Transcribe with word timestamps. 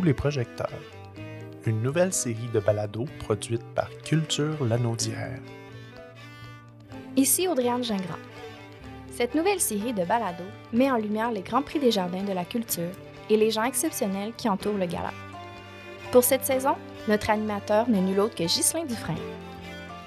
Les 0.00 0.14
projecteurs, 0.14 0.80
une 1.66 1.82
nouvelle 1.82 2.14
série 2.14 2.48
de 2.52 2.60
balados 2.60 3.04
produite 3.18 3.62
par 3.74 3.90
Culture 4.02 4.64
Lanaudière. 4.64 5.38
Ici 7.14 7.46
Audriane 7.46 7.84
Gingras. 7.84 8.18
Cette 9.12 9.34
nouvelle 9.34 9.60
série 9.60 9.92
de 9.92 10.04
balados 10.04 10.48
met 10.72 10.90
en 10.90 10.96
lumière 10.96 11.30
les 11.30 11.42
grands 11.42 11.62
prix 11.62 11.78
des 11.78 11.90
jardins 11.90 12.24
de 12.24 12.32
la 12.32 12.46
culture 12.46 12.90
et 13.28 13.36
les 13.36 13.50
gens 13.50 13.64
exceptionnels 13.64 14.32
qui 14.36 14.48
entourent 14.48 14.78
le 14.78 14.86
gala. 14.86 15.12
Pour 16.10 16.24
cette 16.24 16.46
saison, 16.46 16.74
notre 17.06 17.28
animateur 17.28 17.88
n'est 17.88 18.00
nul 18.00 18.18
autre 18.18 18.34
que 18.34 18.44
Ghislain 18.44 18.86
Dufresne. 18.86 19.16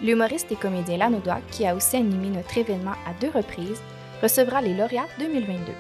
L'humoriste 0.02 0.52
et 0.52 0.55
comédien 0.55 0.98
lanaudois, 0.98 1.41
qui 1.52 1.66
a 1.67 1.76
aussi 1.76 1.98
animé 1.98 2.30
notre 2.30 2.58
événement 2.58 2.95
à 3.08 3.13
deux 3.22 3.30
reprises, 3.30 3.81
recevra 4.22 4.62
les 4.62 4.73
lauréats 4.73 5.08
2022. 5.20 5.72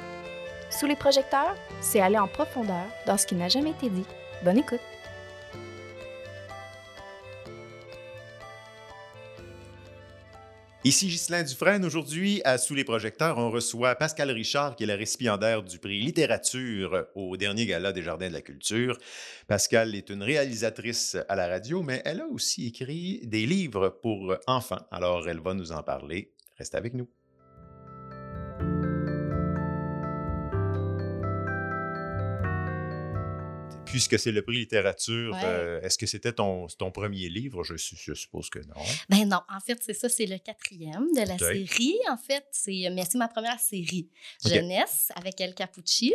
Sous 0.69 0.87
les 0.87 0.95
projecteurs, 0.95 1.55
c'est 1.79 2.01
aller 2.01 2.17
en 2.17 2.27
profondeur 2.27 2.85
dans 3.05 3.17
ce 3.17 3.25
qui 3.25 3.35
n'a 3.35 3.47
jamais 3.47 3.71
été 3.71 3.89
dit. 3.89 4.05
Bonne 4.43 4.57
écoute! 4.57 4.81
Ici 10.83 11.07
Ghislain 11.07 11.41
Dufresne. 11.41 11.83
Aujourd'hui, 11.83 12.41
à 12.45 12.59
Sous 12.59 12.75
les 12.75 12.83
projecteurs, 12.83 13.39
on 13.39 13.49
reçoit 13.49 13.95
Pascal 13.95 14.29
Richard, 14.29 14.75
qui 14.75 14.83
est 14.83 14.87
la 14.87 14.95
récipiendaire 14.95 15.63
du 15.63 15.79
prix 15.79 15.99
littérature 15.99 17.07
au 17.15 17.37
dernier 17.37 17.65
gala 17.65 17.91
des 17.91 18.03
Jardins 18.03 18.27
de 18.27 18.33
la 18.33 18.41
Culture. 18.41 18.97
Pascal 19.47 19.95
est 19.95 20.11
une 20.11 20.21
réalisatrice 20.21 21.17
à 21.27 21.35
la 21.35 21.47
radio, 21.47 21.81
mais 21.81 22.03
elle 22.05 22.21
a 22.21 22.27
aussi 22.27 22.67
écrit 22.67 23.21
des 23.23 23.47
livres 23.47 23.89
pour 23.89 24.35
enfants. 24.45 24.85
Alors, 24.91 25.27
elle 25.27 25.39
va 25.39 25.55
nous 25.55 25.71
en 25.71 25.81
parler. 25.81 26.33
Reste 26.59 26.75
avec 26.75 26.93
nous. 26.93 27.07
Puisque 33.95 34.19
c'est 34.19 34.33
le 34.33 34.41
prix 34.41 34.57
littérature, 34.57 35.33
Ouais. 35.33 35.39
euh, 35.45 35.81
est-ce 35.81 35.97
que 35.97 36.05
c'était 36.05 36.33
ton, 36.33 36.67
ton 36.67 36.91
premier 36.91 37.29
livre? 37.29 37.63
Je, 37.63 37.77
su- 37.77 37.95
je 37.97 38.13
suppose 38.13 38.49
que 38.49 38.59
non. 38.59 38.81
Ben 39.09 39.25
non, 39.27 39.39
en 39.49 39.59
fait, 39.61 39.79
c'est 39.81 39.93
ça, 39.93 40.09
c'est 40.09 40.25
le 40.25 40.37
quatrième 40.37 41.07
de 41.15 41.25
la 41.25 41.37
série. 41.37 41.95
En 42.09 42.17
fait, 42.17 42.45
c'est 42.51 42.89
mais 42.91 43.03
c'est 43.09 43.17
ma 43.17 43.29
première 43.29 43.59
série 43.59 44.09
jeunesse 44.45 45.11
avec 45.15 45.39
El 45.39 45.53
Capucci. 45.55 46.13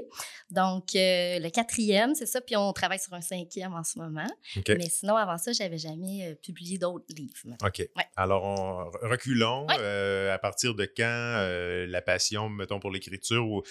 Donc, 0.50 0.94
euh, 0.94 1.38
le 1.38 1.48
quatrième, 1.50 2.14
c'est 2.14 2.26
ça. 2.26 2.40
Puis 2.42 2.54
on 2.56 2.70
travaille 2.72 2.98
sur 2.98 3.14
un 3.14 3.20
cinquième 3.22 3.72
en 3.72 3.82
ce 3.84 3.98
moment. 3.98 4.26
Mais 4.68 4.88
sinon, 4.90 5.16
avant 5.16 5.38
ça, 5.38 5.52
j'avais 5.52 5.78
jamais 5.78 6.28
euh, 6.30 6.34
publié 6.34 6.76
d'autres 6.76 7.06
livres. 7.16 7.56
OK. 7.64 7.88
Alors, 8.16 8.44
on- 8.44 8.90
reculons. 9.08 9.66
Ouais. 9.68 9.76
euh, 9.78 10.34
à 10.34 10.38
partir 10.38 10.74
de 10.74 10.84
quand 10.84 11.04
euh, 11.06 11.86
la 11.86 12.02
passion, 12.02 12.48
mettons, 12.50 12.78
pour 12.80 12.90
l'écriture? 12.90 13.46
Ou... 13.48 13.62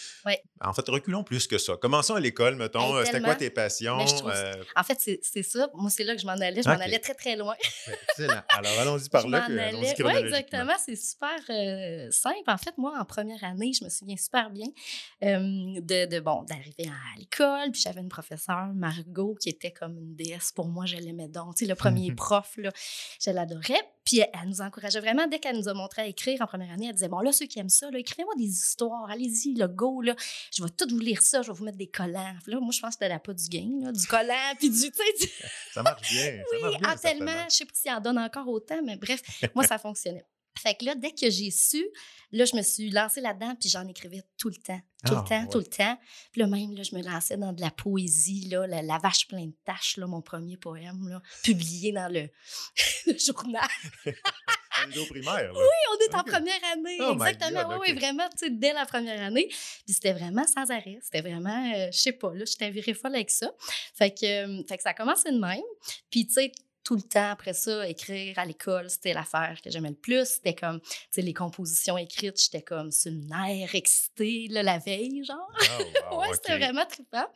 En 0.61 0.73
fait, 0.73 0.87
reculons 0.89 1.23
plus 1.23 1.45
que 1.47 1.57
ça. 1.57 1.75
Commençons 1.79 2.15
à 2.15 2.19
l'école, 2.19 2.55
mettons. 2.55 2.79
Hey, 2.79 2.93
euh, 3.01 3.05
C'était 3.05 3.21
quoi 3.21 3.35
tes 3.35 3.49
passions? 3.49 3.98
Mais 3.99 4.07
je 4.07 4.15
trouve- 4.15 4.31
euh, 4.31 4.53
En 4.75 4.83
fait, 4.83 5.19
c'est 5.21 5.43
ça. 5.43 5.69
Moi, 5.73 5.89
c'est 5.89 6.03
là 6.03 6.15
que 6.15 6.21
je 6.21 6.25
m'en 6.25 6.33
allais. 6.33 6.61
Je 6.61 6.67
m'en 6.69 6.75
allais 6.79 6.99
très, 6.99 7.13
très 7.13 7.35
loin. 7.35 7.55
excellent. 8.09 8.41
Alors, 8.49 8.79
allons-y 8.79 9.09
par 9.09 9.27
là. 9.27 9.45
allais. 9.45 9.93
Oui, 9.99 10.13
exactement. 10.25 10.73
C'est 10.83 10.95
super 10.95 11.39
euh, 11.49 12.09
simple. 12.11 12.37
En 12.47 12.57
fait, 12.57 12.77
moi, 12.77 12.93
en 12.99 13.05
première 13.05 13.43
année, 13.43 13.71
je 13.77 13.83
me 13.83 13.89
souviens 13.89 14.17
super 14.17 14.49
bien 14.49 14.67
euh, 15.23 15.39
de, 15.81 16.05
de, 16.07 16.19
bon, 16.19 16.43
d'arriver 16.43 16.87
à 16.87 17.19
l'école. 17.19 17.71
Puis 17.71 17.81
j'avais 17.81 18.01
une 18.01 18.09
professeure, 18.09 18.69
Margot, 18.73 19.35
qui 19.41 19.49
était 19.49 19.71
comme 19.71 19.97
une 19.97 20.15
déesse 20.15 20.51
pour 20.51 20.67
moi. 20.67 20.85
Je 20.85 20.95
l'aimais 20.97 21.27
donc. 21.27 21.55
Tu 21.55 21.65
sais, 21.65 21.69
le 21.69 21.75
premier 21.75 22.11
prof, 22.15 22.53
là, 22.57 22.71
je 23.23 23.31
l'adorais. 23.31 23.81
Puis 24.09 24.21
elle, 24.21 24.29
elle 24.41 24.49
nous 24.49 24.61
encourageait 24.61 24.99
vraiment. 25.01 25.27
Dès 25.27 25.37
qu'elle 25.37 25.55
nous 25.55 25.69
a 25.69 25.73
montré 25.75 26.01
à 26.01 26.07
écrire 26.07 26.41
en 26.41 26.47
première 26.47 26.71
année, 26.71 26.87
elle 26.87 26.95
disait 26.95 27.09
Bon, 27.09 27.19
là, 27.19 27.31
ceux 27.31 27.45
qui 27.45 27.59
aiment 27.59 27.69
ça, 27.69 27.89
écrivez-moi 27.93 28.33
des 28.37 28.47
histoires. 28.47 29.07
Allez-y, 29.07 29.53
le 29.53 29.67
go, 29.67 30.01
là. 30.01 30.15
Je 30.51 30.63
vais 30.63 30.69
tout 30.71 30.87
vous 30.89 30.97
lire 30.97 31.21
ça. 31.21 31.43
Je 31.43 31.51
vais 31.51 31.53
vous 31.53 31.63
mettre 31.63 31.77
des 31.77 31.85
collants. 31.91 32.33
Là, 32.47 32.59
moi, 32.59 32.71
je 32.71 32.79
pense 32.79 32.89
que 32.89 32.93
c'était 32.93 33.09
la 33.09 33.19
pas 33.19 33.33
du 33.33 33.47
gain, 33.47 33.69
là, 33.83 33.91
du 33.91 34.07
collant, 34.07 34.55
puis 34.57 34.71
du. 34.71 34.91
Ça 35.71 35.83
marche 35.83 36.11
bien. 36.11 36.37
ça 36.37 36.43
oui, 36.53 36.61
marche 36.61 36.81
bien, 36.81 36.95
tellement, 36.95 37.43
je 37.51 37.55
sais 37.55 37.65
pas 37.65 37.71
s'il 37.75 37.91
en 37.91 38.01
donne 38.01 38.17
encore 38.17 38.47
autant, 38.47 38.81
mais 38.83 38.95
bref, 38.95 39.21
moi, 39.53 39.63
ça 39.63 39.77
fonctionnait. 39.77 40.25
Fait 40.61 40.75
que 40.75 40.85
là, 40.85 40.95
dès 40.95 41.11
que 41.11 41.29
j'ai 41.29 41.51
su, 41.51 41.85
là, 42.31 42.45
je 42.45 42.55
me 42.55 42.61
suis 42.61 42.89
lancée 42.91 43.21
là-dedans, 43.21 43.55
puis 43.59 43.69
j'en 43.69 43.87
écrivais 43.87 44.21
tout 44.37 44.49
le 44.49 44.55
temps, 44.55 44.79
tout 45.05 45.13
Ah, 45.15 45.21
le 45.23 45.29
temps, 45.29 45.41
ouais. 45.43 45.49
tout 45.51 45.57
le 45.59 45.65
temps. 45.65 45.97
Puis 46.31 46.41
là, 46.41 46.47
même, 46.47 46.75
là, 46.75 46.83
je 46.83 46.95
me 46.95 47.01
lançais 47.01 47.37
dans 47.37 47.53
de 47.53 47.61
la 47.61 47.71
poésie, 47.71 48.47
là, 48.49 48.67
la, 48.67 48.81
La 48.81 48.97
vache 48.97 49.27
pleine 49.27 49.51
de 49.51 49.57
taches, 49.65 49.97
là, 49.97 50.07
mon 50.07 50.21
premier 50.21 50.57
poème, 50.57 51.07
là, 51.09 51.21
publié 51.43 51.91
dans 51.91 52.11
le, 52.11 52.29
le 53.07 53.17
journal. 53.17 53.67
Primaire. 55.09 55.51
là. 55.51 55.59
Oui, 55.59 55.67
on 55.91 56.05
est 56.05 56.15
en 56.15 56.23
première 56.23 56.63
année, 56.73 56.97
Oh 57.01 57.11
exactement. 57.13 57.67
God, 57.69 57.79
oui, 57.81 57.93
vraiment, 57.93 58.27
tu 58.29 58.37
sais, 58.37 58.49
dès 58.49 58.71
la 58.73 58.85
première 58.85 59.21
année. 59.21 59.47
Puis 59.49 59.93
c'était 59.93 60.13
vraiment 60.13 60.45
sans 60.47 60.69
arrêt. 60.71 60.99
C'était 61.01 61.21
vraiment, 61.21 61.73
euh, 61.75 61.89
je 61.91 61.99
sais 61.99 62.13
pas, 62.13 62.33
là, 62.33 62.45
j'étais 62.45 62.69
virée 62.69 62.93
folle 62.93 63.15
avec 63.15 63.29
ça. 63.29 63.51
Fait 63.95 64.11
que, 64.13 64.25
euh, 64.59 64.63
fait 64.69 64.77
que 64.77 64.83
ça 64.83 64.91
a 64.91 64.93
commencé 64.93 65.31
de 65.31 65.37
même. 65.39 65.61
Puis, 66.09 66.27
tu 66.27 66.33
sais, 66.33 66.51
tout 66.83 66.95
le 66.95 67.01
temps 67.01 67.29
après 67.31 67.53
ça, 67.53 67.87
écrire 67.87 68.37
à 68.39 68.45
l'école, 68.45 68.89
c'était 68.89 69.13
l'affaire 69.13 69.59
que 69.63 69.69
j'aimais 69.69 69.89
le 69.89 69.95
plus. 69.95 70.25
C'était 70.25 70.55
comme, 70.55 70.79
tu 70.81 70.87
sais, 71.11 71.21
les 71.21 71.33
compositions 71.33 71.97
écrites, 71.97 72.41
j'étais 72.41 72.61
comme 72.63 72.91
sur 72.91 73.11
une 73.11 73.31
air 73.31 73.75
excitée, 73.75 74.47
là, 74.49 74.63
la 74.63 74.79
veille, 74.79 75.23
genre. 75.23 75.51
Ah, 75.61 75.77
wow, 76.13 76.21
ouais, 76.21 76.33
c'était 76.33 76.57
vraiment 76.57 76.85
trippant. 76.85 77.27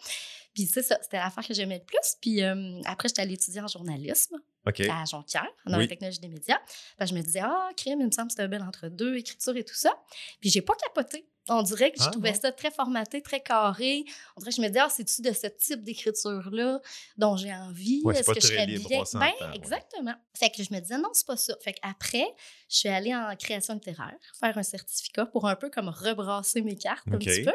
Puis 0.53 0.65
c'est 0.65 0.83
ça, 0.83 0.97
c'était 1.01 1.17
l'affaire 1.17 1.45
que 1.47 1.53
j'aimais 1.53 1.79
le 1.79 1.83
plus. 1.85 2.15
Puis 2.21 2.43
euh, 2.43 2.79
après, 2.85 3.07
j'étais 3.09 3.21
allée 3.21 3.33
étudier 3.33 3.61
en 3.61 3.67
journalisme 3.67 4.37
à 4.65 5.03
Jonquière, 5.05 5.45
dans 5.65 5.77
Oui. 5.77 5.83
la 5.83 5.87
technologie 5.87 6.19
des 6.19 6.29
médias. 6.29 6.57
Que 6.99 7.05
je 7.05 7.13
me 7.13 7.21
disais, 7.21 7.41
ah, 7.43 7.69
crime, 7.75 7.99
il 7.99 8.05
me 8.07 8.11
semble 8.11 8.29
que 8.29 8.35
c'est 8.35 8.43
un 8.43 8.47
bel 8.47 8.61
entre-deux, 8.63 9.17
écriture 9.17 9.55
et 9.57 9.63
tout 9.63 9.75
ça. 9.75 9.91
Puis 10.39 10.49
j'ai 10.49 10.61
pas 10.61 10.73
capoté. 10.75 11.27
On 11.49 11.61
dirait 11.61 11.91
que 11.91 11.99
je 11.99 12.05
Ah, 12.07 12.11
trouvais 12.11 12.33
ça 12.33 12.51
très 12.53 12.71
formaté, 12.71 13.21
très 13.21 13.41
carré. 13.41 14.05
On 14.37 14.39
dirait 14.39 14.51
que 14.51 14.55
je 14.57 14.61
me 14.61 14.67
disais, 14.67 14.79
ah, 14.79 14.89
c'est-tu 14.89 15.21
de 15.21 15.31
ce 15.33 15.47
type 15.47 15.83
d'écriture-là 15.83 16.79
dont 17.17 17.35
j'ai 17.35 17.53
envie? 17.53 18.01
Ouais, 18.05 18.17
Est-ce 18.17 18.31
que 18.31 18.39
je 18.39 18.47
serais 18.47 18.65
libre, 18.65 18.87
bien? 18.87 19.03
Ben, 19.13 19.19
ouais. 19.41 19.55
exactement. 19.55 20.15
Fait 20.35 20.49
que 20.49 20.63
je 20.63 20.73
me 20.73 20.79
disais, 20.79 20.97
non, 20.97 21.09
c'est 21.13 21.27
pas 21.27 21.35
ça. 21.37 21.53
Fait 21.61 21.73
qu'après, 21.73 22.25
je 22.69 22.77
suis 22.77 22.89
allée 22.89 23.13
en 23.13 23.35
création 23.35 23.73
littéraire, 23.73 24.15
faire 24.39 24.57
un 24.57 24.63
certificat 24.63 25.25
pour 25.25 25.47
un 25.47 25.55
peu 25.57 25.69
comme 25.69 25.89
rebrasser 25.89 26.61
mes 26.61 26.75
cartes 26.77 27.05
un 27.11 27.17
petit 27.17 27.43
peu. 27.43 27.53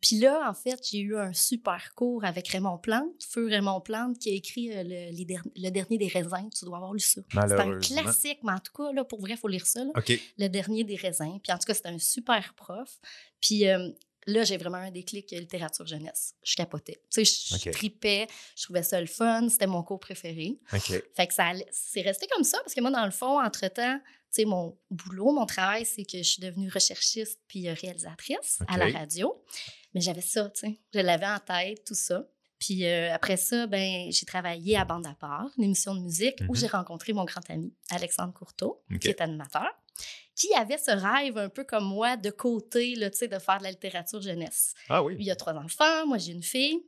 Puis 0.00 0.18
là, 0.18 0.48
en 0.50 0.54
fait, 0.54 0.78
j'ai 0.90 0.98
eu 1.00 1.16
un 1.16 1.32
super 1.32 1.92
cours 1.94 2.24
avec 2.26 2.46
Raymond 2.48 2.76
Plante, 2.78 3.22
Feu 3.26 3.46
Raymond 3.48 3.80
Plante, 3.80 4.18
qui 4.18 4.30
a 4.30 4.34
écrit 4.34 4.70
euh, 4.70 4.82
le, 4.84 5.16
les 5.16 5.24
der- 5.24 5.42
le 5.56 5.70
dernier 5.70 5.96
des 5.96 6.08
raisins. 6.08 6.50
Tu 6.56 6.66
dois 6.66 6.76
avoir 6.76 6.92
lu 6.92 7.00
ça. 7.00 7.22
C'est 7.32 7.38
un 7.54 7.78
classique, 8.02 8.38
mais 8.42 8.52
en 8.52 8.58
tout 8.58 8.72
cas, 8.72 8.92
là, 8.92 9.02
pour 9.04 9.20
vrai, 9.20 9.30
il 9.32 9.38
faut 9.38 9.48
lire 9.48 9.66
ça. 9.66 9.82
là. 9.82 9.90
Le 10.38 10.48
dernier 10.48 10.84
des 10.84 10.96
raisins. 10.96 11.38
Puis 11.42 11.50
en 11.52 11.56
tout 11.58 11.64
cas, 11.66 11.72
c'était 11.74 11.88
un 11.88 11.98
super 11.98 12.52
prof. 12.54 12.98
Puis 13.40 13.66
euh, 13.68 13.90
là, 14.26 14.44
j'ai 14.44 14.56
vraiment 14.56 14.78
un 14.78 14.90
déclic 14.90 15.30
littérature 15.30 15.86
jeunesse. 15.86 16.34
Je 16.42 16.54
capotais. 16.56 17.00
Tu 17.10 17.24
sais, 17.24 17.48
je, 17.48 17.56
je 17.58 17.68
OK. 17.68 17.74
tripais, 17.74 18.26
je 18.56 18.62
trouvais 18.64 18.82
ça 18.82 19.00
le 19.00 19.06
fun. 19.06 19.48
C'était 19.48 19.66
mon 19.66 19.82
cours 19.82 20.00
préféré. 20.00 20.58
OK. 20.72 21.02
Fait 21.14 21.26
que 21.26 21.34
ça 21.34 21.52
c'est 21.70 22.00
resté 22.02 22.26
comme 22.28 22.44
ça 22.44 22.58
parce 22.60 22.74
que 22.74 22.80
moi, 22.80 22.90
dans 22.90 23.04
le 23.04 23.10
fond, 23.10 23.40
entre-temps, 23.42 23.98
tu 23.98 24.42
sais, 24.42 24.44
mon 24.46 24.76
boulot, 24.90 25.30
mon 25.32 25.46
travail, 25.46 25.84
c'est 25.86 26.04
que 26.04 26.18
je 26.18 26.22
suis 26.22 26.42
devenue 26.42 26.68
recherchiste 26.68 27.38
puis 27.46 27.68
euh, 27.68 27.74
réalisatrice 27.74 28.58
à 28.66 28.78
la 28.78 28.88
radio. 28.90 29.44
Mais 29.94 30.00
j'avais 30.00 30.20
ça, 30.22 30.50
tu 30.50 30.60
sais. 30.68 30.80
Je 30.92 30.98
l'avais 31.00 31.26
en 31.26 31.38
tête, 31.38 31.84
tout 31.84 31.94
ça. 31.94 32.26
Puis 32.58 32.86
euh, 32.86 33.12
après 33.12 33.36
ça, 33.36 33.66
ben, 33.66 34.10
j'ai 34.10 34.24
travaillé 34.26 34.76
à 34.76 34.84
Bande 34.84 35.06
à 35.06 35.14
part, 35.14 35.50
une 35.58 35.64
émission 35.64 35.94
de 35.94 36.00
musique, 36.00 36.40
où 36.48 36.52
Mhm. 36.52 36.56
j'ai 36.56 36.66
rencontré 36.66 37.12
mon 37.12 37.24
grand 37.24 37.48
ami, 37.50 37.74
Alexandre 37.90 38.32
Courteau, 38.32 38.82
qui 39.00 39.08
est 39.08 39.20
animateur, 39.20 39.68
qui 40.34 40.52
avait 40.54 40.78
ce 40.78 40.90
rêve 40.90 41.38
un 41.38 41.48
peu 41.48 41.64
comme 41.64 41.84
moi 41.84 42.16
de 42.16 42.30
côté, 42.30 42.94
là, 42.96 43.10
tu 43.10 43.18
sais, 43.18 43.28
de 43.28 43.38
faire 43.38 43.58
de 43.58 43.64
la 43.64 43.70
littérature 43.70 44.20
jeunesse. 44.20 44.74
Ah 44.88 45.02
oui. 45.02 45.14
Lui, 45.14 45.24
il 45.24 45.30
a 45.30 45.36
trois 45.36 45.54
enfants, 45.54 46.06
moi, 46.06 46.18
j'ai 46.18 46.32
une 46.32 46.42
fille. 46.42 46.84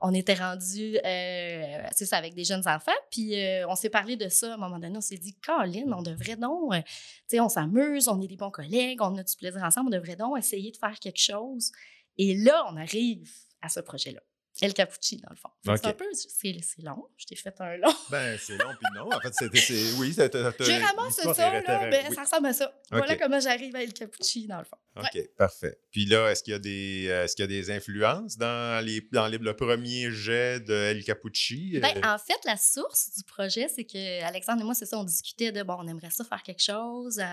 On 0.00 0.14
était 0.14 0.34
rendus, 0.34 0.96
euh, 1.04 1.82
c'est 1.92 2.06
ça, 2.06 2.18
avec 2.18 2.34
des 2.34 2.44
jeunes 2.44 2.66
enfants. 2.68 2.92
Puis 3.10 3.40
euh, 3.40 3.66
on 3.68 3.74
s'est 3.74 3.90
parlé 3.90 4.16
de 4.16 4.28
ça 4.28 4.52
à 4.52 4.54
un 4.54 4.56
moment 4.56 4.78
donné. 4.78 4.96
On 4.96 5.00
s'est 5.00 5.16
dit, 5.18 5.34
Colin, 5.44 5.92
on 5.92 6.02
devrait 6.02 6.36
donc, 6.36 6.72
euh, 6.72 6.80
tu 6.82 6.92
sais, 7.28 7.40
on 7.40 7.48
s'amuse, 7.48 8.06
on 8.06 8.20
est 8.20 8.28
des 8.28 8.36
bons 8.36 8.50
collègues, 8.50 9.00
on 9.02 9.16
a 9.16 9.24
du 9.24 9.36
plaisir 9.36 9.62
ensemble, 9.62 9.88
on 9.88 9.98
devrait 9.98 10.16
donc 10.16 10.38
essayer 10.38 10.70
de 10.70 10.76
faire 10.76 10.98
quelque 11.00 11.20
chose. 11.20 11.72
Et 12.16 12.36
là, 12.36 12.64
on 12.70 12.76
arrive 12.76 13.28
à 13.60 13.68
ce 13.68 13.80
projet-là. 13.80 14.20
El 14.60 14.74
Capucci, 14.74 15.18
dans 15.18 15.30
le 15.30 15.36
fond. 15.36 15.48
C'est 15.64 15.86
un 15.86 15.92
peu, 15.92 16.04
c'est 16.14 16.28
c'est 16.62 16.82
long. 16.82 17.06
Je 17.16 17.26
t'ai 17.26 17.36
fait 17.36 17.54
un 17.60 17.76
long. 17.76 17.94
Ben, 18.10 18.36
c'est 18.40 18.56
long, 18.56 18.70
puis 18.70 18.88
non. 18.96 19.08
En 19.12 19.20
fait, 19.20 19.32
c'était. 19.32 19.58
c'est- 19.58 19.92
Oui, 19.98 20.12
c'était. 20.12 20.42
J'ai 20.60 20.78
ramassé 20.78 21.22
ça, 21.34 21.60
là. 21.60 21.88
Ben, 21.90 22.12
ça 22.14 22.22
ressemble 22.22 22.46
à 22.48 22.52
ça. 22.52 22.72
Voilà 22.90 23.16
comment 23.16 23.38
j'arrive 23.40 23.74
à 23.76 23.82
El 23.82 23.92
Capucci, 23.92 24.46
dans 24.46 24.58
le 24.58 24.64
fond. 24.64 24.76
OK, 24.96 25.28
parfait. 25.36 25.78
Puis 25.92 26.06
là, 26.06 26.30
est-ce 26.30 26.42
qu'il 26.42 26.52
y 26.52 26.56
a 26.56 26.58
des, 26.58 27.06
euh, 27.08 27.24
est-ce 27.24 27.36
qu'il 27.36 27.44
y 27.44 27.46
a 27.46 27.46
des 27.48 27.70
influences 27.70 28.36
dans, 28.36 28.84
les, 28.84 29.00
dans 29.12 29.28
les- 29.28 29.38
le 29.38 29.54
premier 29.54 30.10
jet 30.10 30.58
de 30.58 30.74
El 30.74 31.04
Capucci? 31.04 31.78
Ben, 31.80 31.96
Euh, 31.98 32.14
en 32.14 32.18
fait, 32.18 32.38
la 32.44 32.56
source 32.56 33.10
du 33.16 33.22
projet, 33.22 33.68
c'est 33.68 33.84
que 33.84 34.22
Alexandre 34.24 34.62
et 34.62 34.64
moi, 34.64 34.74
c'est 34.74 34.86
ça, 34.86 34.98
on 34.98 35.04
discutait 35.04 35.52
de 35.52 35.62
bon, 35.62 35.76
on 35.78 35.86
aimerait 35.86 36.10
ça 36.10 36.24
faire 36.24 36.42
quelque 36.42 36.62
chose 36.62 37.20
euh, 37.20 37.24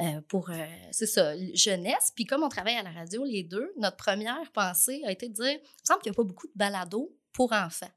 euh, 0.00 0.20
pour, 0.28 0.48
euh, 0.50 0.54
c'est 0.92 1.06
ça, 1.06 1.34
jeunesse. 1.52 2.10
Puis 2.14 2.24
comme 2.24 2.42
on 2.42 2.48
travaille 2.48 2.76
à 2.76 2.82
la 2.82 2.90
radio, 2.90 3.24
les 3.24 3.42
deux, 3.42 3.70
notre 3.76 3.96
première 3.98 4.50
pensée 4.52 5.02
a 5.04 5.12
été 5.12 5.28
de 5.28 5.34
dire, 5.34 5.44
il 5.52 5.58
me 5.58 5.86
semble 5.86 6.00
qu'il 6.00 6.10
n'y 6.10 6.14
a 6.14 6.16
pas 6.16 6.24
beaucoup 6.24 6.46
de 6.46 6.52
balados 6.54 7.16
pour 7.32 7.52
enfants. 7.52 7.90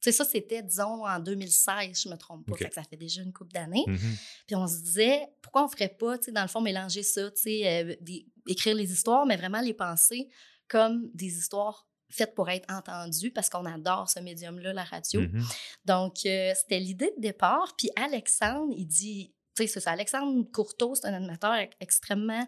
Tu 0.00 0.10
sais, 0.10 0.12
ça, 0.12 0.24
c'était, 0.26 0.62
disons, 0.62 1.06
en 1.06 1.18
2016, 1.18 2.02
je 2.02 2.08
me 2.10 2.16
trompe 2.16 2.46
pas. 2.46 2.52
OK. 2.52 2.58
Fait 2.58 2.68
que 2.68 2.74
ça 2.74 2.82
fait 2.82 2.96
déjà 2.96 3.22
une 3.22 3.32
couple 3.32 3.52
d'années. 3.52 3.84
mhm. 3.86 4.16
Puis 4.46 4.54
on 4.54 4.66
se 4.66 4.82
disait, 4.82 5.26
pourquoi 5.40 5.64
on 5.64 5.68
ferait 5.68 5.88
pas, 5.88 6.18
tu 6.18 6.24
sais, 6.26 6.32
dans 6.32 6.42
le 6.42 6.48
fond, 6.48 6.60
mélanger 6.60 7.02
ça, 7.02 7.30
tu 7.30 7.40
sais, 7.42 7.66
euh, 7.66 7.96
des- 8.02 8.26
écrire 8.46 8.74
les 8.74 8.92
histoires, 8.92 9.24
mais 9.24 9.36
vraiment 9.36 9.60
les 9.60 9.72
penser 9.74 10.28
comme 10.68 11.10
des 11.14 11.38
histoires 11.38 11.88
faite 12.10 12.34
pour 12.34 12.48
être 12.50 12.70
entendue 12.70 13.30
parce 13.32 13.48
qu'on 13.48 13.64
adore 13.64 14.08
ce 14.10 14.20
médium-là, 14.20 14.72
la 14.74 14.84
radio. 14.84 15.22
Mhm. 15.22 15.42
Donc, 15.86 16.18
euh, 16.26 16.52
c'était 16.54 16.78
l'idée 16.78 17.10
de 17.16 17.20
départ. 17.22 17.74
Puis 17.76 17.88
Alexandre, 17.96 18.72
il 18.76 18.86
dit, 18.86 19.34
tu 19.56 19.62
sais, 19.62 19.66
c'est 19.68 19.80
ça, 19.80 19.92
Alexandre 19.92 20.44
Courteau, 20.52 20.94
c'est 20.94 21.06
un 21.06 21.14
animateur 21.14 21.54
extrêmement 21.80 22.46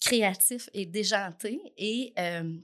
créatif 0.00 0.68
et 0.74 0.86
déjanté 0.86 1.60
et 1.76 2.12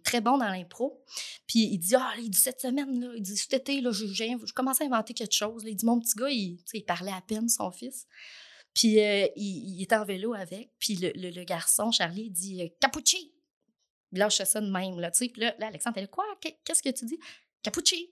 très 0.05 0.21
bon 0.21 0.39
dans 0.39 0.49
l'impro. 0.49 1.03
Puis 1.47 1.61
il 1.61 1.79
dit, 1.79 1.95
ah, 1.97 2.13
il 2.19 2.31
dit, 2.31 2.39
cette 2.39 2.61
semaine, 2.61 3.01
là, 3.01 3.13
il 3.17 3.23
dit, 3.23 3.37
cet 3.37 3.53
été, 3.55 3.81
là, 3.81 3.91
je, 3.91 4.07
je 4.07 4.53
commence 4.53 4.81
à 4.81 4.85
inventer 4.85 5.15
quelque 5.15 5.35
chose. 5.35 5.65
Il 5.67 5.75
dit, 5.77 5.87
mon 5.87 5.99
petit 5.99 6.15
gars, 6.15 6.31
il, 6.31 6.59
il 6.73 6.85
parlait 6.85 7.13
à 7.13 7.21
peine, 7.21 7.49
son 7.49 7.71
fils. 7.71 8.07
Puis 8.75 9.01
euh, 9.01 9.27
il, 9.37 9.77
il 9.77 9.83
était 9.83 9.97
en 9.97 10.05
vélo 10.05 10.35
avec. 10.35 10.71
Puis 10.79 10.97
le, 10.97 11.11
le- 11.15 11.45
garçon, 11.45 11.91
Charlie, 11.91 12.25
il 12.27 12.31
dit, 12.33 12.63
euh, 12.63 12.69
Capucci! 12.81 13.35
Là, 14.13 14.29
je 14.29 14.37
fais 14.37 14.45
ça 14.45 14.61
de 14.61 14.71
même, 14.71 15.01
là. 15.01 15.11
Puis 15.11 15.33
là, 15.37 15.55
Alexandre, 15.61 15.97
elle 15.99 16.05
dit, 16.05 16.11
quoi? 16.11 16.25
Qu'est- 16.41 16.59
Qu'est-ce 16.65 16.83
que 16.83 16.91
tu 16.91 17.05
dis? 17.07 17.19
Capucci! 17.63 18.11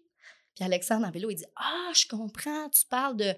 Puis 0.55 0.65
Alexandre, 0.65 1.07
en 1.07 1.11
vélo, 1.11 1.31
il 1.31 1.37
dit, 1.37 1.45
ah, 1.57 1.93
je 1.95 2.07
comprends, 2.07 2.69
tu 2.71 2.85
parles 2.87 3.17
de 3.17 3.35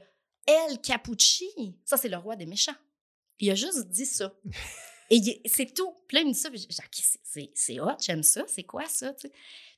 El 0.47 0.81
Capucci. 0.81 1.49
Ça, 1.85 1.97
c'est 1.97 2.09
le 2.09 2.17
roi 2.17 2.35
des 2.37 2.47
méchants. 2.47 2.75
Il 3.41 3.51
a 3.51 3.55
juste 3.55 3.89
dit 3.89 4.07
ça. 4.07 4.33
Et 5.15 5.43
c'est 5.47 5.75
tout. 5.75 5.93
Puis 6.09 6.17
là, 6.17 6.23
il 6.23 6.29
me 6.29 6.33
dit 6.33 6.39
ça. 6.39 6.51
Puis 6.51 6.67
c'est- 7.55 7.81
hot, 7.81 7.91
j'aime 8.01 8.23
ça. 8.23 8.45
C'est 8.49 8.63
quoi 8.65 8.87
ça? 8.87 9.13
Puis 9.13 9.31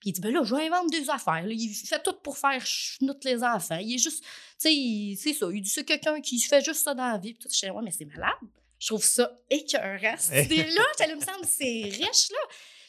il 0.05 0.13
dit, 0.13 0.21
ben 0.21 0.33
là, 0.33 0.43
je 0.45 0.55
vais 0.55 0.67
inventer 0.67 1.01
des 1.01 1.11
affaires. 1.11 1.43
là. 1.43 1.49
Il 1.53 1.75
fait 1.75 2.03
tout 2.03 2.13
pour 2.23 2.39
faire 2.39 2.65
chenoute 2.65 3.25
les 3.25 3.43
enfants. 3.43 3.79
Il 3.79 3.95
est 3.95 3.99
juste, 3.99 4.23
tu 4.61 4.69
sais, 4.69 5.15
c'est 5.21 5.33
ça. 5.35 5.47
Il 5.53 5.61
dit, 5.63 5.69
c'est 5.69 5.85
quelqu'un 5.85 6.21
qui 6.21 6.39
fait 6.41 6.65
juste 6.65 6.85
ça 6.85 6.95
dans 6.95 7.09
la 7.11 7.19
vie. 7.19 7.35
Puis 7.35 7.43
tout, 7.43 7.49
je 7.53 7.67
dis, 7.67 7.71
ouais, 7.71 7.83
mais 7.83 7.91
c'est 7.91 8.05
malade. 8.05 8.31
Je 8.79 8.89
trouve 8.89 9.05
ça 9.05 9.31
écœurant. 9.51 10.15
Cette 10.19 10.47
idée-là, 10.53 10.83
j'allais 10.99 11.17
me 11.17 11.21
semble, 11.21 11.45
c'est 11.47 11.83
riche, 11.85 12.31
là. 12.31 12.39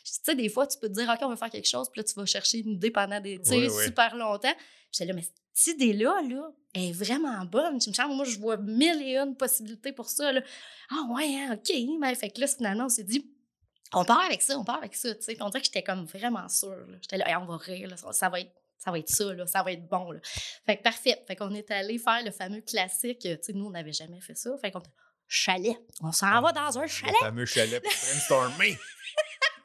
Tu 0.03 0.11
sais, 0.23 0.35
des 0.35 0.49
fois, 0.49 0.67
tu 0.67 0.77
peux 0.77 0.87
te 0.87 0.93
dire, 0.93 1.09
OK, 1.09 1.17
on 1.23 1.29
va 1.29 1.35
faire 1.35 1.49
quelque 1.49 1.67
chose, 1.67 1.89
puis 1.91 1.99
là, 1.99 2.03
tu 2.03 2.13
vas 2.13 2.25
chercher 2.27 2.59
une 2.59 2.73
idée 2.73 2.91
pendant 2.91 3.19
des, 3.19 3.39
tu 3.39 3.49
sais, 3.49 3.55
Oui, 3.57 3.67
oui. 3.69 3.85
super 3.85 4.15
longtemps. 4.15 4.53
J'étais 4.95 5.05
là, 5.11 5.13
mais 5.13 5.25
cette 5.53 5.75
idée-là, 5.75 6.21
là, 6.29 6.51
elle 6.73 6.83
est 6.83 6.91
vraiment 6.91 7.43
bonne. 7.45 7.81
Je 7.81 7.89
me 7.89 7.93
semble, 7.93 8.13
moi, 8.15 8.25
je 8.25 8.37
vois 8.39 8.55
mille 8.57 9.01
et 9.01 9.17
une 9.17 9.35
possibilités 9.35 9.91
pour 9.91 10.09
ça, 10.09 10.31
là. 10.31 10.41
Ah 10.89 11.03
ouais, 11.13 11.35
hein, 11.35 11.53
OK. 11.55 11.75
Mais 11.99 12.15
fait 12.15 12.29
que 12.29 12.39
là, 12.39 12.47
finalement, 12.47 12.85
on 12.85 12.89
s'est 12.89 13.03
dit, 13.03 13.29
on 13.93 14.05
part 14.05 14.21
avec 14.21 14.41
ça, 14.41 14.57
on 14.57 14.63
part 14.63 14.77
avec 14.77 14.95
ça, 14.95 15.13
tu 15.15 15.21
sais. 15.21 15.37
On 15.41 15.49
dirait 15.49 15.59
que 15.61 15.65
j'étais 15.65 15.83
comme 15.83 16.05
vraiment 16.05 16.47
sûre. 16.47 16.85
J'étais 17.01 17.17
là, 17.17 17.27
Hey, 17.29 17.35
on 17.35 17.45
va 17.45 17.57
rire, 17.57 17.89
là, 17.89 17.97
ça, 17.97 18.13
ça 18.13 18.29
va 18.29 18.39
être... 18.39 18.51
Ça 18.77 18.91
va 18.91 18.99
être 18.99 19.09
ça, 19.09 19.33
là, 19.33 19.47
ça 19.47 19.63
va 19.63 19.71
être 19.71 19.87
bon. 19.87 20.11
Là. 20.11 20.19
Fait 20.65 20.77
que 20.77 20.83
parfait. 20.83 21.19
Fait 21.25 21.35
qu'on 21.35 21.55
est 21.55 21.71
allé 21.71 21.97
faire 21.97 22.23
le 22.23 22.29
fameux 22.29 22.61
classique. 22.61 23.17
Tu 23.19 23.35
sais, 23.41 23.53
nous, 23.53 23.65
on 23.65 23.69
n'avait 23.71 23.93
jamais 23.93 24.21
fait 24.21 24.35
ça. 24.35 24.51
Fait 24.61 24.69
qu'on 24.69 24.83
chalet. 25.27 25.75
On 26.01 26.11
s'en 26.11 26.39
va 26.39 26.51
dans 26.51 26.77
un 26.77 26.83
Le 26.83 26.87
chalet. 26.87 27.15
fameux 27.19 27.45
chalet 27.47 27.81
pour 27.81 27.91
brainstormer. 28.03 28.77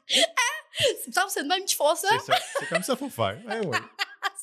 Il 0.08 1.08
me 1.08 1.12
semble 1.12 1.26
que 1.26 1.32
c'est 1.32 1.42
de 1.42 1.48
même 1.48 1.64
qu'ils 1.66 1.76
font 1.76 1.94
ça. 1.94 2.08
C'est 2.20 2.32
ça. 2.32 2.38
C'est 2.60 2.68
comme 2.70 2.82
ça 2.82 2.96
qu'il 2.96 3.10
faut 3.10 3.14
faire. 3.14 3.38
Eh 3.50 3.66
oui. 3.66 3.76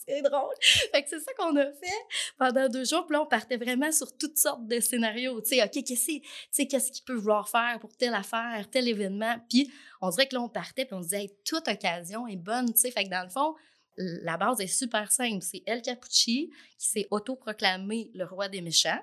C'est 0.08 0.22
drôle. 0.22 0.54
Fait 0.62 1.04
que 1.04 1.10
c'est 1.10 1.20
ça 1.20 1.34
qu'on 1.38 1.56
a 1.56 1.66
fait 1.66 2.06
pendant 2.38 2.70
deux 2.70 2.86
jours. 2.86 3.06
Puis 3.06 3.14
là, 3.14 3.22
on 3.22 3.26
partait 3.26 3.58
vraiment 3.58 3.92
sur 3.92 4.16
toutes 4.18 4.38
sortes 4.38 4.66
de 4.68 4.80
scénarios. 4.80 5.42
Tu 5.42 5.56
sais, 5.56 5.64
OK, 5.64 5.84
qu'est-ce 5.84 6.64
qu'est-ce 6.64 6.92
qu'il 6.92 7.04
peut 7.04 7.16
vouloir 7.16 7.50
faire 7.50 7.78
pour 7.80 7.96
telle 7.96 8.14
affaire, 8.14 8.68
tel 8.72 8.88
événement? 8.88 9.36
Puis 9.50 9.72
on 10.02 10.10
dirait 10.10 10.28
que 10.28 10.36
là, 10.36 10.42
on 10.42 10.50
partait, 10.50 10.86
puis 10.86 10.94
on 10.94 11.02
se 11.02 11.10
disait, 11.10 11.22
Hey, 11.24 11.32
toute 11.44 11.68
occasion 11.68 12.28
est 12.28 12.38
bonne. 12.38 12.74
Tu 12.74 12.82
sais, 12.82 12.92
fait 12.92 13.04
que 13.04 13.10
dans 13.10 13.24
le 13.24 13.30
fond, 13.30 13.56
la 13.98 14.38
base 14.38 14.62
est 14.62 14.68
super 14.68 15.12
simple. 15.12 15.44
C'est 15.44 15.64
El 15.66 15.82
Capucci 15.82 16.52
qui 16.78 16.88
s'est 16.88 17.08
autoproclamé 17.12 18.12
le 18.14 18.26
roi 18.26 18.48
des 18.48 18.62
méchants. 18.62 19.02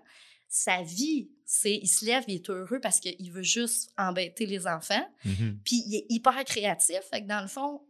Sa 0.49 0.83
vie, 0.83 1.31
c'est 1.45 1.75
il 1.75 1.89
se 1.89 2.05
lève, 2.05 2.23
il 2.29 2.37
est 2.37 2.49
heureux 2.49 2.79
parce 2.81 3.01
qu'il 3.01 3.33
veut 3.33 3.43
juste 3.43 3.91
embêter 3.99 4.47
les 4.47 4.67
enfants. 4.69 5.05
Mhm. 5.25 5.59
Puis 5.65 5.83
il 5.87 5.97
est 5.97 6.07
hyper 6.09 6.45
créatif. 6.45 7.01
Fait 7.11 7.23
que 7.23 7.27
dans 7.27 7.41
le 7.41 7.49
fond, 7.49 7.83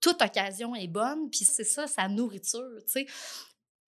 toute 0.00 0.20
occasion 0.22 0.74
est 0.74 0.88
bonne. 0.88 1.30
Puis 1.30 1.44
c'est 1.44 1.64
ça, 1.64 1.86
sa 1.86 2.08
nourriture, 2.08 2.78
tu 2.86 2.92
sais. 2.92 3.06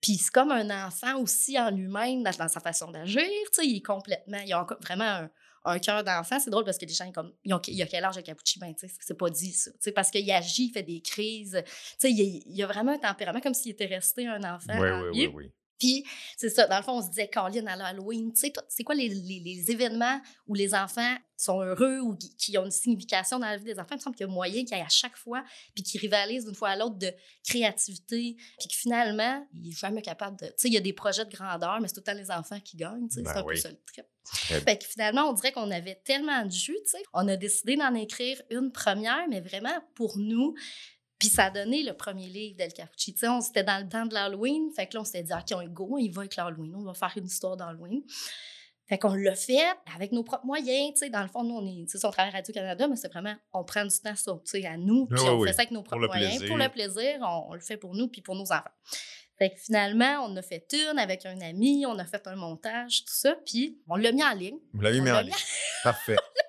Puis 0.01 0.17
c'est 0.17 0.31
comme 0.31 0.53
un 0.53 0.87
enfant 0.87 1.19
aussi 1.21 1.59
en 1.59 1.71
lui-même, 1.71 2.23
dans, 2.23 2.49
sa 2.49 2.61
façon 2.61 2.91
d'agir, 2.91 3.23
tu 3.23 3.49
sais. 3.53 3.67
Il 3.67 3.77
est 3.77 3.83
complètement... 3.83 4.41
Il 4.45 4.53
a 4.53 4.67
vraiment 4.81 5.05
un, 5.05 5.31
un 5.65 5.79
cœur 5.79 6.05
d'enfant. 6.05 6.39
C'est 6.41 6.51
drôle 6.51 6.65
parce 6.65 6.79
que 6.79 6.87
les 6.87 6.93
gens, 6.93 7.11
comme, 7.13 7.33
ils 7.45 7.53
ont, 7.55 7.61
il 7.67 7.81
a 7.83 7.87
quel 7.87 8.05
âge 8.05 8.17
le 8.17 8.23
Capucci? 8.23 8.59
Ben, 8.59 8.75
tu 8.75 8.89
sais, 8.89 8.95
c'est 9.01 9.19
pas 9.19 9.31
dit, 9.31 9.53
ça. 9.53 9.71
Tu 9.73 9.79
sais, 9.81 9.93
parce 9.93 10.11
qu'il 10.11 10.31
agit, 10.31 10.67
il 10.67 10.73
fait 10.73 10.83
des 10.83 11.01
crises. 11.01 11.63
Tu 11.65 11.73
sais, 11.99 12.11
il, 12.11 12.43
il 12.47 12.63
a 12.63 12.67
vraiment 12.67 12.93
un 12.93 12.99
tempérament 12.99 13.41
comme 13.41 13.55
s'il 13.55 13.73
était 13.73 13.87
resté 13.87 14.27
un 14.27 14.43
enfant 14.45 14.79
Oui, 14.79 14.89
oui, 14.89 15.11
oui, 15.13 15.33
oui. 15.35 15.53
Puis, 15.79 16.05
c'est 16.37 16.49
ça, 16.51 16.67
dans 16.67 16.77
le 16.79 16.83
fond, 16.83 16.99
on 16.99 17.03
se 17.03 17.09
disait, 17.09 17.29
Caroline, 17.29 17.69
à 17.69 17.77
l'Halloween, 17.77 18.33
tu 18.33 18.41
sais, 18.41 18.53
c'est 18.69 18.83
quoi 18.85 18.95
les, 18.95 19.09
les- 19.09 19.41
les 19.41 19.71
événements 19.71 20.21
où 20.47 20.55
les 20.55 20.75
enfants 20.75 21.17
sont 21.37 21.61
heureux 21.61 22.01
ou 22.01 22.17
qui, 22.17 22.35
qui 22.37 22.59
ont 22.59 22.65
une 22.65 22.71
signification 22.73 23.39
dans 23.39 23.47
la 23.47 23.57
vie 23.57 23.65
des 23.65 23.79
enfants? 23.79 23.91
Il 23.93 23.97
me 23.97 24.01
semble 24.01 24.17
qu'il 24.17 24.27
y 24.27 24.29
a 24.29 24.33
moyen 24.33 24.65
qu'il 24.65 24.77
y 24.77 24.81
ait 24.81 24.85
à 24.85 24.89
chaque 24.89 25.17
fois, 25.17 25.45
puis 25.75 25.85
qu'ils 25.85 26.01
rivalisent 26.01 26.45
d'une 26.47 26.55
fois 26.55 26.71
à 26.71 26.77
l'autre 26.77 26.97
de 26.99 27.13
créativité, 27.47 28.37
puis 28.59 28.69
que 28.69 28.75
finalement, 28.75 29.47
il 29.53 29.69
est 29.71 29.79
jamais 29.79 30.03
capable 30.03 30.37
de. 30.39 30.47
Tu 30.47 30.53
sais, 30.57 30.69
il 30.69 30.75
y 30.75 30.77
a 30.77 30.81
des 30.81 30.93
projets 30.93 31.25
de 31.25 31.31
grandeur, 31.35 31.81
mais 31.81 31.89
c'est 31.89 31.95
tout 31.95 32.01
le 32.07 32.13
temps 32.13 32.19
les 32.19 32.31
enfants 32.31 32.61
qui 32.61 32.77
gagnent, 32.77 33.09
tu 33.09 33.17
sais, 33.17 33.23
Ben 33.23 33.33
c'est 33.33 33.39
un 33.39 33.43
peu 33.43 33.49
oui. 33.51 33.59
ça 33.59 33.71
le 33.71 33.79
trip. 33.87 34.05
Très 34.25 34.61
Fait 34.61 34.77
que 34.79 34.85
finalement, 34.85 35.23
on 35.31 35.33
dirait 35.33 35.53
qu'on 35.53 35.71
avait 35.71 36.01
tellement 36.05 36.45
de 36.45 36.51
jus, 36.51 36.77
tu 36.85 36.91
sais. 36.91 37.03
On 37.15 37.27
a 37.29 37.37
décidé 37.37 37.77
d'en 37.77 37.95
écrire 37.95 38.41
une 38.51 38.71
première, 38.73 39.27
mais 39.29 39.41
vraiment 39.41 39.73
pour 39.95 40.19
nous. 40.19 40.55
Puis 41.19 41.29
ça 41.29 41.47
a 41.47 41.51
donné 41.51 41.83
le 41.83 41.95
premier 41.95 42.29
livre 42.29 42.57
d'El 42.57 42.73
Capucci. 42.73 43.13
Tu 43.13 43.21
sais, 43.21 43.29
on 43.29 43.41
c'était 43.41 43.65
dans 43.65 43.83
le 43.83 43.89
temps 43.89 44.07
de 44.07 44.15
l'Halloween. 44.15 44.71
Fait 44.75 44.87
que 44.87 44.95
là, 44.95 45.01
on 45.01 45.05
s'était 45.05 45.23
dit, 45.25 45.33
OK, 45.33 45.45
on 45.53 45.61
est 45.61 45.69
go, 45.69 45.89
on 45.93 45.99
y 45.99 46.09
va 46.11 46.21
avec 46.23 46.37
l'Halloween. 46.37 46.75
On 46.77 46.85
va 46.85 46.95
faire 46.95 47.13
une 47.17 47.27
histoire 47.27 47.57
d'Halloween. 47.57 48.03
Fait 48.89 48.99
qu'on 48.99 49.13
l'a 49.15 49.35
fait 49.35 49.59
avec 49.95 50.13
nos 50.13 50.23
propres 50.23 50.47
moyens. 50.47 50.93
Tu 50.95 51.01
sais, 51.01 51.11
dans 51.11 51.21
le 51.23 51.29
fond, 51.29 51.45
nous, 51.45 51.57
on 51.57 51.67
est, 51.67 51.87
on 52.05 52.11
travaille 52.11 52.33
à 52.33 52.37
Radio-Canada, 52.37 52.89
mais 52.89 52.97
c'est 52.97 53.13
vraiment, 53.13 53.35
on 53.53 53.63
prend 53.65 53.85
du 53.85 53.99
temps 54.01 54.17
sur, 54.17 54.41
à 54.65 54.77
nous. 54.77 55.07
Puis 55.07 55.21
Oui, 55.21 55.29
on 55.29 55.39
oui, 55.41 55.49
fait 55.49 55.55
ça 55.55 55.63
avec 55.63 55.73
nos 55.73 55.83
propres 55.83 56.07
moyens. 56.07 56.39
plaisir. 56.39 56.49
Pour 56.49 56.57
le 56.57 56.69
plaisir, 56.69 57.19
on, 57.21 57.51
on 57.51 57.55
le 57.55 57.61
fait 57.61 57.77
pour 57.77 57.95
nous 57.95 58.09
puis 58.09 58.23
pour 58.23 58.35
nos 58.35 58.51
enfants. 58.51 58.65
Fait 59.39 59.51
que 59.51 59.61
finalement, 59.61 60.25
on 60.27 60.35
a 60.37 60.43
fait 60.43 60.67
une 60.73 60.99
avec 60.99 61.25
un 61.27 61.41
ami, 61.43 61.85
on 61.87 61.99
a 61.99 62.05
fait 62.05 62.27
un 62.27 62.35
montage, 62.35 63.05
tout 63.05 63.15
ça, 63.15 63.37
puis 63.47 63.79
on 63.89 63.95
l'a 63.95 64.11
mis 64.11 64.25
en 64.25 64.33
ligne 64.35 64.59
Vous 64.73 64.81
l'avez 64.81 65.01
mis 65.01 65.11
en 65.11 65.21
ligne. 65.21 65.33
Parfait. 65.85 66.17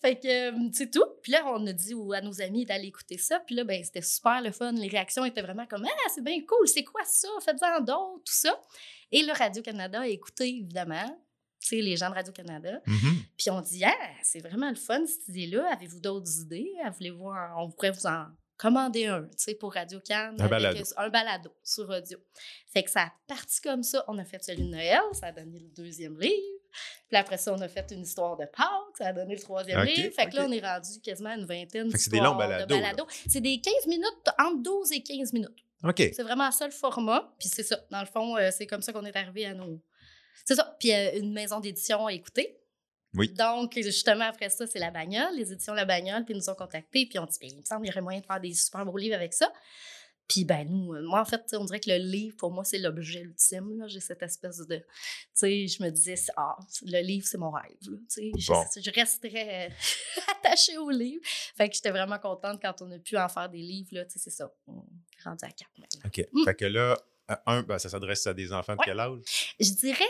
Fait 0.00 0.16
que 0.16 0.50
euh, 0.50 0.70
c'est 0.72 0.90
tout. 0.90 1.04
Puis 1.22 1.32
là, 1.32 1.42
on 1.46 1.66
a 1.66 1.72
dit 1.72 1.94
à 2.14 2.20
nos 2.20 2.40
amis 2.40 2.64
d'aller 2.64 2.88
écouter 2.88 3.18
ça. 3.18 3.40
Puis 3.40 3.54
là, 3.54 3.64
ben, 3.64 3.82
c'était 3.82 4.02
super 4.02 4.40
le 4.40 4.52
fun. 4.52 4.72
Les 4.72 4.88
réactions 4.88 5.24
étaient 5.24 5.42
vraiment 5.42 5.66
comme 5.66 5.84
Ah, 5.84 6.08
c'est 6.14 6.22
bien 6.22 6.40
cool, 6.46 6.68
c'est 6.68 6.84
quoi 6.84 7.02
ça? 7.04 7.28
Faites-en 7.44 7.80
d'autres, 7.80 8.22
tout 8.24 8.32
ça. 8.32 8.60
Et 9.10 9.22
le 9.22 9.32
Radio-Canada 9.32 10.02
a 10.02 10.06
écouté, 10.06 10.48
évidemment. 10.48 11.20
Tu 11.60 11.68
sais, 11.68 11.82
les 11.82 11.96
gens 11.96 12.10
de 12.10 12.14
Radio-Canada. 12.14 12.80
Mhm. 12.86 13.16
Puis 13.36 13.50
on 13.50 13.60
dit, 13.60 13.84
ah, 13.84 13.92
c'est 14.22 14.38
vraiment 14.38 14.68
le 14.68 14.76
fun, 14.76 15.04
cette 15.04 15.28
idée-là. 15.28 15.72
Avez-vous 15.72 16.00
d'autres 16.00 16.40
idées? 16.42 16.70
Ah, 16.84 16.90
Voulez-vous, 16.90 17.30
on 17.56 17.70
pourrait 17.70 17.90
vous 17.90 18.06
en 18.06 18.26
commander 18.56 19.06
un, 19.06 19.22
tu 19.22 19.28
sais, 19.36 19.54
pour 19.54 19.72
Radio 19.72 20.00
Can. 20.06 20.36
Un 20.38 20.48
balado. 20.48 20.84
Un 20.96 21.08
balado 21.08 21.50
sur 21.64 21.88
audio. 21.88 22.18
Fait 22.72 22.82
que 22.82 22.90
ça 22.90 23.02
a 23.02 23.12
parti 23.26 23.60
comme 23.60 23.82
ça. 23.82 24.04
On 24.08 24.18
a 24.18 24.24
fait 24.24 24.42
celui 24.42 24.64
de 24.64 24.68
Noël, 24.68 25.00
ça 25.12 25.26
a 25.26 25.32
donné 25.32 25.58
le 25.58 25.68
deuxième 25.68 26.18
livre. 26.20 26.57
Puis 27.08 27.16
après 27.16 27.38
ça, 27.38 27.54
on 27.54 27.60
a 27.60 27.68
fait 27.68 27.90
une 27.90 28.02
histoire 28.02 28.36
de 28.36 28.44
Pâques, 28.44 28.96
ça 28.98 29.06
a 29.06 29.12
donné 29.12 29.34
le 29.34 29.40
troisième 29.40 29.82
livre. 29.84 30.14
Fait 30.14 30.26
que 30.26 30.36
là, 30.36 30.46
on 30.46 30.52
est 30.52 30.60
rendu 30.60 31.00
quasiment 31.02 31.30
à 31.30 31.36
une 31.36 31.46
vingtaine 31.46 31.90
Fait 31.90 31.96
que 31.96 32.02
c'est 32.02 32.10
des 32.10 32.18
longs 32.18 32.36
d'histoires 32.36 32.48
de 32.48 32.66
balados, 32.66 32.80
balados. 32.80 33.06
C'est 33.28 33.40
des 33.40 33.60
15 33.60 33.86
minutes, 33.86 34.28
entre 34.38 34.62
12 34.62 34.92
et 34.92 35.02
15 35.02 35.32
minutes. 35.32 35.64
OK. 35.84 35.96
C'est 35.96 36.22
vraiment 36.22 36.50
ça 36.50 36.66
le 36.66 36.72
format. 36.72 37.32
Puis 37.38 37.48
c'est 37.48 37.62
ça. 37.62 37.78
Dans 37.90 38.00
le 38.00 38.06
fond, 38.06 38.36
euh, 38.36 38.50
c'est 38.52 38.66
comme 38.66 38.82
ça 38.82 38.92
qu'on 38.92 39.04
est 39.04 39.16
arrivé 39.16 39.46
à 39.46 39.54
nos. 39.54 39.80
C'est 40.44 40.54
ça. 40.54 40.76
Puis 40.78 40.92
euh, 40.92 41.18
une 41.18 41.32
maison 41.32 41.60
d'édition 41.60 42.06
à 42.06 42.12
écouter. 42.12 42.58
Oui. 43.14 43.32
Donc, 43.32 43.72
justement, 43.74 44.26
après 44.26 44.50
ça, 44.50 44.66
c'est 44.66 44.78
la 44.78 44.90
bagnole, 44.90 45.34
les 45.34 45.50
éditions 45.50 45.72
La 45.72 45.86
Bagnole, 45.86 46.24
puis 46.24 46.34
ils 46.34 46.36
nous 46.36 46.50
ont 46.50 46.54
contactés, 46.54 47.06
puis 47.06 47.18
on 47.18 47.24
dit, 47.24 47.38
Ben, 47.40 47.48
il 47.50 47.58
me 47.58 47.64
semble 47.64 47.82
qu'il 47.82 47.88
y 47.88 47.92
aurait 47.92 48.02
moyen 48.02 48.20
de 48.20 48.26
faire 48.26 48.40
des 48.40 48.52
super 48.52 48.84
beaux 48.84 48.98
livres 48.98 49.16
avec 49.16 49.32
ça. 49.32 49.50
Puis, 50.28 50.44
ben, 50.44 50.68
nous, 50.68 50.92
euh, 50.94 51.02
moi, 51.02 51.20
en 51.22 51.24
fait, 51.24 51.42
on 51.54 51.64
dirait 51.64 51.80
que 51.80 51.88
le 51.90 51.96
livre, 51.96 52.36
pour 52.36 52.50
moi, 52.52 52.62
c'est 52.62 52.78
l'objet 52.78 53.22
ultime. 53.22 53.78
là. 53.78 53.88
J'ai 53.88 54.00
cette 54.00 54.22
espèce 54.22 54.58
de. 54.58 54.76
Tu 54.76 54.84
sais, 55.32 55.66
je 55.66 55.82
me 55.82 55.88
disais, 55.90 56.16
ah, 56.36 56.56
le 56.82 57.00
livre, 57.00 57.26
c'est 57.26 57.38
mon 57.38 57.50
rêve. 57.50 57.64
là. 57.90 57.96
Tu 57.98 58.04
sais, 58.08 58.30
je- 58.36 58.52
Bon. 58.52 58.62
je, 58.76 58.90
resterais 58.90 59.68
euh, 59.70 60.22
attachée 60.38 60.76
au 60.76 60.90
livre. 60.90 61.22
Fait 61.56 61.68
que 61.68 61.74
j'étais 61.74 61.90
vraiment 61.90 62.18
contente 62.18 62.60
quand 62.60 62.74
on 62.82 62.90
a 62.90 62.98
pu 62.98 63.16
en 63.16 63.28
faire 63.28 63.48
des 63.48 63.58
livres. 63.62 63.88
Là, 63.92 64.04
tu 64.04 64.12
sais, 64.12 64.18
c'est 64.18 64.30
ça. 64.30 64.52
On 64.66 64.80
est 64.80 65.22
rendu 65.24 65.44
à 65.44 65.50
quatre 65.50 65.70
maintenant. 65.78 66.02
OK. 66.04 66.26
Mm. 66.32 66.44
Fait 66.44 66.54
que 66.54 66.64
là, 66.66 66.98
un, 67.46 67.62
ben, 67.62 67.78
ça 67.78 67.88
s'adresse 67.88 68.26
à 68.26 68.34
des 68.34 68.52
enfants 68.52 68.74
de 68.74 68.78
Ouais. 68.80 68.84
quel 68.86 69.00
âge? 69.00 69.54
Je 69.58 69.70
dirais 69.72 70.04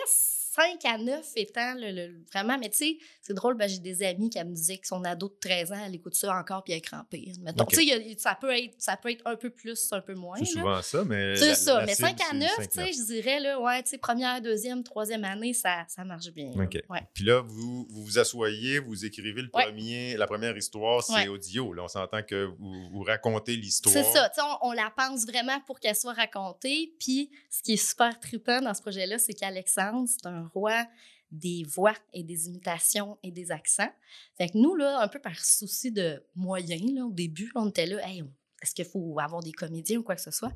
5 0.59 0.85
à 0.85 0.99
9 0.99 1.27
étant 1.37 1.75
le, 1.75 1.93
le- 1.93 2.25
vraiment, 2.33 2.59
mais 2.59 2.69
tu 2.71 2.79
sais, 2.79 2.99
c'est 3.23 3.35
drôle, 3.35 3.57
ben, 3.57 3.69
j'ai 3.69 3.79
des 3.79 4.03
amis 4.03 4.29
qui 4.31 4.39
me 4.39 4.53
disaient 4.55 4.79
que 4.79 4.87
son 4.87 5.05
ado 5.05 5.29
de 5.29 5.37
13 5.41 5.73
ans, 5.73 5.85
elle 5.87 5.95
écoute 5.95 6.15
ça 6.15 6.35
encore 6.35 6.65
puis 6.65 6.73
elle 6.73 6.81
crampée. 6.83 7.33
Ok. 7.61 7.69
Tu 7.73 7.87
sais, 7.87 8.17
ça 8.19 8.35
peut, 8.41 8.57
être, 8.57 8.75
ça 8.79 8.97
peut 8.97 9.11
être 9.11 9.23
un 9.27 9.37
peu 9.37 9.51
plus, 9.51 9.89
un 9.93 10.01
peu 10.01 10.15
moins. 10.15 10.39
C'est 10.39 10.47
souvent 10.47 10.83
ça, 10.83 11.05
mais. 11.05 11.37
C'est 11.37 11.55
ça, 11.55 11.81
la 11.81 11.87
mais 11.87 11.95
cible, 11.95 12.09
5 12.09 12.21
à 12.21 12.25
c'est 12.31 12.37
9, 12.37 12.51
5, 12.57 12.71
tu 12.71 12.81
sais, 12.81 12.93
je 12.93 13.07
dirais, 13.07 13.41
là, 13.41 13.61
ouais, 13.61 13.83
tu 13.83 13.91
sais, 13.91 13.99
première, 13.99 14.41
deuxième, 14.43 14.83
troisième 14.83 15.25
année, 15.25 15.53
ça, 15.55 15.85
ça 15.89 16.05
marche 16.05 16.31
bien. 16.33 16.51
OK. 16.61 16.81
Ouais. 16.89 17.01
Puis 17.15 17.25
là, 17.25 17.41
vous, 17.47 17.87
vous 17.91 18.05
vous 18.05 18.19
assoyez, 18.19 18.79
vous 18.81 19.05
écrivez 19.05 19.43
le 19.43 19.51
Ouais. 19.55 19.65
premier, 19.65 20.17
la 20.17 20.27
première 20.27 20.57
histoire, 20.57 21.03
c'est 21.03 21.13
Ouais. 21.15 21.29
audio. 21.29 21.73
Là, 21.73 21.85
on 21.85 21.89
s'entend 21.89 22.23
que 22.23 22.45
vous, 22.59 22.89
vous 22.91 23.03
racontez 23.03 23.57
l'histoire. 23.57 23.93
C'est 23.95 24.05
ça, 24.05 24.29
tu 24.29 24.41
sais, 24.41 24.47
on, 24.63 24.69
on 24.69 24.73
la 24.73 24.91
pense 24.97 25.25
vraiment 25.27 25.61
pour 25.67 25.79
qu'elle 25.81 25.97
soit 25.97 26.13
racontée. 26.15 26.93
Puis, 26.99 27.31
ce 27.51 27.63
qui 27.63 27.75
est 27.75 27.77
super 27.77 28.19
trippant 28.21 28.61
dans 28.61 28.75
ce 28.75 28.83
projet-là, 28.83 29.19
c'est 29.19 29.33
qu'Alexandre, 29.35 30.09
c'est 30.09 30.27
un 30.27 30.48
roi 30.53 30.87
des 31.31 31.63
voix 31.65 31.95
et 32.15 32.23
des 32.25 32.47
imitations 32.47 33.19
et 33.23 33.31
des 33.31 33.51
accents. 33.53 33.91
Fait 34.39 34.49
que 34.49 34.57
nous, 34.57 34.75
là, 34.75 35.01
un 35.03 35.09
peu 35.09 35.19
par 35.19 35.39
souci 35.45 35.93
de 35.93 36.23
moyens, 36.35 36.91
là, 36.95 37.05
au 37.05 37.13
début, 37.13 37.53
on 37.55 37.69
était 37.69 37.85
là, 37.87 37.99
hey, 38.09 38.25
est-ce 38.63 38.75
qu'il 38.75 38.87
faut 38.87 39.19
avoir 39.21 39.43
des 39.43 39.53
comédiens 39.53 39.99
ou 39.99 40.03
quoi 40.03 40.17
que 40.17 40.23
ce 40.23 40.31
soit? 40.31 40.53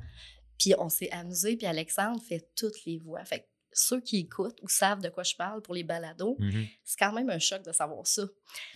Puis 0.57 0.73
on 0.79 0.89
s'est 0.89 1.11
amusé, 1.11 1.55
puis 1.57 1.67
Alexandre 1.67 2.19
fait 2.21 2.49
toutes 2.55 2.85
les 2.85 2.97
voix. 2.97 3.23
Fait 3.23 3.41
que 3.41 3.45
ceux 3.75 4.01
qui 4.01 4.17
écoutent 4.19 4.59
ou 4.61 4.67
savent 4.67 5.01
de 5.01 5.09
quoi 5.09 5.23
je 5.23 5.35
parle 5.35 5.61
pour 5.61 5.73
les 5.75 5.83
balados, 5.83 6.35
Mhm. 6.39 6.65
c'est 6.83 6.97
quand 6.99 7.11
même 7.11 7.29
un 7.29 7.39
choc 7.39 7.63
de 7.63 7.71
savoir 7.71 8.05
ça. 8.07 8.23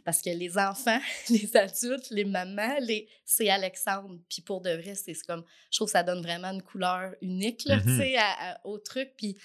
Parce 0.06 0.22
que 0.22 0.30
les 0.32 0.58
enfants, 0.58 1.00
les 1.30 1.56
adultes, 1.58 2.10
les 2.12 2.26
mamans, 2.26 2.78
les... 2.82 3.08
c'est 3.26 3.50
Alexandre. 3.50 4.20
Puis 4.30 4.42
pour 4.44 4.62
de 4.62 4.70
vrai, 4.72 4.94
c'est 4.96 5.14
comme, 5.26 5.44
je 5.72 5.78
trouve 5.80 5.88
que 5.88 5.92
ça 5.94 6.04
donne 6.04 6.22
vraiment 6.22 6.50
une 6.52 6.64
couleur 6.64 7.14
unique, 7.22 7.64
là, 7.66 7.80
à- 8.18 8.52
à- 8.54 8.66
au 8.68 8.78
truc. 8.80 9.14
Puis 9.18 9.36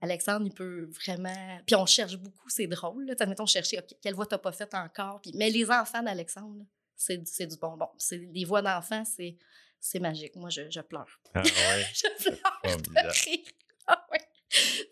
Alexandre, 0.00 0.46
il 0.46 0.52
peut 0.52 0.88
vraiment. 1.04 1.58
Puis 1.66 1.74
on 1.76 1.86
cherche 1.86 2.16
beaucoup, 2.16 2.48
c'est 2.48 2.66
drôle. 2.66 3.06
Là. 3.06 3.14
Admettons, 3.18 3.46
chercher, 3.46 3.78
OK, 3.78 3.94
quelle 4.02 4.14
voix 4.14 4.26
t'as 4.26 4.38
pas 4.38 4.52
faite 4.52 4.74
encore. 4.74 5.20
Puis... 5.22 5.32
Mais 5.34 5.50
les 5.50 5.70
enfants 5.70 6.02
d'Alexandre, 6.02 6.64
c'est 6.94 7.16
du- 7.18 7.46
du 7.46 7.56
bonbon. 7.56 7.88
C'est 7.98 8.18
des 8.18 8.44
voix 8.44 8.62
d'enfants, 8.62 9.04
c'est 9.04 9.36
c'est 9.78 10.00
magique. 10.00 10.34
Moi, 10.36 10.50
je, 10.50 10.62
je 10.70 10.80
pleure. 10.80 11.20
Ah, 11.34 11.42
ouais. 11.42 11.86
Je 11.94 12.30
pleure 12.30 12.76
de 12.78 12.90
rire. 13.30 13.46
Ah 13.86 14.06
ouais. 14.10 14.20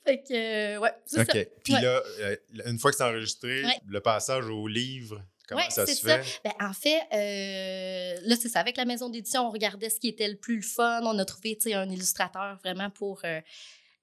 Fait 0.05 0.23
que, 0.23 0.35
euh, 0.77 0.79
ouais, 0.79 0.93
c'est 1.07 1.21
OK. 1.23 1.27
ça. 1.33 1.39
Puis 1.65 1.73
Ouais. 1.75 1.81
là, 1.81 2.03
euh, 2.21 2.37
une 2.67 2.79
fois 2.79 2.91
que 2.91 2.97
c'est 2.99 3.05
enregistré, 3.05 3.65
Ouais. 3.65 3.81
le 3.87 4.01
passage 4.01 4.47
au 4.47 4.69
livre, 4.69 5.23
comment 5.49 5.63
Ouais, 5.63 5.71
ça 5.71 5.87
se 5.87 5.95
ça. 5.95 6.23
fait? 6.23 6.41
Ben, 6.45 6.53
en 6.61 6.73
fait, 6.75 7.01
euh, 7.13 8.21
là, 8.25 8.37
c'est 8.37 8.49
ça. 8.51 8.61
Avec 8.61 8.77
la 8.77 8.85
maison 8.85 9.09
d'édition, 9.09 9.47
on 9.49 9.51
regardait 9.51 9.89
ce 9.91 9.99
qui 9.99 10.09
était 10.09 10.29
le 10.29 10.37
plus 10.37 10.57
le 10.57 10.63
fun. 10.63 11.01
On 11.05 11.19
a 11.19 11.25
trouvé 11.25 11.57
tu 11.57 11.71
sais, 11.71 11.75
un 11.75 11.89
illustrateur 11.89 12.59
vraiment 12.63 12.91
pour 12.91 13.23
euh, 13.25 13.41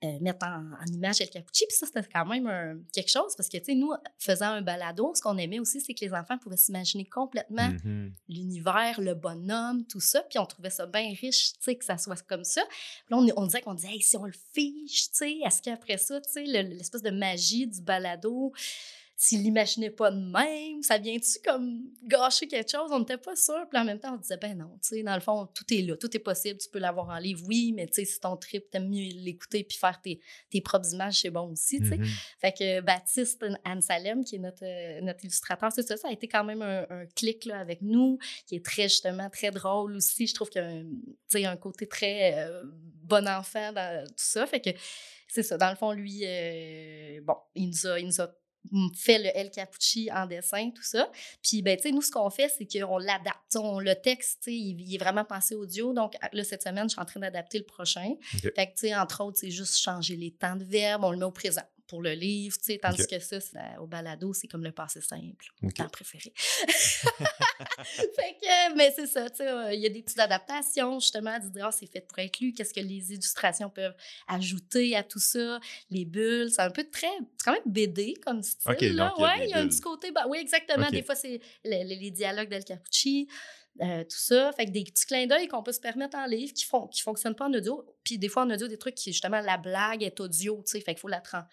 euh, 0.03 0.17
mettre 0.19 0.45
en, 0.45 0.71
en 0.81 0.85
image 0.93 1.21
El 1.21 1.29
Capucci. 1.29 1.65
Puis 1.67 1.77
ça, 1.77 1.85
c'était 1.85 2.01
quand 2.11 2.25
même 2.25 2.47
un- 2.47 2.79
quelque 2.91 3.09
chose 3.11 3.35
parce 3.35 3.47
que, 3.49 3.57
tu 3.57 3.65
sais, 3.65 3.75
nous, 3.75 3.91
faisant 4.17 4.47
un 4.47 4.61
balado, 4.61 5.11
ce 5.15 5.21
qu'on 5.21 5.37
aimait 5.37 5.59
aussi, 5.59 5.79
c'est 5.79 5.93
que 5.93 6.03
les 6.03 6.11
enfants 6.13 6.37
pouvaient 6.39 6.57
s'imaginer 6.57 7.05
complètement 7.05 7.69
Mhm. 7.69 8.13
l'univers, 8.27 8.99
le 8.99 9.13
bonhomme, 9.13 9.85
tout 9.85 9.99
ça. 9.99 10.23
Puis 10.23 10.39
on 10.39 10.45
trouvait 10.45 10.69
ça 10.71 10.85
bien 10.87 11.13
riche, 11.21 11.53
tu 11.53 11.59
sais, 11.61 11.75
que 11.75 11.85
ça 11.85 11.97
soit 11.97 12.21
comme 12.27 12.43
ça. 12.43 12.63
Puis 13.05 13.15
là, 13.15 13.17
on, 13.17 13.27
on 13.43 13.45
disait 13.45 13.61
qu'on 13.61 13.73
disait, 13.75 13.89
hey, 13.93 14.01
si 14.01 14.17
on 14.17 14.25
le 14.25 14.33
fiche, 14.53 15.09
tu 15.11 15.17
sais, 15.17 15.37
est-ce 15.45 15.61
qu'après 15.61 15.97
ça, 15.97 16.19
tu 16.21 16.31
sais, 16.31 16.43
le- 16.45 16.69
l'espèce 16.75 17.03
de 17.03 17.11
magie 17.11 17.67
du 17.67 17.81
balado, 17.81 18.51
s'il 19.23 19.43
l'imaginait 19.43 19.91
pas 19.91 20.09
de 20.09 20.17
même, 20.17 20.81
ça 20.81 20.97
vient-tu 20.97 21.37
comme 21.45 21.83
gâcher 22.01 22.47
quelque 22.47 22.71
chose? 22.71 22.89
On 22.91 22.97
n'était 22.97 23.19
pas 23.19 23.35
sûr. 23.35 23.67
Puis 23.69 23.79
en 23.79 23.85
même 23.85 23.99
temps, 23.99 24.15
on 24.15 24.17
disait, 24.17 24.37
ben 24.37 24.57
non, 24.57 24.79
tu 24.81 24.95
sais, 24.95 25.03
dans 25.03 25.13
le 25.13 25.21
fond, 25.21 25.47
tout 25.53 25.63
est 25.71 25.83
là, 25.83 25.95
tout 25.95 26.17
est 26.17 26.19
possible, 26.19 26.59
tu 26.59 26.67
peux 26.67 26.79
l'avoir 26.79 27.09
en 27.09 27.19
livre, 27.19 27.43
oui, 27.47 27.71
mais 27.71 27.85
tu 27.85 27.93
sais, 27.93 28.05
si 28.05 28.19
ton 28.19 28.35
trip, 28.35 28.71
t'aimes 28.71 28.89
mieux 28.89 29.13
l'écouter 29.13 29.63
puis 29.63 29.77
faire 29.77 30.01
tes, 30.01 30.19
tes 30.49 30.59
propres 30.61 30.91
images, 30.91 31.19
c'est 31.19 31.29
bon 31.29 31.51
aussi, 31.51 31.77
tu 31.81 31.89
sais. 31.89 31.97
Mhm. 31.99 32.07
Fait 32.39 32.51
que 32.51 32.81
Baptiste 32.81 33.45
Anne 33.63 33.83
Salem, 33.83 34.23
qui 34.23 34.37
est 34.37 34.39
notre, 34.39 34.65
euh, 34.65 35.01
notre 35.01 35.23
illustrateur, 35.23 35.71
c'est 35.71 35.83
ça, 35.83 35.97
ça 35.97 36.07
a 36.07 36.11
été 36.11 36.27
quand 36.27 36.43
même 36.43 36.63
un, 36.63 36.87
un 36.89 37.05
clic 37.05 37.45
là, 37.45 37.59
avec 37.59 37.83
nous, 37.83 38.17
qui 38.47 38.55
est 38.55 38.65
très, 38.65 38.89
justement, 38.89 39.29
très 39.29 39.51
drôle 39.51 39.97
aussi. 39.97 40.25
Je 40.25 40.33
trouve 40.33 40.49
qu'il 40.49 40.63
y 40.63 40.65
a 40.65 40.81
tu 41.29 41.45
un 41.45 41.57
côté 41.57 41.87
très 41.87 42.39
euh, 42.39 42.63
bon 43.03 43.27
enfant 43.27 43.71
dans 43.71 44.03
tout 44.07 44.13
ça. 44.17 44.47
Fait 44.47 44.61
que 44.61 44.71
c'est 45.27 45.43
ça. 45.43 45.57
Dans 45.57 45.69
le 45.69 45.75
fond, 45.75 45.91
lui, 45.91 46.21
euh, 46.25 47.21
bon, 47.23 47.35
il 47.53 47.67
nous 47.67 47.87
a, 47.87 47.99
il 47.99 48.07
nous 48.07 48.19
a 48.19 48.27
fait 48.95 49.19
le 49.19 49.35
El 49.35 49.51
Capucci 49.51 50.09
en 50.13 50.25
dessin, 50.25 50.69
tout 50.69 50.83
ça. 50.83 51.11
Puis, 51.41 51.61
ben, 51.61 51.75
tu 51.77 51.83
sais, 51.83 51.91
nous, 51.91 52.01
ce 52.01 52.11
qu'on 52.11 52.29
fait, 52.29 52.49
c'est 52.49 52.67
qu'on 52.67 52.97
l'adapte. 52.97 53.55
On, 53.55 53.79
le 53.79 53.95
texte, 53.95 54.43
tu 54.43 54.51
sais, 54.51 54.55
il, 54.55 54.81
il 54.81 54.95
est 54.95 54.97
vraiment 54.97 55.25
pensé 55.25 55.55
audio. 55.55 55.93
Donc, 55.93 56.15
là, 56.31 56.43
cette 56.43 56.63
semaine, 56.63 56.89
je 56.89 56.93
suis 56.93 57.01
en 57.01 57.05
train 57.05 57.19
d'adapter 57.19 57.57
le 57.57 57.65
prochain. 57.65 58.15
Fait 58.41 58.51
que, 58.51 58.73
tu 58.73 58.87
sais, 58.87 58.95
entre 58.95 59.23
autres, 59.23 59.39
c'est 59.39 59.51
juste 59.51 59.77
changer 59.77 60.15
les 60.15 60.31
temps 60.31 60.55
de 60.55 60.63
verbe, 60.63 61.03
on 61.03 61.11
le 61.11 61.17
met 61.17 61.25
au 61.25 61.31
présent 61.31 61.63
pour 61.91 62.01
le 62.01 62.13
livre, 62.13 62.55
tu 62.57 62.63
sais, 62.63 62.77
tandis 62.77 63.05
que 63.05 63.19
ça, 63.19 63.35
euh, 63.35 63.81
au 63.81 63.85
balado, 63.85 64.33
c'est 64.33 64.47
comme 64.47 64.63
le 64.63 64.71
passé 64.71 65.01
simple, 65.01 65.45
mon 65.61 65.69
temps 65.71 65.89
préféré. 65.89 66.31
fait 67.03 68.37
que, 68.41 68.75
mais 68.77 68.93
c'est 68.95 69.07
ça, 69.07 69.29
tu 69.29 69.35
sais, 69.37 69.47
euh, 69.49 69.73
il 69.73 69.81
y 69.81 69.85
a 69.85 69.89
des 69.89 70.01
petites 70.01 70.19
adaptations, 70.19 71.01
justement, 71.01 71.37
de 71.37 71.49
dire, 71.49 71.65
ah, 71.67 71.71
c'est 71.73 71.85
fait 71.91 71.99
pour 72.07 72.17
être 72.19 72.39
lu, 72.39 72.53
qu'est-ce 72.53 72.73
que 72.73 72.79
les 72.79 73.11
illustrations 73.11 73.69
peuvent 73.69 73.95
ajouter 74.29 74.95
à 74.95 75.03
tout 75.03 75.19
ça, 75.19 75.59
les 75.89 76.05
bulles, 76.05 76.49
c'est 76.49 76.61
un 76.61 76.71
peu 76.71 76.85
très, 76.89 77.07
c'est 77.37 77.43
quand 77.43 77.51
même 77.51 77.61
BD 77.65 78.13
comme 78.25 78.41
style, 78.41 78.71
OK, 78.71 78.81
là, 78.81 79.09
donc 79.09 79.13
il 79.17 79.21
y 79.21 79.25
a 79.25 79.37
ouais, 79.37 79.49
y 79.49 79.53
a 79.53 79.59
un 79.59 79.67
petit 79.67 79.81
côté, 79.81 80.11
bah, 80.11 80.25
oui, 80.29 80.37
exactement, 80.39 80.89
des 80.89 81.03
fois, 81.03 81.15
c'est 81.15 81.41
le- 81.65 81.83
le- 81.83 81.99
les 81.99 82.11
dialogues 82.11 82.47
d'El 82.47 82.63
Capucci, 82.63 83.27
euh, 83.81 84.03
tout 84.03 84.17
ça. 84.17 84.51
Fait 84.51 84.65
que 84.65 84.71
des 84.71 84.83
petits 84.83 85.05
clins 85.05 85.27
d'œil 85.27 85.47
qu'on 85.47 85.63
peut 85.63 85.71
se 85.71 85.79
permettre 85.79 86.17
en 86.17 86.25
livre 86.25 86.53
qui 86.53 86.65
font 86.65 86.87
qui 86.87 87.01
fonctionnent 87.01 87.35
pas 87.35 87.45
en 87.45 87.53
audio. 87.53 87.85
Puis 88.03 88.17
des 88.17 88.27
fois 88.27 88.43
en 88.43 88.49
audio, 88.51 88.67
des 88.67 88.77
trucs 88.77 88.95
qui, 88.95 89.13
justement, 89.13 89.39
la 89.39 89.57
blague 89.57 90.03
est 90.03 90.19
audio, 90.19 90.61
tu 90.65 90.71
sais. 90.71 90.81
Fait 90.81 90.91
qu'il 90.93 90.99
faut 90.99 91.07
la 91.07 91.23
La 91.31 91.47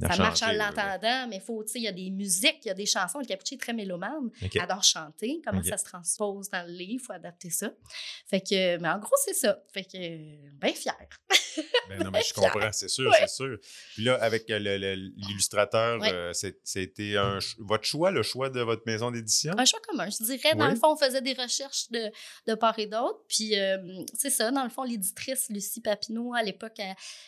Ça 0.00 0.16
marche 0.16 0.42
en 0.42 0.52
l'entendant, 0.52 1.28
mais 1.28 1.38
faut, 1.38 1.64
il 1.74 1.82
y 1.82 1.88
a 1.88 1.92
des 1.92 2.10
musiques, 2.10 2.58
il 2.64 2.68
y 2.68 2.70
a 2.70 2.74
des 2.74 2.86
chansons. 2.86 3.20
Le 3.20 3.24
Capucci 3.26 3.54
est 3.54 3.58
très 3.58 3.72
mélomane, 3.72 4.30
OK. 4.42 4.56
adore 4.56 4.82
chanter. 4.82 5.40
Comment 5.44 5.62
ça 5.62 5.76
se 5.76 5.84
transpose 5.84 6.48
dans 6.50 6.66
le 6.66 6.72
livre, 6.72 7.02
il 7.02 7.06
faut 7.06 7.12
adapter 7.12 7.50
ça. 7.50 7.70
Fait 8.26 8.40
que, 8.40 8.78
mais 8.78 8.88
en 8.88 8.98
gros, 8.98 9.14
c'est 9.24 9.34
ça. 9.34 9.62
Fait 9.72 9.84
que, 9.84 10.50
bien 10.58 10.72
fière. 10.74 10.96
Ben 11.88 12.02
non, 12.02 12.10
mais 12.10 12.22
je 12.22 12.32
comprends, 12.32 12.72
c'est 12.72 12.88
sûr, 12.88 13.12
c'est 13.18 13.28
sûr. 13.28 13.58
Puis 13.94 14.04
là, 14.04 14.14
avec 14.22 14.48
euh, 14.50 14.58
l'illustrateur, 14.58 16.00
euh, 16.02 16.32
c'était 16.32 17.16
un 17.16 17.38
votre 17.58 17.84
choix, 17.84 18.10
le 18.10 18.22
choix 18.22 18.48
de 18.48 18.60
votre 18.60 18.82
maison 18.86 19.10
d'édition? 19.10 19.52
Un 19.58 19.64
choix 19.64 19.80
commun, 19.86 20.08
je 20.08 20.24
dirais. 20.24 20.54
Dans 20.54 20.66
Oui. 20.66 20.72
le 20.72 20.76
fond, 20.78 20.92
on 20.92 20.96
faisait 20.96 21.20
des 21.20 21.34
recherches 21.34 21.90
de, 21.90 22.10
de 22.46 22.54
part 22.54 22.78
et 22.78 22.86
d'autre. 22.86 23.20
Puis, 23.28 23.58
euh, 23.58 23.76
c'est 24.14 24.30
ça, 24.30 24.50
dans 24.50 24.64
le 24.64 24.70
fond, 24.70 24.82
l'éditrice 24.84 25.48
Lucie 25.50 25.80
Papineau, 25.82 26.32
à 26.34 26.42
l'époque, 26.42 26.80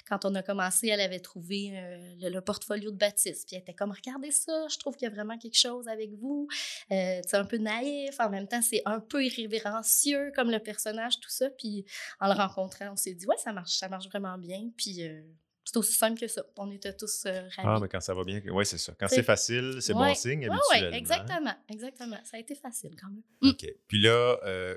quand 0.08 0.24
on 0.24 0.34
a 0.34 0.42
commencé, 0.42 0.88
elle 0.88 1.00
avait 1.00 1.20
trouvé 1.20 1.72
euh, 1.74 1.98
le, 2.22 2.28
le 2.30 2.40
portfolio 2.54 2.90
de 2.90 2.96
Baptiste. 2.96 3.46
Puis, 3.46 3.56
elle 3.56 3.62
était 3.62 3.74
comme, 3.74 3.92
regardez 3.92 4.30
ça, 4.30 4.66
je 4.68 4.78
trouve 4.78 4.94
qu'il 4.96 5.06
y 5.08 5.10
a 5.10 5.14
vraiment 5.14 5.36
quelque 5.38 5.58
chose 5.58 5.88
avec 5.88 6.10
vous. 6.14 6.46
Euh, 6.92 7.20
c'est 7.26 7.36
un 7.36 7.44
peu 7.44 7.58
naïf, 7.58 8.18
en 8.20 8.30
même 8.30 8.46
temps, 8.48 8.62
c'est 8.62 8.82
un 8.84 9.00
peu 9.00 9.24
irrévérencieux 9.24 10.32
comme 10.36 10.50
le 10.50 10.58
personnage, 10.60 11.20
tout 11.20 11.30
ça. 11.30 11.50
Puis, 11.50 11.84
en 12.20 12.28
le 12.28 12.34
rencontrant, 12.34 12.92
on 12.92 12.96
s'est 12.96 13.14
dit, 13.14 13.26
ouais, 13.26 13.36
ça 13.38 13.52
marche, 13.52 13.72
ça 13.76 13.88
marche 13.88 14.06
vraiment 14.08 14.38
bien. 14.38 14.70
Puis, 14.76 15.02
euh, 15.02 15.20
c'est 15.64 15.76
aussi 15.78 15.94
simple 15.94 16.20
que 16.20 16.28
ça. 16.28 16.44
On 16.58 16.70
était 16.70 16.94
tous 16.94 17.24
euh, 17.26 17.40
ravis. 17.56 17.62
Ah, 17.64 17.78
mais 17.80 17.88
quand 17.88 18.00
ça 18.00 18.14
va 18.14 18.22
bien, 18.24 18.40
oui, 18.52 18.66
c'est 18.66 18.78
ça. 18.78 18.94
Quand 19.00 19.08
C'est- 19.08 19.22
facile, 19.22 19.78
c'est 19.80 19.94
Ouais. 19.94 20.08
bon 20.08 20.14
signe, 20.14 20.40
Ouais, 20.48 20.50
habituellement. 20.54 20.90
ouais, 20.90 20.98
exactement, 20.98 21.54
exactement. 21.68 22.18
Ça 22.24 22.36
a 22.36 22.40
été 22.40 22.54
facile 22.54 22.94
quand 23.00 23.08
même. 23.08 23.22
OK. 23.50 23.66
Puis 23.88 24.00
là, 24.00 24.38
euh, 24.44 24.76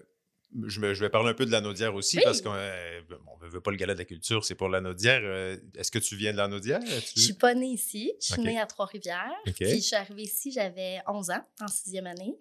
je, 0.68 0.80
me- 0.80 0.94
je 0.94 1.00
vais 1.01 1.10
parler 1.10 1.30
un 1.30 1.34
peu 1.34 1.46
de 1.46 1.51
la 1.51 1.62
Naudière 1.62 1.94
aussi, 1.96 2.18
Oui. 2.18 2.24
parce 2.25 2.42
qu'on 2.42 2.54
ne 2.54 3.50
veut 3.50 3.62
pas 3.62 3.72
le 3.72 3.77
gala 3.77 3.94
de 3.94 4.00
la 4.00 4.06
culture, 4.06 4.44
c'est 4.46 4.56
pour 4.56 4.70
la 4.70 4.82
Naudière. 4.82 5.22
Euh, 5.24 5.58
Est-ce 5.75 5.92
que 5.92 6.00
tu 6.00 6.16
viens 6.16 6.32
de 6.32 6.38
la 6.38 6.48
Naudière? 6.48 6.80
Tu- 6.80 7.13
Je 7.18 7.22
suis 7.22 7.34
pas 7.34 7.54
née 7.54 7.68
ici. 7.68 8.12
Je 8.22 8.34
suis 8.34 8.42
née 8.42 8.60
à 8.60 8.66
Trois-Rivières. 8.66 9.34
Puis 9.46 9.54
je 9.60 9.80
suis 9.80 9.96
arrivée 9.96 10.24
ici, 10.24 10.51
j'avais 10.51 11.00
11 11.08 11.30
ans, 11.32 11.44
en 11.62 11.68
sixième 11.68 12.08
année. 12.08 12.36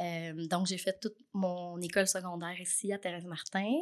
Euh, 0.00 0.46
donc, 0.48 0.66
j'ai 0.66 0.78
fait 0.78 0.98
toute 1.00 1.16
mon 1.32 1.80
école 1.80 2.06
secondaire 2.08 2.60
ici 2.60 2.92
à 2.92 2.98
Thérèse-Martin. 2.98 3.72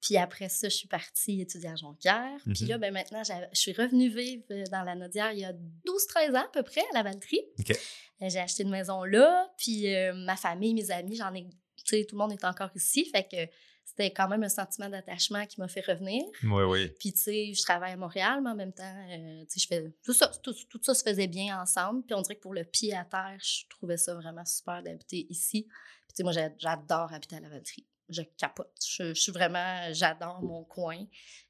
Puis 0.00 0.16
après 0.16 0.48
ça, 0.48 0.68
je 0.68 0.74
suis 0.74 0.88
partie 0.88 1.40
étudier 1.42 1.68
à 1.68 1.76
Jonquière. 1.76 2.36
Puis 2.44 2.64
Mhm. 2.64 2.68
là, 2.70 2.78
ben 2.78 2.92
maintenant, 2.92 3.22
je 3.24 3.32
suis 3.52 3.72
revenue 3.72 4.08
vivre 4.08 4.42
dans 4.72 4.82
la 4.82 4.96
Naudière 4.96 5.30
il 5.32 5.38
y 5.40 5.44
a 5.44 5.52
12-13 5.52 6.34
ans 6.34 6.44
à 6.44 6.50
peu 6.52 6.64
près, 6.64 6.80
à 6.92 6.94
la 6.94 7.02
Valtrie. 7.04 7.40
Euh, 7.70 8.28
J'ai 8.28 8.38
acheté 8.40 8.64
une 8.64 8.70
maison 8.70 9.04
là. 9.04 9.48
Puis 9.58 9.94
euh, 9.94 10.12
ma 10.12 10.36
famille, 10.36 10.74
mes 10.74 10.90
amis, 10.90 11.14
j'en 11.16 11.32
ai... 11.34 11.46
Sais, 11.84 12.04
tout 12.04 12.16
le 12.16 12.20
monde 12.20 12.32
est 12.32 12.44
encore 12.44 12.70
ici. 12.74 13.04
Fait 13.10 13.24
que 13.24 13.36
c'était 13.84 14.10
quand 14.12 14.28
même 14.28 14.42
un 14.44 14.48
sentiment 14.48 14.88
d'attachement 14.88 15.44
qui 15.46 15.60
m'a 15.60 15.68
fait 15.68 15.80
revenir. 15.86 16.24
Oui, 16.44 16.62
oui. 16.64 16.88
Puis, 17.00 17.12
tu 17.12 17.18
sais, 17.20 17.52
je 17.52 17.62
travaille 17.62 17.92
à 17.92 17.96
Montréal, 17.96 18.40
mais 18.42 18.50
en 18.50 18.54
même 18.54 18.72
temps, 18.72 18.84
euh, 19.10 19.40
tu 19.50 19.58
sais, 19.58 19.60
je 19.60 19.66
fais. 19.66 19.92
Tout 20.04 20.12
ça, 20.12 20.28
tout, 20.42 20.54
tout 20.70 20.80
ça 20.82 20.94
se 20.94 21.02
faisait 21.02 21.26
bien 21.26 21.60
ensemble. 21.60 22.02
Puis, 22.04 22.14
on 22.14 22.22
dirait 22.22 22.36
que 22.36 22.40
pour 22.42 22.54
le 22.54 22.64
pied 22.64 22.94
à 22.94 23.04
terre, 23.04 23.38
je 23.42 23.66
trouvais 23.68 23.96
ça 23.96 24.14
vraiment 24.14 24.44
super 24.44 24.82
d'habiter 24.82 25.26
ici. 25.30 25.64
Puis, 25.64 26.08
tu 26.10 26.14
sais, 26.16 26.22
moi, 26.22 26.32
j'a- 26.32 26.52
j'adore 26.58 27.12
habiter 27.12 27.36
à 27.36 27.40
la 27.40 27.48
Valtrie. 27.48 27.86
Je 28.08 28.22
capote. 28.36 28.72
Je, 28.86 29.14
je 29.14 29.20
suis 29.20 29.32
vraiment. 29.32 29.92
J'adore 29.92 30.42
mon 30.42 30.64
coin. 30.64 30.98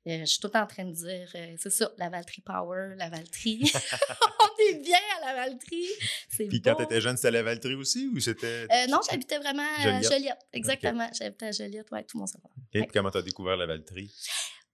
Euh, 0.07 0.21
je 0.21 0.25
suis 0.25 0.41
tout 0.41 0.55
en 0.57 0.67
train 0.67 0.85
de 0.85 0.93
dire, 0.93 1.29
euh, 1.37 1.55
c'est 1.59 1.71
ça, 1.71 1.91
la 1.97 2.09
Valtrie 2.09 2.41
Power, 2.43 2.95
la 2.97 3.09
Valtrie. 3.09 3.63
on 4.41 4.63
est 4.69 4.75
bien 4.83 4.99
à 5.21 5.27
la 5.27 5.35
Valtrie. 5.35 5.87
C'est 6.29 6.47
Puis 6.47 6.61
beau. 6.61 6.71
quand 6.71 6.77
tu 6.77 6.83
étais 6.85 7.01
jeune, 7.01 7.17
c'était 7.17 7.29
à 7.29 7.33
la 7.33 7.43
Valtrie 7.43 7.75
aussi 7.75 8.09
ou 8.13 8.19
c'était. 8.21 8.67
Euh, 8.71 8.87
non, 8.89 8.99
j'habitais 9.09 9.39
vraiment 9.39 9.67
à 9.79 10.03
Joliette? 10.03 10.39
Exactement. 10.53 11.09
J'habitais 11.19 11.47
à 11.47 11.53
Joliette, 11.53 11.91
ouais, 11.93 12.05
tout 12.05 12.19
mon 12.19 12.27
secondaire. 12.27 12.57
Et 12.73 12.81
puis 12.83 12.91
comment 12.93 13.11
tu 13.11 13.19
as 13.19 13.23
découvert 13.23 13.57
la 13.57 13.67
Valtrie? 13.67 14.13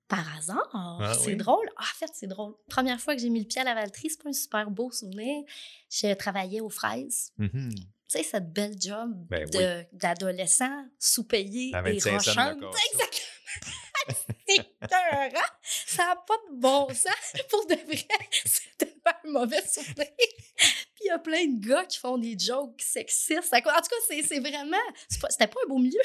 Par 0.09 0.25
hasard, 0.39 0.71
Ah 0.73 1.13
c'est 1.21 1.27
oui? 1.33 1.37
drôle. 1.37 1.69
Ah, 1.77 1.83
en 1.83 1.99
fait, 1.99 2.11
c'est 2.15 2.27
drôle. 2.27 2.55
Première 2.71 2.99
fois 2.99 3.15
que 3.15 3.21
j'ai 3.21 3.29
mis 3.29 3.41
le 3.41 3.47
pied 3.47 3.61
à 3.61 3.65
la 3.65 3.75
Valtrie, 3.75 4.09
c'est 4.09 4.23
pas 4.23 4.31
un 4.31 4.33
super 4.33 4.71
beau 4.71 4.91
souvenir. 4.91 5.45
Je 5.91 6.15
travaillais 6.15 6.61
aux 6.63 6.71
fraises. 6.71 7.33
Mhm. 7.37 7.75
Tu 8.11 8.19
sais, 8.19 8.25
cette 8.25 8.53
belle 8.53 8.75
job 8.81 9.11
Ben 9.29 9.47
d'adolescent, 9.93 10.85
sous-payé 10.99 11.73
et 11.95 11.99
25 12.11 12.21
cents 12.23 12.55
de 12.55 12.65
rochante. 12.65 12.77
Exactement. 12.93 13.25
Ça 15.87 16.07
n'a 16.07 16.17
pas 16.17 16.37
de 16.51 16.55
bon 16.57 16.89
sens. 16.89 17.33
Pour 17.51 17.67
de 17.67 17.75
vrai, 17.75 18.07
c'était 18.45 18.95
pas 19.05 19.19
un 19.27 19.31
mauvais 19.31 19.61
souvenir. 19.67 20.07
Puis 20.17 21.03
il 21.03 21.07
y 21.07 21.11
a 21.11 21.19
plein 21.19 21.45
de 21.47 21.67
gars 21.69 21.85
qui 21.85 21.99
font 21.99 22.17
des 22.17 22.37
jokes 22.39 22.81
sexistes. 22.81 23.53
En 23.53 23.59
tout 23.61 23.63
cas, 23.69 23.97
c'est 24.09 24.41
vraiment... 24.41 24.77
pas- 25.21 25.29
C'était 25.31 25.47
pas 25.49 25.61
un 25.67 25.69
beau 25.69 25.79
milieu. 25.79 26.01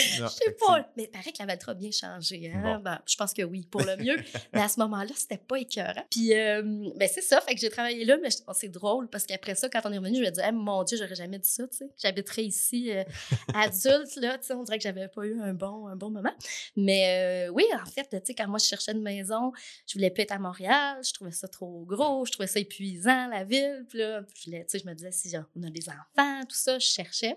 Je 0.00 0.26
sais 0.26 0.50
pas, 0.52 0.88
mais 0.96 1.04
il 1.04 1.10
paraît 1.10 1.32
que 1.32 1.38
la 1.38 1.46
Valtra 1.46 1.72
a 1.72 1.74
bien 1.74 1.90
changé. 1.90 2.50
Hein? 2.54 2.60
Bon. 2.62 2.78
Ben, 2.82 3.00
je 3.06 3.16
pense 3.16 3.32
que 3.32 3.42
oui, 3.42 3.66
pour 3.70 3.82
le 3.82 3.96
mieux. 3.96 4.16
mais 4.52 4.60
à 4.62 4.68
ce 4.68 4.78
moment-là, 4.80 5.10
c'était 5.16 5.38
pas 5.38 5.56
écœurant. 5.58 6.04
Puis, 6.10 6.34
euh, 6.34 6.62
ben, 6.96 7.08
c'est 7.12 7.20
ça, 7.22 7.40
fait 7.40 7.54
que 7.54 7.60
j'ai 7.60 7.70
travaillé 7.70 8.04
là, 8.04 8.16
mais 8.22 8.30
je- 8.30 8.38
oh, 8.46 8.52
c'est 8.54 8.68
drôle 8.68 9.08
parce 9.08 9.24
qu'après 9.26 9.54
ça, 9.54 9.68
quand 9.68 9.80
on 9.84 9.92
est 9.92 9.98
revenu, 9.98 10.16
je 10.18 10.22
me 10.22 10.30
disais, 10.30 10.44
Eh, 10.48 10.52
mon 10.52 10.82
Dieu, 10.84 10.96
j'aurais 10.98 11.14
jamais 11.14 11.38
dit 11.38 11.48
ça, 11.48 11.66
tu 11.68 11.76
sais. 11.78 11.90
J'habiterais 12.02 12.44
ici 12.44 12.90
euh, 12.92 13.04
adulte, 13.54 14.16
là, 14.16 14.38
tu 14.38 14.46
sais, 14.46 14.54
on 14.54 14.62
dirait 14.64 14.78
que 14.78 14.84
j'avais 14.84 15.08
pas 15.08 15.24
eu 15.24 15.40
un 15.40 15.52
bon, 15.54 15.86
un 15.88 15.96
bon 15.96 16.10
moment. 16.10 16.34
Mais 16.76 17.46
euh, 17.48 17.52
oui, 17.52 17.64
en 17.74 17.86
fait, 17.90 18.08
tu 18.10 18.18
sais, 18.24 18.34
quand 18.34 18.48
moi, 18.48 18.58
je 18.58 18.66
cherchais 18.66 18.92
une 18.92 19.02
maison, 19.02 19.52
je 19.86 19.94
voulais 19.94 20.10
plus 20.10 20.22
être 20.22 20.32
à 20.32 20.38
Montréal, 20.38 20.98
je 21.06 21.12
trouvais 21.12 21.32
ça 21.32 21.48
trop 21.48 21.84
gros, 21.86 22.24
je 22.24 22.32
trouvais 22.32 22.46
ça 22.46 22.58
épuisant, 22.60 23.28
la 23.28 23.44
ville. 23.44 23.84
Puis 23.88 23.98
là, 23.98 24.22
je, 24.34 24.44
voulais, 24.44 24.66
je 24.72 24.86
me 24.88 24.94
disais, 24.94 25.12
si 25.12 25.32
on 25.56 25.62
a 25.62 25.70
des 25.70 25.88
enfants, 25.88 26.40
tout 26.42 26.56
ça, 26.56 26.78
je 26.78 26.86
cherchais. 26.86 27.36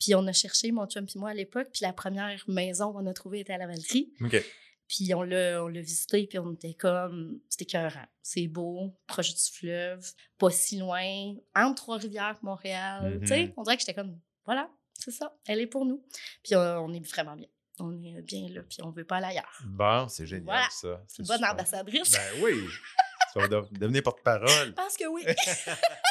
Puis 0.00 0.14
on 0.16 0.26
a 0.26 0.32
cherché, 0.32 0.72
mon 0.72 0.86
chum 0.86 1.06
puis 1.06 1.18
moi, 1.20 1.30
à 1.30 1.34
l'époque. 1.34 1.68
Puis 1.72 1.82
la 1.82 1.92
première 1.92 2.42
maison 2.48 2.92
qu'on 2.92 3.06
a 3.06 3.12
trouvée 3.12 3.40
était 3.40 3.52
à 3.52 3.58
la 3.58 3.66
Valtrie. 3.68 4.12
OK. 4.22 4.42
Puis 4.88 5.14
on 5.14 5.22
l'a, 5.22 5.62
on 5.62 5.68
l'a 5.68 5.80
visité, 5.82 6.26
puis 6.26 6.38
on 6.40 6.52
était 6.54 6.74
comme... 6.74 7.38
C'était 7.48 7.62
écœurant. 7.64 8.06
C'est 8.22 8.48
beau, 8.48 8.92
proche 9.06 9.32
du 9.34 9.52
fleuve, 9.52 10.04
pas 10.38 10.50
si 10.50 10.78
loin, 10.78 11.34
entre 11.54 11.76
Trois-Rivières 11.76 12.38
Montréal. 12.42 13.18
Tu 13.20 13.28
sais, 13.28 13.54
on 13.56 13.62
dirait 13.62 13.76
que 13.76 13.82
j'étais 13.82 13.94
comme, 13.94 14.18
voilà, 14.44 14.68
c'est 14.94 15.12
ça, 15.12 15.32
elle 15.46 15.60
est 15.60 15.68
pour 15.68 15.84
nous. 15.84 16.04
Puis 16.42 16.56
on 16.56 16.92
est 16.92 17.06
vraiment 17.08 17.36
bien. 17.36 17.46
On 17.78 17.92
est 18.02 18.20
bien 18.22 18.48
là, 18.50 18.62
puis 18.68 18.78
on 18.82 18.90
veut 18.90 19.04
pas 19.04 19.18
aller 19.18 19.26
ailleurs. 19.28 19.62
Bon, 19.64 20.08
c'est 20.08 20.26
génial, 20.26 20.44
Voilà. 20.44 20.68
ça. 20.70 21.04
C'est 21.06 21.22
une 21.22 21.28
bonne 21.28 21.36
super. 21.36 21.52
ambassadrice. 21.52 22.10
Ben 22.12 22.42
oui. 22.42 22.52
Vas 23.36 23.46
de- 23.48 23.68
devenir 23.78 24.02
porte-parole. 24.02 24.48
Je 24.66 24.72
pense 24.72 24.96
que 24.96 25.06
oui. 25.06 25.22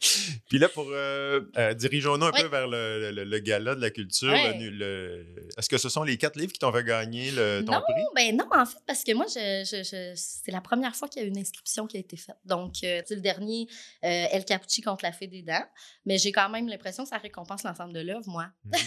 Puis 0.48 0.58
là, 0.58 0.68
pour 0.70 0.86
euh, 0.90 1.40
euh, 1.58 1.74
dirigeons-nous 1.74 2.24
un 2.26 2.32
peu 2.32 2.46
vers 2.46 2.66
le, 2.66 3.10
le- 3.12 3.24
le 3.24 3.38
gala 3.38 3.74
de 3.74 3.80
la 3.82 3.90
culture. 3.90 4.32
Le 4.32 5.26
Est-ce 5.58 5.68
que 5.68 5.76
ce 5.78 5.88
sont 5.90 6.02
les 6.04 6.16
quatre 6.16 6.36
livres 6.36 6.52
qui 6.52 6.58
t'ont 6.58 6.72
fait 6.72 6.84
gagner 6.84 7.30
ton 7.66 7.72
Non, 7.72 7.80
prix? 7.82 7.94
ben 8.16 8.36
non, 8.36 8.46
en 8.50 8.64
fait, 8.64 8.78
parce 8.86 9.04
que 9.04 9.12
moi, 9.12 9.26
je, 9.28 9.64
je- 9.70 9.82
je- 9.84 10.12
c'est 10.16 10.50
la 10.52 10.60
première 10.62 10.96
fois 10.96 11.06
qu'il 11.08 11.20
y 11.22 11.24
a 11.24 11.28
une 11.28 11.36
inscription 11.38 11.86
qui 11.86 11.98
a 11.98 12.00
été 12.00 12.16
faite. 12.16 12.36
Donc, 12.46 12.76
euh, 12.82 13.00
tu 13.02 13.08
sais, 13.08 13.14
le 13.14 13.20
dernier, 13.20 13.66
euh, 14.04 14.26
El 14.32 14.44
Capucci 14.46 14.80
contre 14.80 15.04
la 15.04 15.12
Fée 15.12 15.26
des 15.26 15.42
Dents. 15.42 15.66
Mais 16.06 16.16
j'ai 16.18 16.32
quand 16.32 16.48
même 16.48 16.66
l'impression 16.68 17.02
que 17.04 17.10
ça 17.10 17.18
récompense 17.18 17.62
l'ensemble 17.64 17.92
de 17.92 18.00
l'œuvre, 18.00 18.26
moi. 18.26 18.46
Mhm. 18.64 18.72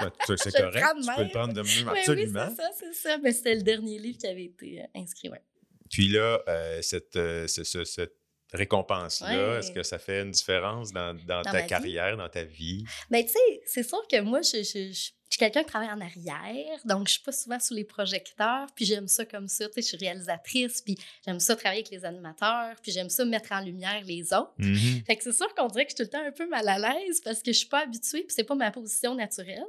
Ben, 0.00 0.10
c'est 0.36 0.50
correct. 0.52 0.84
Tu 1.00 1.14
peux 1.16 1.22
le 1.22 1.28
prendre 1.30 1.54
de 1.54 1.62
même, 1.62 1.88
Oui, 1.92 1.98
absolument. 2.00 2.48
c'est 2.50 2.56
ça, 2.62 2.70
c'est 2.78 2.92
ça. 2.94 3.18
Mais 3.18 3.32
c'était 3.32 3.54
le 3.54 3.62
dernier 3.62 4.00
livre 4.00 4.18
qui 4.18 4.26
avait 4.26 4.46
été 4.46 4.82
euh, 4.82 4.86
inscrit, 4.96 5.28
ouais. 5.28 5.40
Puis 5.88 6.08
là, 6.08 6.40
cette, 6.82 7.12
ce- 7.14 7.62
ce- 7.62 7.84
cette 7.84 8.16
récompense-là, 8.54 9.28
Ouais. 9.52 9.58
est-ce 9.58 9.72
que 9.72 9.82
ça 9.82 9.98
fait 9.98 10.22
une 10.22 10.30
différence 10.30 10.92
dans, 10.92 11.14
dans 11.14 11.42
Dans 11.42 11.50
ta 11.50 11.60
vie? 11.62 11.66
carrière, 11.66 12.16
dans 12.16 12.28
ta 12.28 12.44
vie? 12.44 12.84
Mais 13.10 13.24
tu 13.24 13.32
sais, 13.32 13.62
c'est 13.66 13.82
sûr 13.82 14.02
que 14.10 14.20
moi, 14.20 14.40
je, 14.42 14.62
je, 14.62 14.92
je- 14.92 15.10
je 15.30 15.36
suis 15.36 15.38
quelqu'un 15.38 15.62
qui 15.62 15.70
travaille 15.70 15.90
en 15.90 16.00
arrière, 16.00 16.78
donc 16.84 17.08
je 17.08 17.14
suis 17.14 17.22
pas 17.22 17.32
souvent 17.32 17.58
sous 17.58 17.74
les 17.74 17.84
projecteurs, 17.84 18.66
puis 18.74 18.84
j'aime 18.84 19.08
ça 19.08 19.24
comme 19.24 19.48
ça. 19.48 19.66
Tu 19.66 19.74
sais, 19.74 19.82
je 19.82 19.86
suis 19.88 19.96
réalisatrice, 19.96 20.80
puis 20.82 20.96
j'aime 21.24 21.40
ça 21.40 21.56
travailler 21.56 21.80
avec 21.80 21.90
les 21.90 22.04
animateurs, 22.04 22.76
puis 22.82 22.92
j'aime 22.92 23.08
ça 23.08 23.24
mettre 23.24 23.50
en 23.52 23.60
lumière 23.60 24.02
les 24.04 24.32
autres. 24.32 24.54
Mhm. 24.58 25.02
Fait 25.06 25.16
que 25.16 25.24
c'est 25.24 25.32
sûr 25.32 25.52
qu'on 25.54 25.66
dirait 25.66 25.86
que 25.86 25.90
je 25.90 25.96
suis 25.96 26.04
tout 26.04 26.10
le 26.12 26.18
temps 26.18 26.26
un 26.26 26.30
peu 26.30 26.48
mal 26.48 26.68
à 26.68 26.78
l'aise 26.78 27.20
parce 27.20 27.42
que 27.42 27.52
je 27.52 27.58
suis 27.58 27.68
pas 27.68 27.80
habituée, 27.80 28.20
puis 28.20 28.34
c'est 28.34 28.44
pas 28.44 28.54
ma 28.54 28.70
position 28.70 29.14
naturelle. 29.14 29.64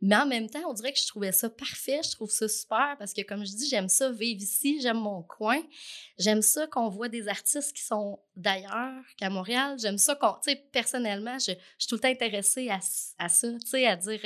Mais 0.00 0.16
en 0.16 0.26
même 0.26 0.48
temps, 0.48 0.62
on 0.68 0.72
dirait 0.72 0.92
que 0.92 0.98
je 0.98 1.06
trouvais 1.06 1.32
ça 1.32 1.48
parfait, 1.48 2.00
je 2.04 2.10
trouve 2.12 2.30
ça 2.30 2.48
super 2.48 2.96
parce 2.98 3.12
que, 3.12 3.22
comme 3.22 3.44
je 3.44 3.52
dis, 3.52 3.68
j'aime 3.68 3.88
ça 3.88 4.10
vivre 4.10 4.40
ici, 4.42 4.80
j'aime 4.80 4.98
mon 4.98 5.22
coin. 5.22 5.60
J'aime 6.18 6.42
ça 6.42 6.66
qu'on 6.66 6.88
voit 6.88 7.08
des 7.08 7.28
artistes 7.28 7.72
qui 7.72 7.82
sont 7.82 8.18
d'ailleurs 8.36 9.02
qu'à 9.16 9.30
Montréal. 9.30 9.76
J'aime 9.80 9.98
ça 9.98 10.14
qu'on, 10.14 10.34
tu 10.34 10.52
sais, 10.52 10.56
personnellement, 10.72 11.38
je, 11.38 11.52
je 11.52 11.56
suis 11.78 11.88
tout 11.88 11.96
le 11.96 12.00
temps 12.00 12.08
intéressée 12.08 12.68
à, 12.68 12.80
à 13.18 13.28
ça, 13.28 13.48
tu 13.52 13.66
sais, 13.66 13.86
à 13.86 13.96
dire, 13.96 14.20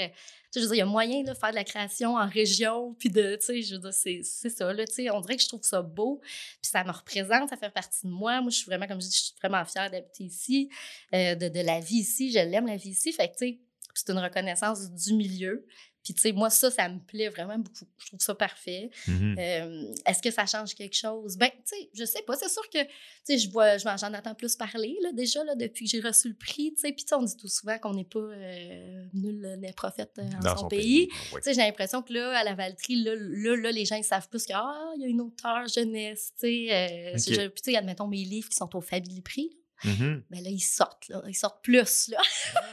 je 0.61 0.67
veux 0.67 0.67
dire, 0.69 0.75
il 0.75 0.79
y 0.79 0.83
a 0.83 0.87
moyen 0.87 1.23
de 1.23 1.35
faire 1.35 1.51
de 1.51 1.55
la 1.55 1.65
création 1.65 2.17
en 2.17 2.29
région, 2.29 2.95
puis 2.99 3.11
de, 3.11 3.37
tu 3.37 3.47
sais, 3.47 3.63
je 3.63 3.77
veux 3.77 3.91
c'est 3.93 4.23
ça, 4.23 4.73
là, 4.73 4.87
tu 4.87 4.95
sais, 4.95 5.11
on 5.11 5.21
dirait 5.21 5.37
que 5.37 5.43
je 5.43 5.49
trouve 5.49 5.63
ça 5.63 5.83
beau, 5.83 6.21
puis 6.23 6.71
ça 6.71 6.85
me 6.85 6.91
représente, 6.91 7.51
ça 7.51 7.57
fait 7.57 7.71
partie 7.71 8.07
de 8.07 8.11
moi. 8.11 8.41
Moi, 8.41 8.51
je 8.51 8.57
suis 8.59 8.67
vraiment, 8.67 8.87
comme 8.87 9.01
je 9.01 9.07
dis, 9.07 9.17
je 9.17 9.23
suis 9.25 9.35
vraiment 9.43 9.65
fière 9.65 9.91
d'habiter 9.91 10.25
ici, 10.25 10.69
euh, 11.15 11.35
de, 11.35 11.49
de 11.49 11.61
la 11.61 11.81
vie 11.81 11.99
ici, 11.99 12.31
je 12.33 12.39
l'aime, 12.39 12.67
la 12.67 12.77
vie 12.77 12.91
ici, 12.91 13.13
fait 13.13 13.29
tu 13.29 13.39
sais, 13.39 13.61
c'est 13.95 14.11
une 14.11 14.19
reconnaissance 14.19 14.91
du 14.91 15.15
milieu. 15.15 15.67
Puis, 16.07 16.15
tu 16.15 16.21
sais, 16.21 16.31
moi, 16.31 16.51
ça, 16.51 16.71
ça 16.71 16.89
me 16.89 17.01
plaît 17.01 17.29
vraiment 17.31 17.59
beaucoup. 17.59 17.85
Je 17.99 18.07
trouve 18.07 18.21
ça 18.21 18.33
parfait. 18.37 18.91
Mhm. 19.09 19.35
Euh, 19.41 19.93
Est-ce 20.07 20.23
que 20.23 20.31
ça 20.31 20.47
change 20.47 20.73
quelque 20.77 20.95
chose? 20.95 21.37
Ben, 21.37 21.49
tu 21.51 21.77
sais, 21.77 21.91
je 21.93 22.05
sais 22.05 22.23
pas. 22.23 22.37
C'est 22.37 22.49
sûr 22.49 22.63
que, 22.71 22.81
tu 22.81 22.89
sais, 23.25 23.39
je 23.39 23.51
vois, 23.51 23.77
j'en 23.79 24.15
entends 24.15 24.37
plus 24.37 24.55
parler, 24.55 24.97
là, 25.03 25.11
déjà, 25.11 25.43
là, 25.43 25.57
depuis 25.57 25.87
que 25.87 25.91
j'ai 25.91 26.01
reçu 26.01 26.29
le 26.29 26.35
prix, 26.37 26.73
tu 26.75 26.83
sais. 26.83 26.93
Puis, 26.93 27.03
tu 27.03 27.09
sais, 27.09 27.17
on 27.17 27.25
dit 27.25 27.37
tout 27.37 27.49
souvent 27.49 27.77
qu'on 27.81 27.95
n'est 27.95 28.05
pas 28.05 28.21
euh, 28.21 29.05
nul 29.15 29.57
n'est 29.59 29.73
prophète 29.73 30.13
euh, 30.19 30.23
en 30.37 30.39
Dans 30.39 30.51
son, 30.55 30.63
son 30.63 30.69
pays. 30.69 31.09
Tu 31.09 31.43
sais, 31.43 31.55
j'ai 31.55 31.63
l'impression 31.63 32.03
que 32.03 32.13
là, 32.13 32.39
à 32.39 32.45
la 32.45 32.55
Valtrie, 32.55 33.03
là, 33.03 33.17
là, 33.17 33.57
là, 33.57 33.73
les 33.73 33.85
gens, 33.85 33.97
ils 33.97 34.05
savent 34.05 34.29
plus 34.29 34.47
que, 34.47 34.53
ah, 34.55 34.93
il 34.97 35.03
y 35.03 35.07
a 35.07 35.09
une 35.09 35.21
auteure 35.23 35.67
jeunesse, 35.67 36.33
tu 36.39 36.47
sais. 36.47 36.69
euh, 36.71 37.49
Puis, 37.51 37.63
tu 37.65 37.73
sais, 37.73 37.77
admettons 37.77 38.07
mes 38.07 38.23
livres 38.23 38.49
qui 38.49 38.55
sont 38.57 38.77
au 38.77 38.81
Family 38.81 39.23
Prix, 39.23 39.51
Mhm. 39.85 40.23
ben 40.31 40.43
là, 40.43 40.49
ils 40.51 40.61
sortent, 40.61 41.09
là. 41.09 41.23
Ils 41.27 41.35
sortent 41.35 41.63
plus, 41.63 42.09
là. 42.09 42.19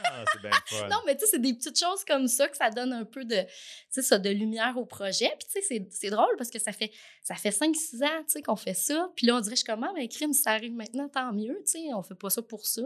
Ah, 0.04 0.24
c'est 0.32 0.40
bien 0.40 0.50
fun. 0.66 0.88
Non, 0.88 0.96
mais 1.06 1.14
tu 1.16 1.20
sais, 1.24 1.32
c'est 1.32 1.38
des 1.38 1.52
petites 1.54 1.78
choses 1.78 2.04
comme 2.04 2.26
ça 2.28 2.48
que 2.48 2.56
ça 2.56 2.70
donne 2.70 2.92
un 2.92 3.04
peu 3.04 3.24
de, 3.24 3.42
tu 3.42 3.46
sais, 3.90 4.02
ça, 4.02 4.18
de 4.18 4.30
lumière 4.30 4.76
au 4.78 4.86
projet. 4.86 5.28
Puis, 5.38 5.46
tu 5.46 5.52
sais, 5.52 5.60
c'est- 5.66 5.88
c'est 5.90 6.10
drôle 6.10 6.34
parce 6.38 6.50
que 6.50 6.58
ça 6.58 6.72
fait, 6.72 6.90
ça 7.22 7.34
fait 7.34 7.50
5-6 7.50 8.02
ans, 8.02 8.22
tu 8.26 8.32
sais, 8.32 8.42
qu'on 8.42 8.56
fait 8.56 8.74
ça. 8.74 9.10
Puis 9.16 9.26
là, 9.26 9.36
on 9.36 9.40
dirait, 9.40 9.54
je 9.56 9.60
suis 9.60 9.66
comme, 9.66 9.84
ah, 9.84 9.92
mais 9.94 10.08
crime, 10.08 10.32
ça 10.32 10.52
arrive 10.52 10.72
maintenant, 10.72 11.08
tant 11.08 11.32
mieux, 11.32 11.58
tu 11.66 11.72
sais, 11.72 11.94
on 11.94 12.02
fait 12.02 12.14
pas 12.14 12.30
ça 12.30 12.42
pour 12.42 12.66
ça. 12.66 12.82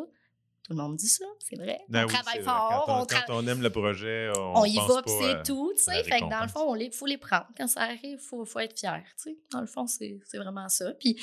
Tout 0.65 0.75
le 0.75 0.83
monde 0.83 0.97
dit 0.97 1.09
ça, 1.09 1.25
c'est 1.39 1.57
vrai. 1.57 1.81
Ben 1.89 2.05
on 2.05 2.09
oui, 2.09 2.13
travaille 2.13 2.43
fort, 2.43 2.85
Quand 2.87 2.93
on, 2.99 3.01
on, 3.01 3.05
tra- 3.05 3.25
quand 3.27 3.37
on 3.43 3.47
aime 3.47 3.63
le 3.63 3.71
projet, 3.71 4.31
on, 4.37 4.53
on 4.59 4.65
y 4.67 4.75
pense 4.75 4.91
va, 4.91 5.03
puis 5.03 5.13
c'est 5.19 5.43
tout, 5.45 5.73
tu 5.75 5.83
sais. 5.83 6.05
Fait 6.05 6.21
que 6.21 6.29
dans 6.29 6.43
le 6.43 6.49
fond, 6.49 6.75
il 6.77 6.93
faut 6.93 7.07
les 7.07 7.17
prendre. 7.17 7.47
Quand 7.57 7.67
ça 7.69 7.83
arrive, 7.85 8.01
il 8.03 8.19
faut, 8.19 8.45
faut 8.45 8.59
être 8.59 8.79
fier, 8.79 9.03
tu 9.17 9.31
sais. 9.31 9.39
Dans 9.51 9.63
le 9.63 9.67
fond, 9.67 9.87
c'est 9.87 10.19
c'est 10.27 10.37
vraiment 10.37 10.69
ça. 10.69 10.93
Puis 10.93 11.17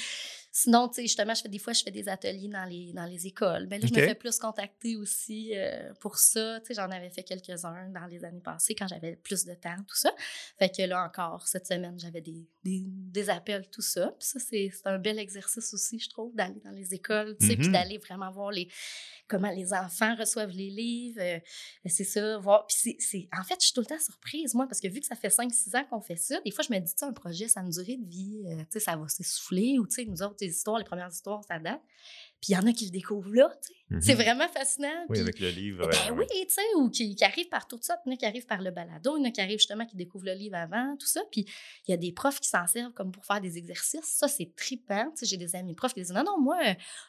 sinon, 0.58 0.88
tu 0.88 0.96
sais, 0.96 1.02
justement, 1.02 1.34
je 1.34 1.42
fais 1.42 1.50
des 1.50 1.60
fois, 1.60 1.74
je 1.74 1.84
fais 1.84 1.92
des 1.92 2.08
ateliers 2.08 2.48
dans 2.48 2.64
les, 2.64 2.94
dans 2.94 3.04
les 3.06 3.28
écoles. 3.28 3.68
Ben 3.68 3.82
là, 3.82 3.88
je 3.88 3.94
me 3.94 4.00
fais 4.08 4.16
plus 4.16 4.40
contacter 4.40 4.96
aussi 4.96 5.52
euh, 5.54 5.92
pour 6.00 6.18
ça. 6.18 6.62
Tu 6.62 6.68
sais, 6.68 6.74
j'en 6.76 6.90
avais 6.90 7.10
fait 7.10 7.24
quelques-uns 7.24 7.90
dans 7.90 8.06
les 8.06 8.24
années 8.24 8.40
passées 8.40 8.74
quand 8.74 8.88
j'avais 8.88 9.18
plus 9.18 9.44
de 9.44 9.54
temps, 9.54 9.76
tout 9.86 9.98
ça. 9.98 10.14
Fait 10.58 10.70
que 10.70 10.82
là, 10.84 11.04
encore, 11.04 11.46
cette 11.46 11.68
semaine, 11.68 12.00
j'avais 12.00 12.22
des, 12.22 12.48
des, 12.64 12.84
des 12.88 13.30
appels, 13.30 13.68
tout 13.70 13.82
ça. 13.82 14.16
Puis 14.18 14.28
ça, 14.30 14.40
c'est 14.40 14.72
un 14.86 14.98
bel 14.98 15.20
exercice 15.20 15.74
aussi, 15.74 16.00
je 16.00 16.10
trouve, 16.10 16.34
d'aller 16.34 16.62
dans 16.64 16.72
les 16.72 16.94
écoles, 16.94 17.36
tu 17.38 17.48
sais, 17.48 17.58
puis 17.58 17.68
Mhm. 17.68 17.74
d'aller 17.74 17.98
vraiment 17.98 18.32
voir 18.32 18.52
les 18.52 18.70
comment 19.28 19.50
les 19.52 19.74
enfants 19.74 20.16
reçoivent 20.16 20.52
les 20.52 20.70
livres. 20.70 21.20
euh, 21.20 21.40
c'est 21.88 22.04
ça, 22.06 22.38
voir. 22.38 22.66
Puis 22.68 22.96
c'est, 23.00 23.28
En 23.38 23.44
fait, 23.44 23.56
je 23.60 23.66
suis 23.66 23.74
tout 23.74 23.82
le 23.82 23.88
temps 23.88 24.00
surprise, 24.00 24.54
moi, 24.54 24.68
parce 24.68 24.80
que 24.80 24.88
vu 24.88 25.00
que 25.02 25.06
ça 25.08 25.16
fait 25.16 25.30
5-6 25.30 25.76
ans 25.76 25.84
qu'on 25.90 26.00
fait 26.00 26.16
ça, 26.16 26.40
des 26.42 26.52
fois, 26.52 26.64
je 26.66 26.72
me 26.74 26.80
dis, 26.80 26.94
tu 26.94 27.00
sais, 27.00 27.06
un 27.06 27.12
projet, 27.14 27.48
ça 27.50 27.60
a 27.60 27.64
une 27.64 27.72
durée 27.72 27.98
de 27.98 28.08
vie, 28.08 28.44
euh, 28.46 28.58
tu 28.60 28.66
sais, 28.72 28.80
ça 28.80 28.96
va 28.96 29.08
s'essouffler, 29.10 29.80
ou 29.80 29.86
tu 29.88 29.96
sais, 29.96 30.06
nous 30.06 30.22
autres, 30.22 30.45
les 30.46 30.52
histoires, 30.56 30.78
les 30.78 30.84
premières 30.86 31.10
histoires, 31.10 31.44
ça 31.44 31.60
date. 31.60 31.82
Puis 32.42 32.52
il 32.52 32.54
y 32.54 32.58
en 32.58 32.68
a 32.68 32.74
qui 32.74 32.86
le 32.86 32.92
découvrent 32.92 33.34
là, 33.34 33.50
tu 33.62 33.70
sais. 33.70 33.76
Mhm. 33.90 34.02
C'est 34.02 34.16
vraiment 34.16 34.48
fascinant. 34.48 35.06
Oui, 35.10 35.20
avec 35.20 35.40
le 35.40 35.50
livre. 35.50 35.88
ben 35.88 36.16
ouais, 36.16 36.26
oui, 36.32 36.46
tu 36.48 36.56
sais, 36.56 36.62
ou 36.78 36.90
qui, 36.90 37.16
qui 37.16 37.24
arrivent 37.24 37.50
par 37.50 37.68
tout 37.68 37.78
ça. 37.80 38.00
Il 38.06 38.10
y 38.10 38.12
en 38.12 38.16
a 38.16 38.18
qui 38.18 38.26
arrivent 38.26 38.48
par 38.48 38.62
le 38.62 38.72
balado, 38.72 39.16
il 39.16 39.22
y 39.22 39.26
en 39.26 39.30
a 39.30 39.32
qui 39.32 39.42
arrivent 39.42 39.60
justement 39.60 39.86
qui 39.86 39.96
découvrent 39.96 40.26
le 40.26 40.34
livre 40.34 40.56
avant, 40.56 40.96
tout 40.98 41.06
ça. 41.06 41.22
Puis 41.32 41.46
il 41.88 41.92
y 41.92 41.94
a 41.94 41.98
des 41.98 42.12
profs 42.12 42.40
qui 42.40 42.50
s'en 42.50 42.66
servent 42.66 42.94
comme 42.94 43.12
pour 43.12 43.26
faire 43.26 43.42
des 43.42 43.60
exercices. 43.60 44.06
Ça, 44.06 44.28
c'est 44.28 44.56
trippant. 44.56 45.06
Tu 45.12 45.20
sais, 45.20 45.26
j'ai 45.28 45.38
des 45.38 45.56
amis 45.56 45.76
profs 45.76 45.94
qui 45.94 46.02
disent 46.02 46.12
Non, 46.12 46.24
non, 46.24 46.42
moi, 46.42 46.58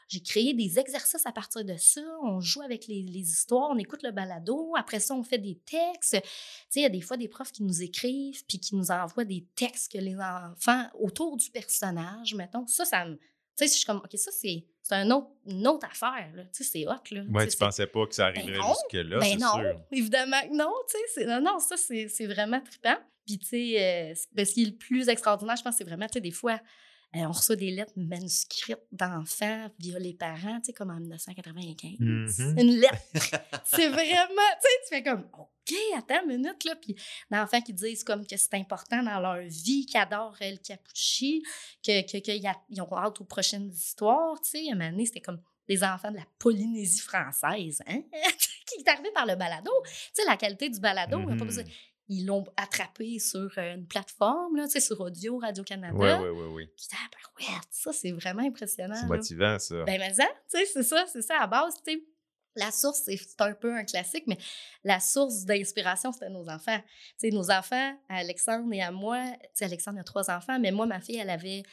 j'ai 0.09 0.21
créé 0.21 0.53
des 0.53 0.79
exercices 0.79 1.25
à 1.25 1.33
partir 1.33 1.65
de 1.65 1.77
ça. 1.79 2.03
On 2.23 2.41
joue 2.41 2.61
avec 2.61 2.87
les, 2.89 3.03
les 3.03 3.31
histoires, 3.31 3.71
on 3.71 3.79
écoute 3.79 4.03
le 4.03 4.11
balado. 4.11 4.75
Après 4.77 5.01
ça, 5.01 5.15
on 5.15 5.23
fait 5.23 5.39
des 5.39 5.59
textes. 5.65 6.13
Tu 6.13 6.21
sais, 6.69 6.81
il 6.81 6.83
y 6.83 6.87
a 6.87 6.91
des 6.91 7.01
fois 7.01 7.17
des 7.17 7.29
profs 7.29 7.53
qui 7.53 7.63
nous 7.63 7.83
écrivent 7.83 8.45
puis 8.47 8.61
qui 8.61 8.77
nous 8.77 8.91
envoient 8.91 9.25
des 9.25 9.47
textes 9.55 9.93
que 9.93 9.99
les 9.99 10.17
enfants 10.17 10.89
autour 11.01 11.39
du 11.39 11.51
personnage, 11.51 12.35
mettons. 12.35 12.67
Ça, 12.67 12.85
ça 12.85 13.07
me. 13.07 13.17
Tu 13.17 13.67
sais, 13.67 13.67
je 13.69 13.73
suis 13.79 13.87
comme, 13.87 14.03
OK, 14.05 14.19
ça, 14.19 14.31
c'est 14.31 14.67
c'est 14.89 14.95
un 14.95 15.11
autre, 15.11 15.29
une 15.47 15.67
autre 15.67 15.87
affaire. 15.87 16.29
là. 16.35 16.43
Tu 16.45 16.63
sais, 16.63 16.65
c'est 16.65 16.87
hot. 16.87 16.93
Là. 17.11 17.23
Ouais, 17.31 17.45
tu 17.45 17.51
c'est- 17.51 17.59
pensais 17.59 17.87
pas 17.87 18.07
que 18.07 18.15
ça 18.15 18.27
arriverait 18.27 18.59
non, 18.59 18.69
jusque-là, 18.69 19.19
ben 19.19 19.25
c'est 19.33 19.37
non, 19.39 19.53
sûr. 19.55 19.81
évidemment 19.93 20.41
que 20.43 20.57
non, 20.57 20.73
tu 20.89 20.97
sais, 21.15 21.25
non, 21.27 21.41
non, 21.41 21.59
ça, 21.59 21.77
c'est 21.77 22.09
c'est 22.09 22.27
vraiment 22.27 22.61
trippant. 22.61 22.97
Puis, 23.27 23.39
tu 23.39 23.47
sais, 23.47 23.77
euh, 24.13 24.15
ben, 24.33 24.45
ce 24.47 24.53
qui 24.55 24.63
est 24.63 24.67
le 24.67 24.77
plus 24.77 25.09
extraordinaire, 25.09 25.57
je 25.57 25.63
pense, 25.63 25.77
c'est 25.77 25.83
vraiment, 25.85 26.07
tu 26.07 26.13
sais, 26.15 26.21
des 26.21 26.31
fois, 26.31 26.61
on 27.15 27.31
reçoit 27.33 27.57
des 27.57 27.71
lettres 27.71 27.93
manuscrites 27.97 28.77
d'enfants 28.93 29.71
via 29.79 29.99
les 29.99 30.13
parents, 30.15 30.59
tu 30.61 30.67
sais, 30.67 30.73
comme 30.73 30.91
en 30.91 31.01
1995. 31.01 31.97
Mhm. 31.99 32.59
Une 32.59 32.77
lettre. 32.81 32.97
c'est 33.65 33.89
vraiment, 33.89 34.03
tu 34.05 34.63
sais, 34.63 34.69
tu 34.83 34.89
fais 34.91 35.03
comme, 35.03 35.27
OK, 35.33 35.75
attends 35.97 36.23
une 36.29 36.37
minute, 36.39 36.65
là. 36.65 36.77
Puis, 36.77 36.95
d'enfants 37.31 37.61
qui 37.63 37.73
disent 37.73 38.05
comme 38.05 38.27
que 38.27 38.37
c'est 38.37 38.55
important 38.55 39.03
dans 39.03 39.19
leur 39.21 39.41
vie, 39.49 39.87
qu'ils 39.87 40.01
adorent 40.01 40.37
que, 40.39 42.03
que, 42.03 42.19
qu'ils 42.19 42.47
a- 42.47 42.61
ils 42.69 42.83
ont 42.83 42.93
hâte 42.97 43.21
aux 43.21 43.25
prochaines 43.25 43.71
histoires, 43.71 44.41
tu 44.43 44.51
sais. 44.51 44.65
Une 44.67 44.83
année, 44.83 45.07
c'était 45.07 45.21
comme 45.21 45.41
des 45.69 45.83
enfants 45.83 46.11
de 46.11 46.17
la 46.19 46.27
Polynésie 46.39 47.01
française, 47.01 47.83
hein? 47.87 48.03
qui 48.67 48.81
est 48.81 48.89
arrivé 48.89 49.11
par 49.15 49.27
le 49.27 49.37
balado. 49.37 49.71
Tu 49.85 49.91
sais, 50.13 50.25
la 50.27 50.37
qualité 50.37 50.69
du 50.69 50.81
balado, 50.81 51.17
on 51.19 51.29
a 51.33 51.37
pas 51.37 51.45
besoin- 51.45 51.65
ils 52.09 52.25
l'ont 52.25 52.45
attrapé 52.57 53.19
sur 53.19 53.51
euh, 53.59 53.75
une 53.75 53.87
plateforme, 53.87 54.57
là, 54.57 54.65
tu 54.65 54.73
sais, 54.73 54.81
sur 54.81 55.01
Audio, 55.01 55.39
Radio-Canada. 55.39 56.21
Oui, 56.21 56.29
oui, 56.29 56.41
oui, 56.41 56.53
oui. 56.55 56.67
Puis, 56.77 56.87
ah, 56.93 57.09
ben 57.11 57.47
ouais, 57.47 57.61
ça, 57.71 57.93
c'est 57.93 58.13
vraiment 58.13 58.43
impressionnant. 58.43 58.95
C'est 58.95 59.03
là. 59.03 59.09
motivant, 59.09 59.59
ça. 59.59 59.85
Ben, 59.85 59.99
mais 59.99 60.15
ça, 60.15 60.27
tu 60.51 60.59
sais, 60.59 60.67
c'est 60.67 60.83
ça, 60.83 61.05
c'est 61.13 61.23
ça 61.23 61.41
à 61.41 61.47
base, 61.47 61.75
tu 61.85 61.95
sais. 61.95 62.03
la 62.55 62.71
source, 62.71 63.03
c'est 63.05 63.41
un 63.41 63.55
peu 63.55 63.75
un 63.75 63.85
classique, 63.85 64.25
mais 64.27 64.39
la 64.85 65.01
source 65.01 65.45
d'inspiration, 65.45 66.13
c'était 66.13 66.31
nos 66.31 66.49
enfants. 66.49 66.81
sais, 67.17 67.31
nos 67.31 67.51
enfants, 67.51 67.99
à 68.09 68.19
Alexandre 68.19 68.73
et 68.73 68.83
à 68.83 68.93
moi, 68.93 69.23
Alexandre 69.61 69.99
a 69.99 70.05
trois 70.05 70.31
enfants, 70.31 70.59
mais 70.61 70.71
moi, 70.71 70.87
ma 70.87 71.01
fille, 71.01 71.17
elle 71.17 71.31
avait, 71.31 71.65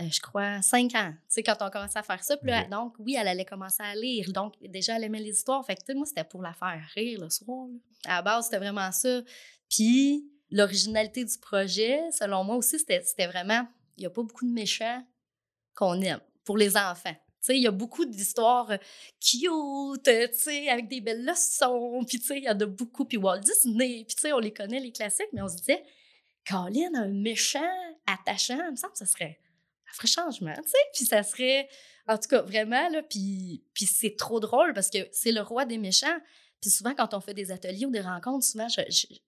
euh, 0.00 0.04
je 0.10 0.20
crois, 0.22 0.62
cinq 0.62 0.94
ans. 0.94 1.12
sais, 1.28 1.42
quand 1.42 1.56
on 1.60 1.68
commençait 1.68 1.98
à 1.98 2.02
faire 2.02 2.24
ça, 2.24 2.38
puis 2.38 2.50
donc, 2.70 2.94
oui, 2.98 3.14
elle 3.20 3.28
allait 3.28 3.44
commencer 3.44 3.82
à 3.82 3.94
lire. 3.94 4.32
Donc, 4.32 4.54
déjà, 4.62 4.96
elle 4.96 5.04
aimait 5.04 5.20
les 5.20 5.32
histoires. 5.32 5.62
Fait 5.66 5.76
que, 5.76 5.92
moi, 5.92 6.06
c'était 6.06 6.24
pour 6.24 6.40
la 6.40 6.54
faire 6.54 6.82
rire 6.94 7.20
le 7.20 7.28
soir. 7.28 7.66
À 8.06 8.16
la 8.16 8.22
base, 8.22 8.46
c'était 8.46 8.58
vraiment 8.58 8.90
ça. 8.90 9.20
Puis, 9.72 10.30
l'originalité 10.50 11.24
du 11.24 11.38
projet, 11.38 12.02
selon 12.12 12.44
moi 12.44 12.56
aussi, 12.56 12.78
c'était 12.78 13.26
vraiment, 13.26 13.66
il 13.96 14.00
n'y 14.00 14.06
a 14.06 14.10
pas 14.10 14.22
beaucoup 14.22 14.44
de 14.44 14.52
méchants 14.52 15.02
qu'on 15.74 16.00
aime 16.02 16.20
pour 16.44 16.58
les 16.58 16.76
enfants. 16.76 17.16
Il 17.48 17.62
y 17.62 17.66
a 17.66 17.72
beaucoup 17.72 18.04
d'histoires 18.04 18.70
euh, 18.70 18.76
cute, 19.18 20.06
avec 20.06 20.88
des 20.88 21.00
belles 21.00 21.24
leçons, 21.24 22.04
puis 22.06 22.22
il 22.30 22.44
y 22.44 22.48
en 22.48 22.60
a 22.60 22.66
beaucoup, 22.66 23.04
puis 23.04 23.16
Walt 23.16 23.40
Disney, 23.40 24.06
puis 24.06 24.32
on 24.32 24.38
les 24.38 24.52
connaît, 24.52 24.78
les 24.78 24.92
classiques, 24.92 25.32
mais 25.32 25.42
on 25.42 25.48
se 25.48 25.56
disait, 25.56 25.82
Colin, 26.48 26.94
un 26.94 27.08
méchant 27.08 27.60
attachant, 28.06 28.62
il 28.66 28.72
me 28.72 28.76
semble 28.76 28.92
que 28.92 28.98
ça 28.98 29.06
serait, 29.06 29.40
ça 29.86 29.94
ferait 29.94 30.08
changement, 30.08 30.54
tu 30.54 30.68
sais, 30.68 30.78
puis 30.94 31.04
ça 31.04 31.22
serait, 31.24 31.68
en 32.06 32.16
tout 32.16 32.28
cas, 32.28 32.42
vraiment, 32.42 32.88
là, 32.90 33.02
puis, 33.02 33.64
puis 33.74 33.86
c'est 33.86 34.16
trop 34.16 34.38
drôle 34.38 34.72
parce 34.72 34.90
que 34.90 34.98
c'est 35.10 35.32
le 35.32 35.40
roi 35.40 35.64
des 35.64 35.78
méchants, 35.78 36.18
puis 36.62 36.70
souvent, 36.70 36.94
quand 36.94 37.12
on 37.12 37.20
fait 37.20 37.34
des 37.34 37.50
ateliers 37.50 37.86
ou 37.86 37.90
des 37.90 38.00
rencontres, 38.00 38.46
souvent, 38.46 38.68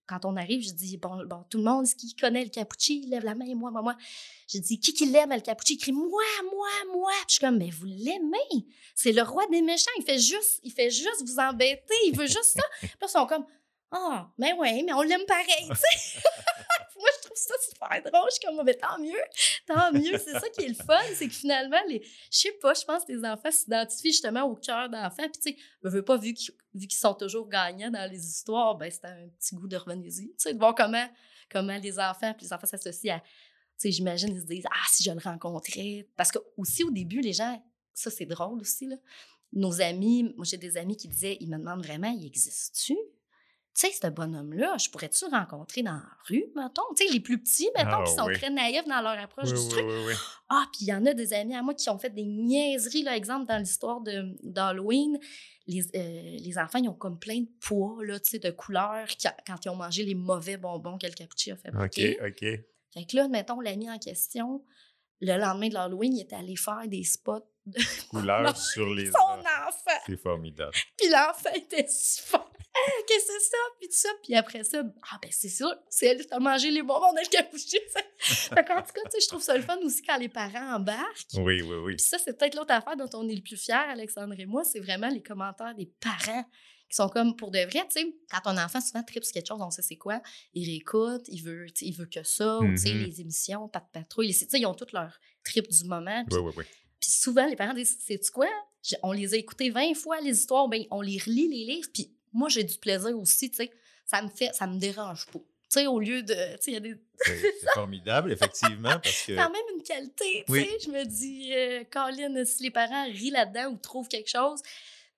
quand 0.07 0.25
on 0.25 0.37
arrive, 0.37 0.63
je 0.63 0.73
dis 0.73 0.97
bon, 0.99 1.27
bon, 1.27 1.45
tout 1.51 1.59
le 1.59 1.65
monde, 1.65 1.85
qui 1.85 2.15
connaît 2.15 2.45
le 2.45 2.49
cappuccino, 2.49 3.09
lève 3.09 3.25
la 3.25 3.35
main, 3.35 3.53
moi, 3.57 3.73
moi, 3.73 3.83
moi. 3.83 3.97
Je 4.49 4.59
dis 4.59 4.79
qui 4.79 4.95
qui 4.95 5.07
l'aime, 5.07 5.33
le 5.33 5.41
cappuccino? 5.41 5.77
Il 5.77 5.83
crie 5.83 5.93
moi, 5.93 6.23
moi, 6.45 6.69
moi. 6.93 7.11
Puis 7.11 7.25
je 7.27 7.33
suis 7.33 7.41
comme, 7.41 7.59
mais 7.59 7.71
vous 7.71 7.87
l'aimez? 7.87 8.67
C'est 8.95 9.11
le 9.11 9.23
roi 9.23 9.45
des 9.51 9.63
méchants. 9.63 9.91
Il 9.99 10.05
fait 10.05 10.21
juste, 10.21 10.61
il 10.63 10.71
fait 10.71 10.91
juste 10.91 11.27
vous 11.27 11.41
embêter. 11.41 11.95
Il 12.07 12.17
veut 12.17 12.27
juste 12.27 12.55
ça. 12.55 12.63
Puis 12.81 12.91
ils 13.03 13.09
sont 13.09 13.27
comme, 13.27 13.45
ah, 13.91 14.31
mais 14.39 14.53
ouais, 14.53 14.85
mais 14.87 14.93
on 14.93 15.03
l'aime 15.03 15.27
pareil, 15.27 15.69
tu 15.69 15.75
sais. 15.75 16.21
Ça 17.47 17.55
super 17.69 18.11
drôle. 18.11 18.29
Je 18.31 18.37
suis 18.37 18.47
comme, 18.47 18.65
mais 18.65 18.75
tant 18.75 18.99
mieux, 18.99 19.21
tant 19.67 19.93
mieux. 19.93 20.19
C'est 20.19 20.33
ça 20.33 20.49
qui 20.49 20.65
est 20.65 20.69
le 20.69 20.75
fun, 20.75 20.99
c'est 21.15 21.29
que 21.29 21.35
finalement, 21.35 21.81
les, 21.89 22.03
je 22.31 22.39
sais 22.39 22.53
pas, 22.53 22.73
je 22.73 22.85
pense 22.85 23.05
que 23.05 23.13
les 23.13 23.25
enfants 23.25 23.51
s'identifient 23.51 24.13
justement 24.13 24.45
au 24.45 24.55
cœur 24.55 24.89
d'enfant. 24.89 25.29
Puis, 25.31 25.41
tu 25.43 25.51
sais, 25.51 25.57
je 25.83 25.89
veux 25.91 26.05
pas, 26.05 26.17
vu 26.17 26.33
qu'ils 26.33 26.93
sont 26.93 27.15
toujours 27.15 27.49
gagnants 27.49 27.91
dans 27.91 28.11
les 28.11 28.27
histoires, 28.27 28.77
ben, 28.77 28.91
c'est 28.91 29.05
un 29.05 29.29
petit 29.39 29.55
goût 29.55 29.69
de 29.69 29.77
revenir-y. 29.77 30.29
Tu 30.29 30.35
sais, 30.39 30.55
de 30.55 30.59
voir 30.59 30.75
comment, 30.75 31.07
comment 31.51 31.77
les 31.77 31.99
enfants, 31.99 32.33
puis 32.33 32.47
les 32.47 32.53
enfants 32.53 32.67
s'associent 32.67 33.17
à, 33.17 33.21
tu 33.21 33.27
sais, 33.77 33.91
j'imagine, 33.91 34.35
ils 34.35 34.41
se 34.41 34.47
disent, 34.47 34.67
ah, 34.71 34.87
si 34.91 35.05
je 35.05 35.11
le 35.11 35.21
rencontrais. 35.21 36.09
Parce 36.17 36.31
que 36.31 36.39
aussi, 36.57 36.83
au 36.85 36.91
début, 36.91 37.21
les 37.21 37.33
gens, 37.33 37.63
ça, 37.93 38.11
c'est 38.11 38.27
drôle 38.27 38.61
aussi, 38.61 38.87
là. 38.87 38.97
Nos 39.53 39.81
amis, 39.81 40.33
moi, 40.37 40.45
j'ai 40.45 40.57
des 40.57 40.77
amis 40.77 40.97
qui 40.97 41.07
disaient, 41.07 41.37
ils 41.41 41.49
me 41.49 41.59
demandent 41.59 41.85
vraiment, 41.85 42.11
il 42.11 42.27
existe-tu? 42.27 42.97
Tu 43.75 43.89
sais, 43.89 43.93
ce 43.93 44.07
bonhomme-là, 44.07 44.77
je 44.79 44.89
pourrais-tu 44.89 45.25
rencontrer 45.25 45.83
dans 45.83 45.95
la 45.95 46.09
rue, 46.29 46.45
mettons? 46.55 46.83
Tu 46.97 47.07
sais, 47.07 47.13
les 47.13 47.19
plus 47.19 47.41
petits, 47.41 47.69
mettons, 47.77 48.03
ah 48.03 48.05
qui 48.05 48.13
sont 48.13 48.27
très 48.27 48.49
naïfs 48.49 48.87
dans 48.87 49.01
leur 49.01 49.19
approche 49.19 49.53
du 49.53 49.69
truc. 49.69 49.85
ah, 50.49 50.65
puis 50.73 50.83
il 50.83 50.89
y 50.89 50.95
en 50.95 51.05
a 51.07 51.13
des 51.13 51.33
amis 51.33 51.57
à 51.57 51.63
moi 51.63 51.75
qui 51.75 51.91
ont 51.91 51.99
fait 51.99 52.11
des 52.11 52.25
niaiseries, 52.25 53.03
là, 53.03 53.17
exemple, 53.17 53.47
dans 53.47 53.59
l'histoire 53.59 54.01
d'Halloween. 54.01 55.19
Les, 55.67 55.83
euh, 55.97 56.37
les, 56.39 56.59
enfants, 56.59 56.79
ils 56.79 56.89
ont 56.89 56.95
comme 56.95 57.19
plein 57.19 57.41
de 57.41 57.49
poids, 57.61 57.97
là, 58.05 58.21
tu 58.21 58.31
sais, 58.31 58.39
de 58.39 58.51
couleurs 58.51 59.09
quand 59.47 59.65
ils 59.65 59.69
ont 59.71 59.77
mangé 59.77 60.05
les 60.05 60.15
mauvais 60.15 60.57
bonbons 60.57 60.97
que 60.97 61.07
le 61.07 61.13
cappuccino 61.13 61.57
a 61.57 61.59
fabriqués. 61.59 62.19
OK, 62.21 62.29
OK. 62.29 62.61
Fait 62.95 63.07
que 63.07 63.17
là, 63.17 63.27
mettons, 63.27 63.61
l'ami 63.61 63.91
en 63.91 63.99
question, 63.99 64.63
le 65.21 65.37
lendemain 65.37 65.69
de 65.69 65.75
l'Halloween, 65.75 66.17
il 66.17 66.23
était 66.23 66.37
allé 66.37 66.55
faire 66.55 66.87
des 66.87 67.03
spots 67.03 67.51
de 67.67 67.81
couleurs 68.09 68.57
sur 68.57 68.93
les 68.95 69.07
Son 69.07 69.41
enfant! 69.41 70.01
C'est 70.07 70.21
formidable. 70.21 70.73
Puis 70.97 71.09
l'enfant 71.11 71.55
était 71.55 71.89
super 71.89 72.47
ah, 72.75 72.91
qu'est-ce 73.07 73.27
que 73.27 73.33
c'est 73.39 73.51
ça? 73.51 73.57
Puis 73.79 73.89
tout 73.89 73.97
ça. 73.97 74.09
Puis 74.23 74.35
après 74.35 74.65
ça, 74.65 74.83
ah, 75.11 75.19
ben 75.23 75.31
c'est 75.31 75.49
sûr, 75.49 75.73
c'est 75.89 76.07
elle 76.07 76.27
qui 76.27 76.33
a 76.33 76.39
mangé 76.39 76.71
les 76.71 76.83
bonbons 76.83 77.13
dans 77.13 77.23
le 77.23 77.29
capuchin. 77.29 77.79
fait 78.19 78.65
qu'en 78.65 78.83
tout 78.83 78.93
cas, 78.93 79.03
tu 79.05 79.11
sais, 79.13 79.21
je 79.21 79.29
trouve 79.29 79.43
ça 79.43 79.57
le 79.57 79.63
fun 79.63 79.79
aussi 79.83 80.03
quand 80.03 80.17
les 80.19 80.29
parents 80.29 80.77
embarquent. 80.77 81.35
Oui, 81.35 81.63
oui, 81.63 81.77
oui. 81.85 81.97
Puis 81.97 82.05
ça, 82.05 82.19
c'est 82.19 82.37
peut-être 82.37 82.57
l'autre 82.57 82.73
affaire 82.73 82.97
dont 82.97 83.09
on 83.15 83.29
est 83.29 83.35
le 83.35 83.43
plus 83.43 83.57
fiers, 83.57 83.75
Alexandre 83.75 84.35
et 84.39 84.47
moi, 84.47 84.65
c'est 84.65 84.81
vraiment 84.81 85.09
les 85.09 85.23
commentaires 85.23 85.75
des 85.75 85.91
parents 86.01 86.45
qui 86.89 86.97
sont 86.97 87.09
comme 87.09 87.35
pour 87.37 87.51
de 87.51 87.59
vrai, 87.61 87.87
tu 87.91 88.01
sais, 88.01 88.17
quand 88.31 88.41
ton 88.53 88.59
enfant 88.59 88.81
souvent 88.81 89.03
tripe 89.03 89.25
sur 89.25 89.33
quelque 89.33 89.49
chose, 89.49 89.61
on 89.61 89.71
sait 89.71 89.83
c'est 89.83 89.97
quoi, 89.97 90.21
il 90.53 90.67
réécoute, 90.67 91.23
il 91.29 91.43
veut, 91.43 91.67
il 91.81 91.93
veut 91.93 92.07
que 92.07 92.23
ça, 92.23 92.59
ou 92.59 92.69
tu 92.69 92.77
sais, 92.77 92.89
mm-hmm. 92.91 93.07
les 93.07 93.21
émissions, 93.21 93.69
pas 93.69 93.81
de 93.81 93.87
patrouille, 93.93 94.29
tu 94.29 94.47
sais, 94.47 94.61
ils 94.61 94.67
ont 94.67 94.75
toutes 94.75 94.93
leur 94.93 95.19
trip 95.45 95.69
du 95.69 95.85
moment. 95.85 96.25
oui, 96.31 96.39
oui, 96.39 96.53
oui. 96.59 96.65
Puis 97.01 97.11
souvent, 97.11 97.47
les 97.47 97.57
parents 97.57 97.75
disent, 97.75 97.99
c'est 98.01 98.19
quoi? 98.31 98.49
On 99.03 99.13
les 99.13 99.35
a 99.35 99.37
écoutés 99.37 99.71
20 99.71 99.95
fois, 99.95 100.21
les 100.21 100.39
histoires, 100.39 100.69
ben, 100.69 100.85
on 100.91 101.03
les 101.03 101.19
relit, 101.19 101.49
les 101.49 101.75
livres, 101.75 101.89
puis 101.93 102.14
moi, 102.35 102.49
j'ai 102.49 102.65
du 102.65 102.77
plaisir 102.77 103.19
aussi, 103.19 103.51
tu 103.51 103.57
sais. 103.57 103.71
Ça 104.05 104.21
me 104.21 104.29
fait, 104.29 104.53
ça 104.53 104.67
me 104.67 104.79
dérange 104.79 105.27
pas. 105.27 105.39
Tu 105.39 105.81
sais, 105.81 105.87
au 105.87 105.99
lieu 105.99 106.23
de. 106.23 106.35
Tu 106.35 106.41
sais, 106.61 106.71
il 106.73 106.75
y 106.75 106.77
a 106.77 106.81
des. 106.81 106.95
c'est 107.25 107.71
formidable, 107.75 108.33
effectivement, 108.33 109.01
parce 109.01 109.23
que. 109.23 109.35
quand 109.35 109.51
même 109.51 109.63
une 109.77 109.83
qualité, 109.83 110.45
tu 110.47 110.53
sais. 110.53 110.79
Je 110.85 110.91
me 110.91 111.05
dis, 111.05 111.55
euh, 111.55 111.85
Colin, 111.91 112.45
si 112.45 112.65
les 112.65 112.71
parents 112.71 113.05
rient 113.05 113.31
là-dedans 113.31 113.73
ou 113.73 113.77
trouvent 113.79 114.09
quelque 114.09 114.29
chose, 114.29 114.61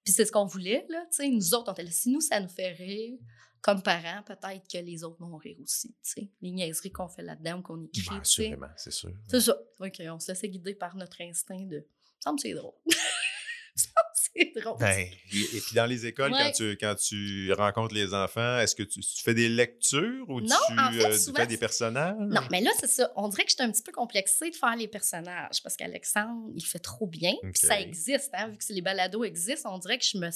puis 0.05 0.13
c'est 0.13 0.25
ce 0.25 0.31
qu'on 0.31 0.45
voulait, 0.45 0.87
là, 0.89 1.01
tu 1.11 1.17
sais. 1.17 1.29
Nous 1.29 1.55
autres, 1.55 1.71
on 1.71 1.73
était 1.73 1.83
là. 1.83 1.91
Si 1.91 2.11
nous, 2.11 2.21
ça 2.21 2.39
nous 2.39 2.49
fait 2.49 2.73
rire, 2.73 3.19
comme 3.61 3.83
parents, 3.83 4.23
peut-être 4.23 4.69
que 4.71 4.79
les 4.79 5.03
autres 5.03 5.19
vont 5.19 5.37
rire 5.37 5.57
aussi, 5.61 5.89
tu 5.89 5.97
sais. 6.03 6.31
Les 6.41 6.53
niaiseries 6.53 6.93
qu'on 6.93 7.09
fait 7.09 7.23
là-dedans 7.23 7.59
ou 7.59 7.63
qu'on 7.63 7.85
écrit. 7.85 8.05
Ben, 8.09 8.21
assurément, 8.21 8.67
c'est 8.77 8.93
sûr. 8.93 9.11
C'est 9.29 9.41
ça. 9.41 9.59
OK, 9.81 10.01
on 10.09 10.21
se 10.21 10.31
laissait 10.31 10.49
guider 10.49 10.75
par 10.75 10.95
notre 10.97 11.21
instinct 11.23 11.65
de. 11.65 11.85
Ça 12.21 12.33
me 12.33 12.39
c'est 12.39 12.55
drôle. 12.55 12.75
c'est 14.15 14.53
drôle. 14.59 14.79
Ben, 14.79 15.07
et, 15.33 15.61
puis 15.61 15.75
dans 15.75 15.87
les 15.87 16.07
écoles, 16.07 16.33
quand, 16.33 16.53
tu, 16.53 16.77
quand 16.81 16.95
tu 16.95 17.53
rencontres 17.53 17.95
les 17.95 18.15
enfants, 18.15 18.59
est-ce 18.59 18.75
que 18.75 18.83
tu, 18.83 19.01
fais 19.23 19.35
des 19.35 19.49
lectures 19.49 20.29
ou 20.29 20.41
tu, 20.41 20.53
euh, 20.53 21.13
fais 21.35 21.47
des 21.47 21.59
personnages? 21.59 22.17
Non, 22.19 22.43
mais 22.51 22.61
là, 22.61 22.71
c'est 22.81 22.89
ça. 22.89 23.13
On 23.17 23.29
dirait 23.29 23.45
que 23.45 23.51
je 23.51 23.57
suis 23.57 23.65
un 23.65 23.71
petit 23.71 23.83
peu 23.83 23.93
complexée 23.93 24.51
de 24.51 24.57
faire 24.57 24.77
les 24.77 24.89
personnages 24.89 25.63
parce 25.63 25.77
qu'Alexandre, 25.77 26.51
il 26.55 26.65
fait 26.65 26.79
trop 26.79 27.07
bien. 27.07 27.35
ça 27.55 27.81
existe, 27.81 28.31
hein, 28.35 28.49
vu 28.49 28.57
que 28.57 28.73
les 28.73 28.83
balados 28.83 29.25
existent, 29.25 29.75
on 29.75 29.79
dirait 29.79 29.99
que 29.99 30.05
je 30.05 30.19
me 30.19 30.31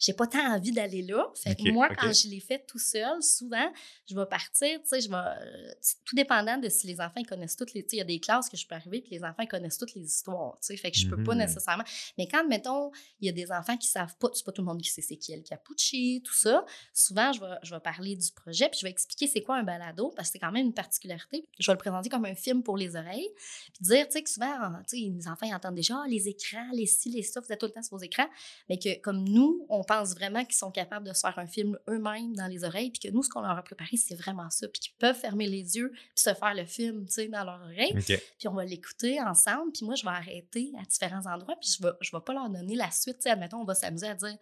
j'ai 0.00 0.14
pas 0.14 0.26
tant 0.26 0.54
envie 0.54 0.72
d'aller 0.72 1.02
là. 1.02 1.30
Fait 1.34 1.54
que 1.54 1.70
moi, 1.70 1.88
quand 1.94 2.12
je 2.12 2.28
l'ai 2.28 2.40
fait 2.40 2.64
tout 2.66 2.78
seul, 2.78 3.22
souvent, 3.22 3.70
je 4.08 4.16
vais 4.16 4.26
partir, 4.26 4.80
tu 4.80 4.88
sais, 4.88 5.00
je 5.02 5.10
vais. 5.10 5.16
Euh, 5.16 5.72
tout 6.04 6.16
dépendant 6.16 6.56
de 6.56 6.68
si 6.68 6.86
les 6.86 7.00
enfants 7.00 7.20
ils 7.20 7.26
connaissent 7.26 7.56
toutes 7.56 7.74
les. 7.74 7.82
Tu 7.82 7.90
sais, 7.90 7.96
il 7.96 7.98
y 7.98 8.02
a 8.02 8.04
des 8.04 8.18
classes 8.18 8.48
que 8.48 8.56
je 8.56 8.66
peux 8.66 8.74
arriver, 8.74 9.02
puis 9.02 9.10
les 9.12 9.22
enfants 9.22 9.42
ils 9.42 9.48
connaissent 9.48 9.76
toutes 9.78 9.94
les 9.94 10.04
histoires, 10.04 10.58
tu 10.60 10.68
sais. 10.68 10.76
Fait 10.78 10.90
que 10.90 10.98
je 10.98 11.06
peux 11.06 11.22
pas 11.22 11.34
mmh 11.34 11.38
nécessairement. 11.38 11.84
Mais 12.16 12.26
quand, 12.26 12.46
mettons, 12.48 12.90
il 13.20 13.26
y 13.26 13.28
a 13.28 13.32
des 13.32 13.52
enfants 13.52 13.76
qui 13.76 13.88
savent 13.88 14.16
pas, 14.16 14.28
c'est 14.32 14.44
pas 14.44 14.52
tout 14.52 14.62
le 14.62 14.66
monde 14.66 14.80
qui 14.80 14.88
sait 14.88 15.02
c'est 15.02 15.16
qui 15.16 15.32
est 15.32 15.36
le 15.36 15.42
Capucci, 15.42 16.22
tout 16.24 16.34
ça, 16.34 16.64
souvent, 16.94 17.32
je 17.32 17.40
vais, 17.40 17.54
je 17.62 17.74
vais 17.74 17.80
parler 17.80 18.16
du 18.16 18.32
projet, 18.32 18.68
puis 18.70 18.80
je 18.80 18.86
vais 18.86 18.90
expliquer 18.90 19.26
c'est 19.26 19.42
quoi 19.42 19.56
un 19.56 19.64
balado, 19.64 20.12
parce 20.16 20.28
que 20.28 20.32
c'est 20.32 20.38
quand 20.38 20.52
même 20.52 20.66
une 20.66 20.74
particularité. 20.74 21.46
Je 21.58 21.66
vais 21.66 21.74
le 21.74 21.78
présenter 21.78 22.08
comme 22.08 22.24
un 22.24 22.34
film 22.34 22.62
pour 22.62 22.78
les 22.78 22.96
oreilles, 22.96 23.28
puis 23.74 23.82
dire, 23.82 24.06
tu 24.06 24.12
sais, 24.12 24.22
que 24.22 24.30
souvent, 24.30 24.72
tu 24.88 24.98
sais, 24.98 25.10
les 25.12 25.28
enfants 25.28 25.46
ils 25.46 25.54
entendent 25.54 25.74
déjà 25.74 26.00
ah, 26.02 26.08
les 26.08 26.28
écrans, 26.28 26.70
les 26.72 26.86
ci, 26.86 27.10
les 27.10 27.22
ça, 27.22 27.40
vous 27.40 27.52
êtes 27.52 27.60
tout 27.60 27.66
le 27.66 27.72
temps 27.72 27.82
sur 27.82 27.96
vos 27.96 28.02
écrans, 28.02 28.28
mais 28.68 28.78
que 28.78 28.98
comme 29.00 29.28
nous, 29.28 29.66
on 29.68 29.82
pense 29.90 30.14
vraiment 30.14 30.44
qu'ils 30.44 30.54
sont 30.54 30.70
capables 30.70 31.08
de 31.08 31.12
se 31.12 31.20
faire 31.20 31.36
un 31.36 31.48
film 31.48 31.76
eux-mêmes 31.88 32.36
dans 32.36 32.46
les 32.46 32.62
oreilles, 32.62 32.90
puis 32.90 33.00
que 33.00 33.12
nous, 33.12 33.24
ce 33.24 33.28
qu'on 33.28 33.40
leur 33.40 33.58
a 33.58 33.62
préparé, 33.62 33.96
c'est 33.96 34.14
vraiment 34.14 34.48
ça, 34.48 34.68
puis 34.68 34.80
qu'ils 34.80 34.94
peuvent 34.98 35.16
fermer 35.16 35.48
les 35.48 35.76
yeux, 35.76 35.90
puis 35.90 36.12
se 36.14 36.32
faire 36.32 36.54
le 36.54 36.64
film, 36.64 37.06
tu 37.06 37.14
sais, 37.14 37.26
dans 37.26 37.42
leurs 37.42 37.60
oreilles. 37.60 37.94
Puis 38.38 38.46
on 38.46 38.54
va 38.54 38.64
l'écouter 38.64 39.20
ensemble, 39.20 39.72
puis 39.72 39.84
moi, 39.84 39.96
je 39.96 40.04
vais 40.04 40.10
arrêter 40.10 40.70
à 40.80 40.84
différents 40.84 41.26
endroits, 41.26 41.56
puis 41.60 41.74
je 41.76 41.82
vais, 41.82 41.92
je 42.00 42.10
vais 42.12 42.22
pas 42.24 42.32
leur 42.32 42.48
donner 42.48 42.76
la 42.76 42.90
suite, 42.92 43.16
tu 43.16 43.22
sais, 43.22 43.30
admettons, 43.30 43.58
on 43.58 43.64
va 43.64 43.74
s'amuser 43.74 44.06
à 44.06 44.14
dire 44.14 44.36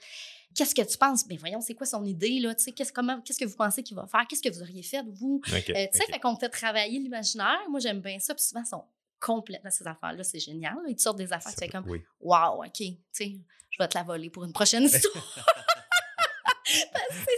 qu'est-ce 0.55 0.75
que 0.75 0.83
tu 0.83 0.99
penses? 0.99 1.27
Mais 1.29 1.37
voyons, 1.37 1.63
c'est 1.63 1.75
quoi 1.75 1.87
son 1.87 2.05
idée, 2.05 2.41
là? 2.41 2.53
Sais, 2.59 2.73
qu'est-ce, 2.73 2.93
comment, 2.93 3.21
qu'est-ce 3.23 3.39
que 3.39 3.47
vous 3.47 3.57
pensez 3.57 3.83
qu'il 3.83 3.97
va 3.97 4.07
faire? 4.07 4.27
Qu'est-ce 4.29 4.43
que 4.43 4.53
vous 4.53 4.63
auriez 4.63 4.83
fait, 4.83 5.03
vous? 5.15 5.41
Euh, 5.51 5.61
tu 5.67 5.73
sais, 5.73 6.05
fait 6.11 6.21
qu'on 6.21 6.37
fait 6.37 6.49
travailler 6.51 6.99
l'imaginaire. 6.99 7.59
Moi, 7.71 7.81
j'aime 7.81 8.01
bien 8.01 8.19
ça. 8.19 8.35
Puis 8.35 8.45
souvent, 8.45 8.63
ils 8.63 8.69
sont 8.69 8.85
complètement 9.21 9.71
ces 9.71 9.87
affaires-là. 9.87 10.23
C'est 10.25 10.41
génial. 10.41 10.77
Ils 10.89 10.97
te 10.97 11.03
sortent 11.03 11.19
des 11.19 11.33
affaires. 11.33 11.53
Tu 11.53 11.59
fais 11.59 11.69
comme, 11.69 11.87
wow, 12.21 12.65
OK, 12.65 12.73
tu 12.73 12.97
sais, 13.13 13.37
je 13.79 13.85
vais 13.85 13.89
te 13.89 13.97
la 13.97 14.05
voler 14.05 14.31
pour 14.31 14.45
une 14.45 14.53
prochaine 14.53 14.85
histoire. 14.85 15.25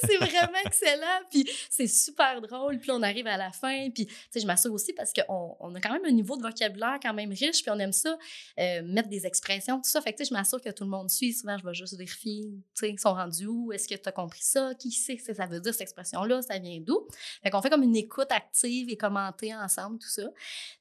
c'est 0.05 0.16
vraiment 0.16 0.59
excellent, 0.64 1.20
puis 1.31 1.48
c'est 1.68 1.87
super 1.87 2.40
drôle, 2.40 2.79
puis 2.79 2.90
on 2.90 3.03
arrive 3.03 3.26
à 3.26 3.37
la 3.37 3.53
fin, 3.53 3.90
puis 3.90 4.09
je 4.35 4.46
m'assure 4.46 4.72
aussi 4.72 4.92
parce 4.92 5.12
qu'on 5.12 5.57
on 5.61 5.74
a 5.74 5.81
quand 5.81 5.92
même 5.92 6.05
un 6.05 6.11
niveau 6.11 6.37
de 6.37 6.42
vocabulaire 6.42 6.98
quand 7.03 7.14
même 7.14 7.31
riche, 7.31 7.62
puis 7.62 7.70
on 7.70 7.79
aime 7.79 7.92
ça, 7.92 8.18
euh, 8.59 8.83
mettre 8.83 9.09
des 9.09 9.26
expressions, 9.26 9.76
tout 9.79 9.90
ça. 9.90 10.00
Fait 10.00 10.12
que 10.12 10.24
je 10.24 10.33
m'assure 10.33 10.61
que 10.61 10.70
tout 10.70 10.85
le 10.85 10.90
monde 10.90 11.11
suit. 11.11 11.33
Souvent, 11.33 11.57
je 11.59 11.64
vais 11.64 11.74
juste 11.74 11.96
vérifier, 11.96 12.42
tu 12.42 12.62
sais, 12.74 12.90
ils 12.90 12.98
sont 12.98 13.14
rendus 13.14 13.46
où? 13.46 13.72
Est-ce 13.72 13.88
que 13.88 13.94
tu 13.94 14.09
as 14.09 14.12
compris 14.12 14.42
ça? 14.42 14.72
Qui 14.79 14.90
sait 14.90 15.16
ce 15.16 15.24
que 15.24 15.35
ça 15.35 15.46
veut 15.46 15.61
dire, 15.61 15.72
cette 15.72 15.83
expression-là? 15.83 16.42
Ça 16.42 16.59
vient 16.59 16.81
d'où? 16.81 17.07
Fait 17.42 17.50
qu'on 17.50 17.62
fait 17.62 17.70
comme 17.70 17.83
une 17.83 17.96
écoute 17.96 18.31
active 18.31 18.88
et 18.90 18.96
commenter 18.96 19.55
ensemble, 19.55 19.98
tout 19.98 20.09
ça. 20.09 20.29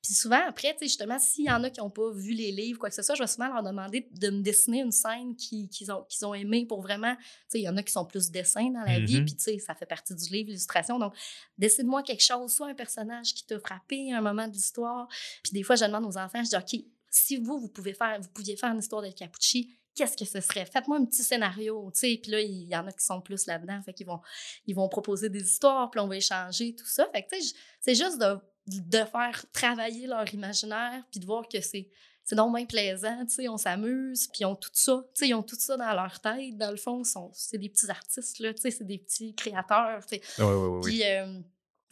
Puis 0.02 0.14
souvent, 0.14 0.42
après, 0.48 0.74
tu 0.74 0.80
sais, 0.80 0.86
justement, 0.86 1.20
s'il 1.20 1.46
y 1.46 1.52
en 1.52 1.64
a 1.64 1.70
qui 1.70 1.80
n'ont 1.80 1.90
pas 1.90 2.12
vu 2.12 2.34
les 2.34 2.52
livres, 2.52 2.80
quoi 2.80 2.90
que 2.90 2.96
ce 2.96 3.02
soit, 3.02 3.16
je 3.16 3.24
vais 3.24 3.28
souvent 3.28 3.48
leur 3.48 3.64
demander 3.64 4.08
de 4.12 4.30
me 4.30 4.42
dessiner 4.42 4.82
une 4.82 4.92
scène 4.92 5.36
qu'ils 5.36 5.92
ont, 5.92 6.04
qu'ils 6.08 6.26
ont 6.26 6.34
aimé 6.34 6.66
pour 6.66 6.82
vraiment, 6.82 7.16
tu 7.16 7.24
sais, 7.50 7.60
il 7.60 7.64
y 7.64 7.70
en 7.70 7.78
a 7.78 7.84
qui 7.84 7.92
sont 7.92 8.06
plus 8.06 8.32
dans 8.56 8.84
la 8.86 9.00
vie, 9.00 9.20
mm-hmm. 9.20 9.26
puis 9.26 9.36
tu 9.36 9.44
sais, 9.44 9.60
ça 9.60 9.76
fait 9.76 9.86
partie 9.86 10.16
du 10.16 10.30
livre, 10.30 10.48
l'illustration. 10.48 11.00
Donc, 11.00 11.14
décide-moi 11.58 12.04
quelque 12.04 12.24
chose, 12.24 12.54
soit 12.54 12.68
un 12.68 12.76
personnage 12.76 13.34
qui 13.34 13.46
t'a 13.46 13.60
frappé, 13.60 14.12
un 14.14 14.22
moment 14.22 14.48
de 14.48 14.54
l'histoire. 14.54 15.08
Puis 15.44 15.54
des 15.54 15.64
fois, 15.64 15.76
je 15.76 15.86
demande 15.86 16.06
aux 16.06 16.18
enfants, 16.18 16.44
je 16.44 16.50
dis, 16.50 16.56
OK, 16.56 16.86
si 17.10 17.38
vous, 17.38 17.60
vous 17.60 17.70
pouvez 17.70 17.94
faire, 17.94 18.20
vous 18.22 18.30
pouviez 18.30 18.56
faire 18.56 18.72
une 18.72 18.80
histoire 18.80 19.02
de 19.02 19.10
Capucci, 19.10 19.72
qu'est-ce 19.96 20.16
que 20.16 20.26
ce 20.26 20.40
serait? 20.40 20.66
Faites-moi 20.66 20.98
un 20.98 21.06
petit 21.06 21.24
scénario, 21.24 21.92
tu 21.94 22.00
sais. 22.00 22.20
Puis 22.22 22.32
là, 22.32 22.42
il 22.42 22.68
y 22.68 22.76
en 22.76 22.88
a 22.88 22.92
qui 22.92 23.04
sont 23.04 23.22
plus 23.22 23.46
là-dedans, 23.48 23.82
fait 23.84 23.94
qu'ils 23.94 24.08
vont, 24.08 24.22
ils 24.66 24.76
vont 24.76 24.88
proposer 24.88 25.30
des 25.30 25.44
histoires, 25.44 25.90
puis 25.92 26.00
on 26.00 26.08
va 26.08 26.18
échanger, 26.18 26.76
tout 26.76 26.86
ça. 26.86 27.08
Fait 27.14 27.24
que, 27.24 27.36
tu 27.36 27.42
sais, 27.42 27.56
c'est 27.82 27.96
juste 27.96 28.20
de, 28.20 28.38
de 28.68 29.06
faire 29.06 29.46
travailler 29.52 30.08
leur 30.08 30.32
imaginaire, 30.34 31.04
puis 31.12 31.20
de 31.20 31.26
voir 31.26 31.48
que 31.48 31.62
c'est 31.62 31.90
c'est 32.30 32.36
donc 32.36 32.56
bien 32.56 32.68
plaisant, 32.68 33.26
tu 33.26 33.34
sais, 33.34 33.50
on 33.50 33.58
s'amuse, 33.58 34.28
puis 34.28 34.42
ils 34.42 34.46
ont 34.46 34.56
tout 34.56 34.70
ça, 34.72 35.04
tu 35.16 35.20
sais, 35.20 35.30
ils 35.30 35.34
ont 35.34 35.42
tout 35.42 35.56
ça 35.58 35.78
dans 35.78 35.94
leur 35.94 36.20
tête, 36.20 36.56
dans 36.58 36.70
le 36.70 36.78
fond, 36.78 37.02
c'est 37.34 37.58
des 37.58 37.70
petits 37.70 37.90
artistes, 37.90 38.38
là, 38.38 38.54
tu 38.54 38.62
sais, 38.62 38.70
c'est 38.70 38.84
des 38.84 39.00
petits 39.00 39.34
créateurs, 39.34 40.06
tu 40.06 40.18
sais. 40.18 40.22
Oui, 40.38 40.46
oui, 40.46 40.68
oui. 40.68 40.82
Puis, 40.84 41.04
euh, 41.06 41.40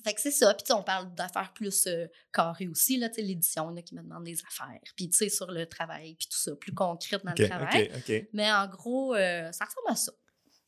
fait 0.04 0.14
que 0.14 0.22
c'est 0.22 0.30
ça, 0.30 0.54
puis 0.54 0.72
on 0.74 0.84
parle 0.84 1.12
d'affaires 1.16 1.52
plus 1.56 1.88
euh, 1.88 2.06
carrées 2.32 2.68
aussi, 2.68 2.98
là, 2.98 3.10
tu 3.10 3.16
sais, 3.16 3.22
l'édition, 3.24 3.64
il 3.64 3.72
y 3.72 3.74
en 3.74 3.78
a 3.78 3.82
qui 3.82 3.96
me 3.96 4.04
demandent 4.04 4.26
des 4.26 4.40
affaires, 4.48 4.80
puis 4.96 5.10
tu 5.10 5.18
sais, 5.18 5.30
sur 5.30 5.50
le 5.50 5.66
travail, 5.66 6.14
puis 6.14 6.28
tout 6.28 6.38
ça, 6.38 6.56
plus 6.56 6.72
concret 6.72 7.18
dans 7.24 7.34
le 7.36 7.48
travail. 7.48 8.28
Mais 8.32 8.52
en 8.52 8.68
gros, 8.68 9.16
euh, 9.16 9.52
ça 9.52 9.66
ressemble 9.66 9.88
à 9.90 9.96
ça. 9.96 10.12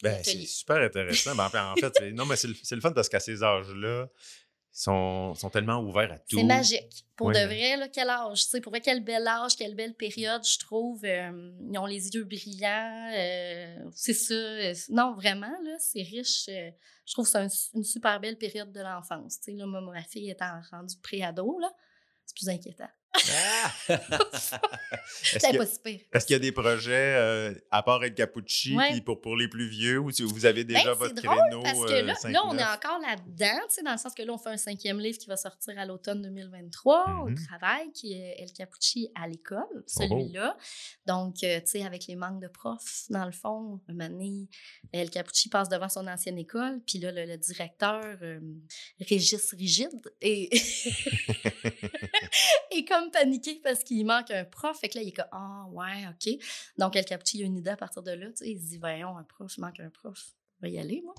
Ben, 0.01 0.19
c'est 0.23 0.45
super 0.45 0.77
intéressant. 0.77 1.36
Ben, 1.36 1.47
en 1.53 1.75
fait, 1.75 2.12
non, 2.13 2.25
mais 2.25 2.38
c'est 2.38 2.47
le, 2.47 2.55
le, 2.71 2.82
fun 2.82 2.91
parce 2.91 3.10
qu'à 3.10 3.19
ces 3.19 3.43
âges-là, 3.43 4.10
sont, 4.71 5.34
sont 5.36 5.49
tellement 5.49 5.79
ouverts 5.79 6.12
à 6.12 6.19
tout. 6.19 6.38
C'est 6.38 6.43
magique. 6.43 7.05
Pour 7.15 7.32
de 7.32 7.39
vrai, 7.39 7.75
là, 7.75 7.89
quel 7.89 8.10
âge, 8.10 8.43
tu 8.45 8.49
sais, 8.49 8.62
pour 8.62 8.71
vrai, 8.71 8.79
quel 8.79 9.03
bel 9.03 9.27
âge, 9.27 9.55
quelle 9.58 9.75
belle 9.75 9.93
période, 9.93 10.45
je 10.45 10.58
trouve. 10.58 11.03
Euh, 11.03 11.51
ils 11.69 11.77
ont 11.77 11.86
les 11.86 12.10
yeux 12.10 12.23
brillants, 12.23 13.12
euh, 13.13 13.89
c'est 13.93 14.13
ça. 14.13 14.34
Euh, 14.34 14.73
non, 14.89 15.15
vraiment, 15.15 15.51
là, 15.63 15.75
c'est 15.79 16.01
riche. 16.01 16.45
je 16.47 17.13
trouve 17.13 17.25
que 17.25 17.47
c'est 17.49 17.75
une 17.75 17.84
super 17.84 18.19
belle 18.19 18.38
période 18.38 18.71
de 18.71 18.79
l'enfance. 18.79 19.39
Tu 19.41 19.51
sais, 19.51 19.58
là, 19.58 19.65
moi, 19.65 19.82
ma 19.82 20.03
fille 20.03 20.29
étant 20.29 20.62
rendue 20.71 20.95
pré-ado, 21.01 21.60
là, 21.60 21.71
c'est 22.25 22.36
plus 22.38 22.49
inquiétant. 22.49 22.89
Ah! 23.13 23.71
c'est 25.07 25.57
pas 25.57 25.63
Est-ce 26.13 26.25
qu'il 26.25 26.33
y 26.33 26.35
a 26.35 26.39
des 26.39 26.51
projets, 26.51 27.15
euh, 27.15 27.53
à 27.71 27.81
part 27.83 28.03
être 28.03 28.15
Capucci, 28.15 28.77
pour, 29.05 29.19
pour 29.19 29.35
les 29.35 29.47
plus 29.47 29.67
vieux, 29.67 29.99
ou 29.99 30.09
vous 30.09 30.45
avez 30.45 30.63
ben, 30.63 30.75
déjà 30.75 30.93
votre 30.93 31.15
drôle 31.15 31.37
créneau? 31.37 31.63
Parce 31.63 31.85
que 31.85 31.93
là, 32.05 32.31
là 32.31 32.41
on 32.45 32.57
est 32.57 32.63
encore 32.63 32.99
là-dedans, 32.99 33.59
dans 33.83 33.91
le 33.91 33.97
sens 33.97 34.13
que 34.13 34.21
là, 34.23 34.33
on 34.33 34.37
fait 34.37 34.49
un 34.49 34.57
cinquième 34.57 34.99
livre 34.99 35.17
qui 35.17 35.27
va 35.27 35.37
sortir 35.37 35.77
à 35.77 35.85
l'automne 35.85 36.21
2023. 36.21 37.05
On 37.07 37.29
mm-hmm. 37.29 37.47
travaille, 37.47 37.91
qui 37.93 38.13
est 38.13 38.35
El 38.39 38.51
Capucci 38.51 39.09
à 39.15 39.27
l'école, 39.27 39.65
oh, 39.73 39.79
oh. 39.79 39.83
celui-là. 39.87 40.57
Donc, 41.05 41.43
euh, 41.43 41.59
tu 41.61 41.67
sais, 41.67 41.85
avec 41.85 42.07
les 42.07 42.15
manques 42.15 42.41
de 42.41 42.47
profs, 42.47 43.05
dans 43.09 43.25
le 43.25 43.31
fond, 43.31 43.79
un 43.87 43.93
moment 43.93 44.45
El 44.91 45.09
Capucci 45.09 45.49
passe 45.49 45.69
devant 45.69 45.89
son 45.89 46.07
ancienne 46.07 46.37
école, 46.37 46.81
puis 46.85 46.99
là, 46.99 47.11
le, 47.11 47.37
directeur, 47.37 48.03
euh, 48.21 48.39
Régis 48.99 49.51
Rigide, 49.51 49.89
et, 50.21 50.49
et 52.71 52.85
comme 52.85 53.11
paniqué 53.11 53.59
parce 53.63 53.83
qu'il 53.83 54.05
manque 54.05 54.31
un 54.31 54.45
prof. 54.45 54.79
Fait 54.79 54.89
que 54.89 54.97
là, 54.97 55.03
il 55.03 55.09
est 55.09 55.13
comme, 55.13 55.25
ah, 55.31 55.65
ouais, 55.71 56.07
OK. 56.09 56.33
Donc, 56.77 56.95
El 56.95 57.05
Capucci, 57.05 57.41
a 57.43 57.45
une 57.45 57.57
idée 57.57 57.71
à 57.71 57.77
partir 57.77 58.03
de 58.03 58.11
là. 58.11 58.27
Tu 58.27 58.37
sais, 58.37 58.49
il 58.49 58.59
se 58.59 58.65
dit, 58.65 58.77
voyons, 58.77 59.17
un 59.17 59.23
prof, 59.23 59.51
il 59.57 59.61
manque 59.61 59.79
un 59.79 59.89
prof. 59.89 60.33
On 60.61 60.65
va 60.65 60.69
y 60.69 60.77
aller, 60.77 61.01
moi. 61.05 61.15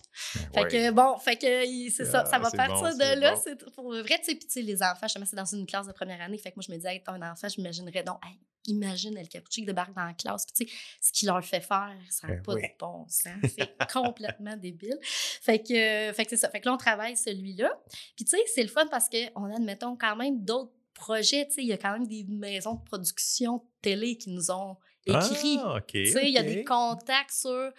Fait 0.53 0.69
que, 0.69 0.91
bon, 0.91 1.17
fait 1.19 1.37
que 1.37 1.91
c'est 1.91 2.05
ça, 2.05 2.27
ça 2.27 2.39
va 2.39 2.51
partir 2.51 2.95
de 2.95 3.21
là. 3.21 3.37
C'est 3.37 3.57
pour 3.73 3.91
vrai, 3.91 4.19
tu 4.19 4.25
sais, 4.25 4.35
puis 4.35 4.47
tu 4.47 4.51
sais, 4.51 4.63
les 4.63 4.83
enfants, 4.83 5.07
je 5.09 5.19
c'est 5.25 5.37
dans 5.37 5.45
une 5.47 5.67
classe 5.67 5.87
de 5.87 5.93
première 5.93 6.21
année. 6.21 6.37
Fait 6.37 6.51
que 6.51 6.57
moi, 6.57 6.65
je 6.67 6.71
me 6.71 6.77
disais, 6.77 6.97
être 6.97 7.09
un 7.09 7.23
enfant, 7.23 7.49
je 7.49 7.59
m'imaginerais 7.59 8.03
donc, 8.03 8.19
imagine 8.67 9.17
El 9.17 9.29
Capucci 9.29 9.61
qui 9.61 9.67
débarque 9.67 9.95
dans 9.95 10.05
la 10.05 10.15
classe, 10.15 10.45
puis 10.47 10.67
tu 10.67 10.73
sais, 10.73 10.79
ce 11.01 11.13
qu'il 11.13 11.29
leur 11.29 11.43
fait 11.45 11.61
faire, 11.61 11.97
ça 12.11 12.27
n'a 12.27 12.35
ben 12.35 12.43
pas 12.43 12.55
de 12.55 12.61
bon 12.79 13.07
sens. 13.09 13.33
C'est 13.57 13.71
complètement 13.93 14.57
débile. 14.57 14.99
Fait 15.03 15.59
que, 15.59 16.13
fait 16.13 16.25
que 16.25 16.31
c'est 16.31 16.37
ça. 16.37 16.51
Fait 16.51 16.61
que 16.61 16.67
là, 16.67 16.75
on 16.75 16.79
travaille 16.79 17.17
celui-là. 17.17 17.73
Puis 18.17 18.25
tu 18.25 18.37
sais, 18.37 18.43
c'est 18.55 18.63
le 18.63 18.69
fun 18.69 18.87
parce 18.89 19.09
qu'on 19.09 19.45
a, 19.45 19.57
admettons, 19.57 19.97
quand 19.97 20.17
même 20.17 20.45
d'autres 20.45 20.73
projet. 21.01 21.49
Il 21.57 21.65
y 21.65 21.73
a 21.73 21.79
quand 21.79 21.93
même 21.93 22.07
des 22.07 22.25
maisons 22.29 22.75
de 22.75 22.85
production 22.85 23.65
télé 23.83 24.17
qui 24.17 24.31
nous 24.31 24.51
ont 24.51 24.77
écrit. 25.07 25.59
Ah, 25.63 25.81
Il 25.95 26.31
y 26.31 26.39
a 26.39 26.43
des 26.43 26.65
contacts 26.65 27.33
sur 27.33 27.73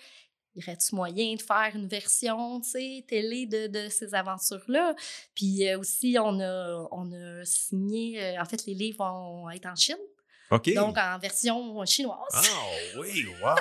y 0.55 0.63
aurait-tu 0.63 0.95
moyen 0.95 1.35
de 1.35 1.41
faire 1.41 1.71
une 1.73 1.87
version 1.87 2.59
télé 3.07 3.45
de, 3.45 3.67
de 3.67 3.87
ces 3.89 4.13
aventures-là? 4.13 4.95
Puis 5.33 5.67
euh, 5.67 5.79
aussi, 5.79 6.17
on 6.19 6.39
a, 6.41 6.87
on 6.91 7.11
a 7.13 7.45
signé, 7.45 8.21
euh, 8.21 8.41
en 8.41 8.45
fait, 8.45 8.65
les 8.65 8.73
livres 8.73 8.97
vont 8.97 9.49
être 9.49 9.67
en 9.67 9.75
Chine. 9.75 9.95
Donc 10.75 10.97
en 10.97 11.17
version 11.19 11.85
chinoise. 11.85 12.17
Ah 12.33 12.99
oui, 12.99 13.25
wow! 13.41 13.55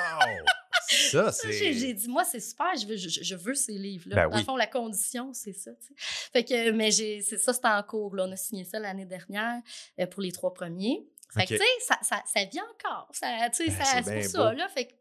Ça, 0.90 1.33
c'est. 1.33 1.53
J'ai 1.53 1.94
dit, 1.94 2.09
moi, 2.09 2.24
c'est 2.24 2.40
super, 2.40 2.74
je 2.76 2.87
veux, 2.87 2.96
je, 2.96 3.35
veux 3.35 3.55
ces 3.55 3.72
livres-là. 3.72 4.16
Ben 4.16 4.31
Dans 4.31 4.38
le 4.38 4.44
fond, 4.44 4.57
la 4.57 4.66
condition, 4.66 5.33
c'est 5.33 5.53
ça. 5.53 5.70
Fait 6.33 6.44
que, 6.44 6.70
mais 6.72 6.90
c'est 6.90 7.20
ça, 7.20 7.53
c'est 7.53 7.66
en 7.66 7.83
cours. 7.83 8.14
Là. 8.16 8.24
On 8.26 8.33
a 8.33 8.37
signé 8.37 8.64
ça 8.64 8.79
l'année 8.79 9.07
dernière 9.07 9.61
euh, 9.98 10.07
pour 10.07 10.22
les 10.22 10.33
trois 10.33 10.53
premiers. 10.53 11.07
Fait 11.33 11.46
que, 11.46 11.55
tu 11.55 11.59
sais, 11.59 11.64
ça, 11.87 11.96
ça, 12.03 12.22
ça, 12.26 12.44
vient 12.44 12.64
encore. 12.64 13.09
Ça, 13.12 13.26
ben, 13.29 13.50
c'est 13.53 13.66
pour 13.66 14.24
ça, 14.24 14.53
là. 14.53 14.68
Fait 14.68 14.87
que... 14.87 14.92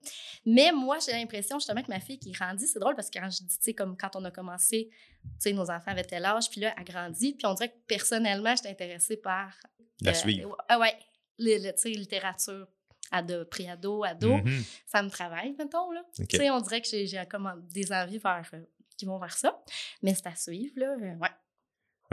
Mais 0.46 0.72
moi, 0.72 1.00
j'ai 1.04 1.12
l'impression, 1.12 1.58
justement, 1.58 1.82
que 1.82 1.90
ma 1.90 2.00
fille 2.00 2.20
qui 2.20 2.32
grandit, 2.32 2.68
c'est 2.68 2.78
drôle 2.78 2.96
parce 2.96 3.10
que 3.10 3.18
quand 3.18 3.32
je 3.32 3.44
dis, 3.44 3.58
tu 3.58 3.64
sais, 3.64 3.74
comme 3.74 3.98
quand 3.98 4.16
on 4.16 4.24
a 4.26 4.30
commencé, 4.30 4.90
tu 4.92 5.30
sais, 5.40 5.54
nos 5.54 5.72
enfants 5.72 5.90
avaient 5.92 6.04
tel 6.04 6.26
âge, 6.26 6.52
puis 6.52 6.62
là, 6.62 6.74
elle 6.78 6.84
grandit, 6.84 7.34
puis 7.34 7.48
on 7.48 7.56
dirait 7.56 7.70
que 7.70 7.78
personnellement, 7.88 8.56
j'étais 8.56 8.70
intéressée 8.70 9.18
par. 9.18 9.58
La 10.02 10.12
euh, 10.12 10.14
suivre. 10.14 10.56
Ah 10.68 10.78
ouais, 10.78 10.96
tu 11.40 11.72
sais, 11.78 11.90
littérature 11.90 12.68
ado, 13.12 13.46
pré-ado, 13.46 14.04
ado, 14.04 14.38
mm-hmm. 14.38 14.82
ça 14.86 15.02
me 15.04 15.10
travaille, 15.10 15.56
mettons. 15.58 15.92
Là. 15.92 16.04
Tu 16.16 16.38
sais, 16.38 16.50
on 16.50 16.62
dirait 16.62 16.82
que 16.82 16.88
j'ai 16.88 17.24
comme 17.30 17.66
des 17.70 17.92
envies 17.92 18.18
vers, 18.18 18.50
euh, 18.54 18.62
qui 18.98 19.06
vont 19.06 19.20
vers 19.20 19.38
ça. 19.38 19.62
Mais 20.02 20.14
c'est 20.14 20.28
à 20.28 20.36
suivre, 20.36 20.74
là. 20.78 20.92
Euh, 20.92 21.16
ouais. 21.16 21.30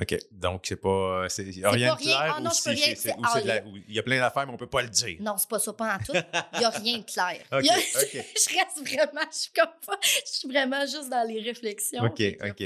OK. 0.01 0.15
Donc, 0.31 0.65
c'est 0.65 0.77
pas. 0.77 1.27
C'est 1.31 1.43
rien 1.43 1.95
de 1.95 2.01
clair 2.03 2.35
ah, 2.37 2.41
non, 2.41 2.51
ou 2.51 2.69
rien, 2.69 3.63
il 3.89 3.95
y 3.95 3.99
a 3.99 4.03
plein 4.03 4.19
d'affaires, 4.19 4.47
mais 4.47 4.53
on 4.53 4.59
peut 4.59 4.67
pas 4.67 4.83
le 4.83 4.91
dire. 4.91 5.17
Non, 5.21 5.37
c'est 5.39 5.49
pas 5.49 5.59
ça, 5.59 5.73
pas 5.73 5.95
en 5.95 5.99
tout. 5.99 6.13
Il 6.13 6.59
n'y 6.59 6.65
a 6.67 6.71
rien 6.71 6.99
de 6.99 7.05
clair. 7.05 7.41
OK. 7.53 7.65
je 8.13 8.57
reste 8.57 8.87
vraiment, 8.87 9.27
je 9.31 9.37
suis 9.37 9.53
comme 9.53 9.73
pas. 9.87 9.99
Je 10.03 10.31
suis 10.31 10.49
vraiment 10.49 10.83
juste 10.83 11.09
dans 11.09 11.27
les 11.27 11.41
réflexions. 11.41 12.05
OK, 12.05 12.23
OK. 12.45 12.63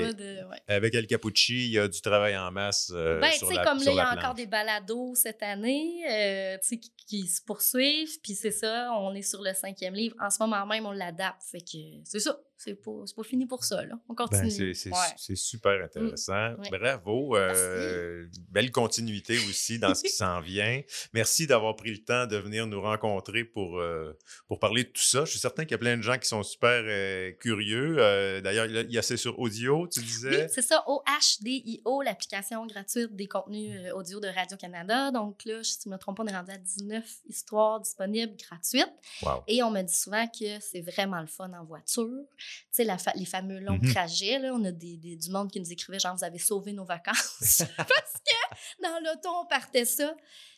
Avec 0.67 0.95
El 0.95 1.07
Capucci, 1.07 1.67
il 1.67 1.73
y 1.73 1.79
a 1.79 1.87
du 1.87 2.01
travail 2.01 2.37
en 2.37 2.51
masse. 2.51 2.91
Euh, 2.93 3.21
ben, 3.21 3.31
tu 3.31 3.47
sais, 3.47 3.55
comme 3.63 3.79
là, 3.79 3.91
il 3.91 3.97
y 3.97 4.01
a 4.01 4.13
encore 4.13 4.35
des 4.35 4.47
balados 4.47 5.15
cette 5.15 5.43
année, 5.45 6.03
euh, 6.11 6.59
tu 6.59 6.69
sais, 6.69 6.77
qui, 6.79 6.93
qui, 7.07 7.27
se 7.29 7.41
poursuivent. 7.43 8.21
Puis 8.23 8.35
c'est 8.35 8.51
ça, 8.51 8.91
on 8.99 9.15
est 9.15 9.23
sur 9.23 9.41
le 9.41 9.55
cinquième 9.55 9.95
livre. 9.95 10.17
En 10.21 10.31
ce 10.31 10.43
moment 10.43 10.67
même, 10.67 10.85
on 10.85 10.93
l'adapte. 10.93 11.43
Fait 11.43 11.61
que 11.61 11.79
c'est 12.05 12.19
ça 12.19 12.37
c'est 12.63 12.75
pas, 12.75 12.93
pas 13.17 13.23
fini 13.23 13.47
pour 13.47 13.65
ça. 13.65 13.83
Là. 13.87 13.99
On 14.09 14.15
ben, 14.15 14.27
continue. 14.27 14.75
c'est 14.75 15.37
super 15.37 15.83
intéressant. 15.83 16.51
Mm. 16.51 16.69
Bravo. 16.71 17.37
Euh, 17.37 18.27
belle 18.51 18.71
continuité 18.71 19.39
aussi 19.49 19.79
dans 19.79 19.95
ce 19.95 20.03
qui 20.03 20.11
s'en 20.11 20.41
vient. 20.41 20.83
Merci 21.15 21.47
d'avoir 21.47 21.75
pris 21.75 21.91
le 21.91 22.05
temps 22.05 22.27
de 22.27 22.37
venir 22.37 22.67
nous 22.67 22.83
rencontrer 22.83 23.45
pour, 23.45 23.79
euh, 23.79 24.13
pour 24.47 24.59
parler 24.59 24.85
de 24.85 24.91
tout 24.91 25.03
ça. 25.03 25.25
Je 25.25 25.31
suis 25.31 25.39
certain 25.39 25.65
qu'il 25.65 25.73
y 25.73 25.75
a 25.75 25.79
plein 25.79 25.97
de 25.97 26.03
gens 26.03 26.19
qui 26.19 26.29
sont 26.29 26.43
super 26.43 26.83
euh, 26.85 27.33
curieux. 27.33 27.97
D'ailleurs, 28.43 28.67
il 28.67 28.93
y 28.93 28.99
a 28.99 29.03
c'est 29.03 29.17
sur 29.17 29.39
audio, 29.39 29.89
tu 29.89 30.01
disais. 30.01 30.43
Oui, 30.43 30.49
c'est 30.53 30.63
ça, 30.63 30.85
OHDIO, 30.87 32.03
l'application 32.03 32.67
gratuite 32.67 33.17
des 33.17 33.27
contenus 33.27 33.91
audio 33.95 34.21
de 34.21 34.29
Radio-Canada. 34.29 35.11
Donc 35.13 35.47
là, 35.47 35.63
si 35.65 35.79
je 35.83 35.89
ne 35.89 35.95
me 35.95 35.99
trompe 35.99 36.19
pas, 36.19 36.25
on 36.25 36.27
est 36.27 36.37
rendu 36.37 36.51
à 36.51 36.59
19 36.59 37.05
histoires 37.27 37.81
disponibles 37.81 38.37
gratuites. 38.37 38.93
Et 39.47 39.63
on 39.63 39.71
me 39.71 39.81
dit 39.81 39.95
souvent 39.95 40.27
que 40.29 40.61
c'est 40.61 40.83
vraiment 40.83 41.21
le 41.23 41.27
fun 41.27 41.51
en 41.55 41.65
voiture 41.65 42.21
sais, 42.71 42.87
les 43.15 43.25
fameux 43.25 43.61
longs 43.61 43.79
mm-hmm. 43.79 43.93
trajets, 43.93 44.39
là, 44.39 44.53
on 44.55 44.65
a 44.65 44.73
des, 44.73 44.97
du 44.97 45.31
monde 45.31 45.51
qui 45.51 45.61
nous 45.61 45.73
écrivait 45.73 45.99
genre, 45.99 46.17
vous 46.17 46.25
avez 46.25 46.39
sauvé 46.39 46.73
nos 46.73 46.85
vacances. 46.87 47.63
Parce 47.77 48.15
que 48.27 48.83
dans 48.83 48.99
l'auto, 49.05 49.29
on 49.43 49.47
partait 49.47 49.85
ça. 49.85 50.15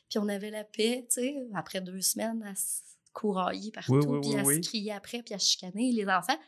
Puis 0.08 0.18
on 0.18 0.28
avait 0.28 0.50
la 0.50 0.64
paix, 0.64 1.06
tu 1.08 1.22
sais, 1.22 1.36
après 1.54 1.80
deux 1.80 2.00
semaines 2.00 2.42
à 2.42 2.54
se 2.54 2.82
courailler 3.12 3.70
partout, 3.70 4.20
puis 4.20 4.36
à 4.36 4.44
se 4.44 4.60
crier 4.60 4.92
après, 4.92 5.22
puis 5.22 5.34
à 5.34 5.38
chicaner 5.38 5.92
les 5.92 6.06
enfants. 6.06 6.38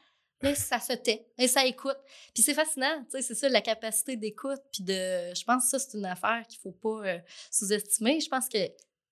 Là, 0.42 0.54
ça 0.54 0.78
se 0.78 0.92
tait 0.92 1.26
et 1.38 1.48
ça 1.48 1.64
écoute. 1.64 1.96
Puis 2.34 2.42
c'est 2.42 2.52
fascinant, 2.52 3.02
tu 3.04 3.12
sais, 3.12 3.22
c'est 3.22 3.34
ça, 3.34 3.48
la 3.48 3.62
capacité 3.62 4.16
d'écoute. 4.16 4.60
Puis 4.72 4.82
de, 4.82 5.34
je 5.34 5.44
pense 5.44 5.64
que 5.64 5.70
ça, 5.70 5.78
c'est 5.78 5.96
une 5.96 6.04
affaire 6.04 6.44
qu'il 6.46 6.58
ne 6.58 6.62
faut 6.62 6.78
pas 6.78 7.06
euh, 7.06 7.18
sous-estimer. 7.50 8.20
Je 8.20 8.28
pense 8.28 8.48
que 8.48 8.58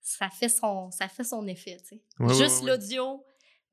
ça 0.01 0.29
fait 0.29 0.49
son, 0.49 0.91
ça 0.91 1.07
fait 1.07 1.23
son 1.23 1.47
effet, 1.47 1.77
tu 1.77 1.95
sais. 1.95 2.35
Juste 2.37 2.63
l'audio, 2.63 3.23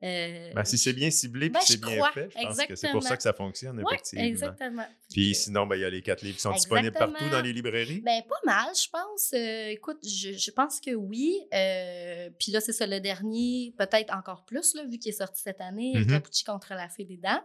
euh, 0.02 0.52
ben, 0.54 0.64
si 0.64 0.78
c'est 0.78 0.94
bien 0.94 1.10
ciblé 1.10 1.50
ben, 1.50 1.60
c'est 1.62 1.78
bien 1.78 2.02
fait, 2.12 2.30
je 2.34 2.42
pense 2.42 2.66
que 2.66 2.74
c'est 2.74 2.90
pour 2.90 3.02
ça 3.02 3.16
que 3.18 3.22
ça 3.22 3.34
fonctionne, 3.34 3.80
effectivement. 3.80 4.24
exactement. 4.24 4.86
Puis 5.10 5.34
sinon, 5.34 5.66
ben, 5.66 5.76
il 5.76 5.82
y 5.82 5.84
a 5.84 5.90
les 5.90 6.00
quatre 6.00 6.22
livres 6.22 6.36
qui 6.36 6.42
sont 6.42 6.52
disponibles 6.52 6.96
partout 6.96 7.28
dans 7.30 7.42
les 7.42 7.52
librairies? 7.52 8.00
Ben, 8.00 8.22
pas 8.22 8.40
mal, 8.46 8.74
je 8.74 8.88
pense. 8.88 9.32
Euh, 9.34 9.68
écoute, 9.68 9.98
je, 10.02 10.32
je, 10.32 10.50
pense 10.52 10.80
que 10.80 10.94
oui. 10.94 11.38
Euh, 11.52 12.30
puis 12.38 12.50
là, 12.50 12.62
c'est 12.62 12.72
ça, 12.72 12.86
le 12.86 13.00
dernier, 13.00 13.74
peut-être 13.76 14.14
encore 14.14 14.46
plus, 14.46 14.74
là, 14.74 14.84
vu 14.86 14.98
qu'il 14.98 15.10
est 15.10 15.18
sorti 15.18 15.42
cette 15.42 15.60
année, 15.60 15.92
mm 15.96 16.06
Capucci 16.06 16.44
contre 16.44 16.70
la 16.70 16.88
fée 16.88 17.04
des 17.04 17.18
dents. 17.18 17.42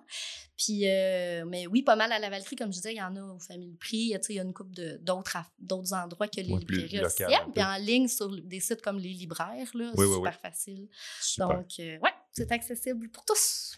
Puis, 0.58 0.86
mais 1.48 1.68
oui, 1.68 1.82
pas 1.82 1.98
mal 1.98 2.12
à 2.14 2.20
la 2.20 2.30
Valkyrie, 2.30 2.56
comme 2.56 2.72
je 2.72 2.78
disais, 2.78 2.94
il 2.94 2.98
y 2.98 3.02
en 3.02 3.18
a 3.18 3.22
au 3.22 3.40
Famille 3.40 3.76
Prix. 3.76 4.14
Il 4.30 4.36
y 4.36 4.40
a 4.40 4.44
une 4.44 4.54
couple 4.54 4.74
d'autres 5.02 5.94
endroits 5.94 6.30
que 6.30 6.38
les 6.38 6.44
librairies 6.44 7.02
officielles. 7.02 7.30
Puis 7.54 7.64
en 7.64 7.76
ligne 7.76 8.08
sur 8.08 8.30
des 8.30 8.62
sites 8.62 8.82
comme 8.82 8.98
les 8.98 9.14
libraires, 9.14 9.70
là, 9.74 9.92
super 9.94 10.40
facile. 10.40 10.88
Donc, 11.38 11.68
ouais 11.80 12.00
c'est 12.38 12.52
accessible 12.52 13.08
pour 13.10 13.24
tous. 13.24 13.78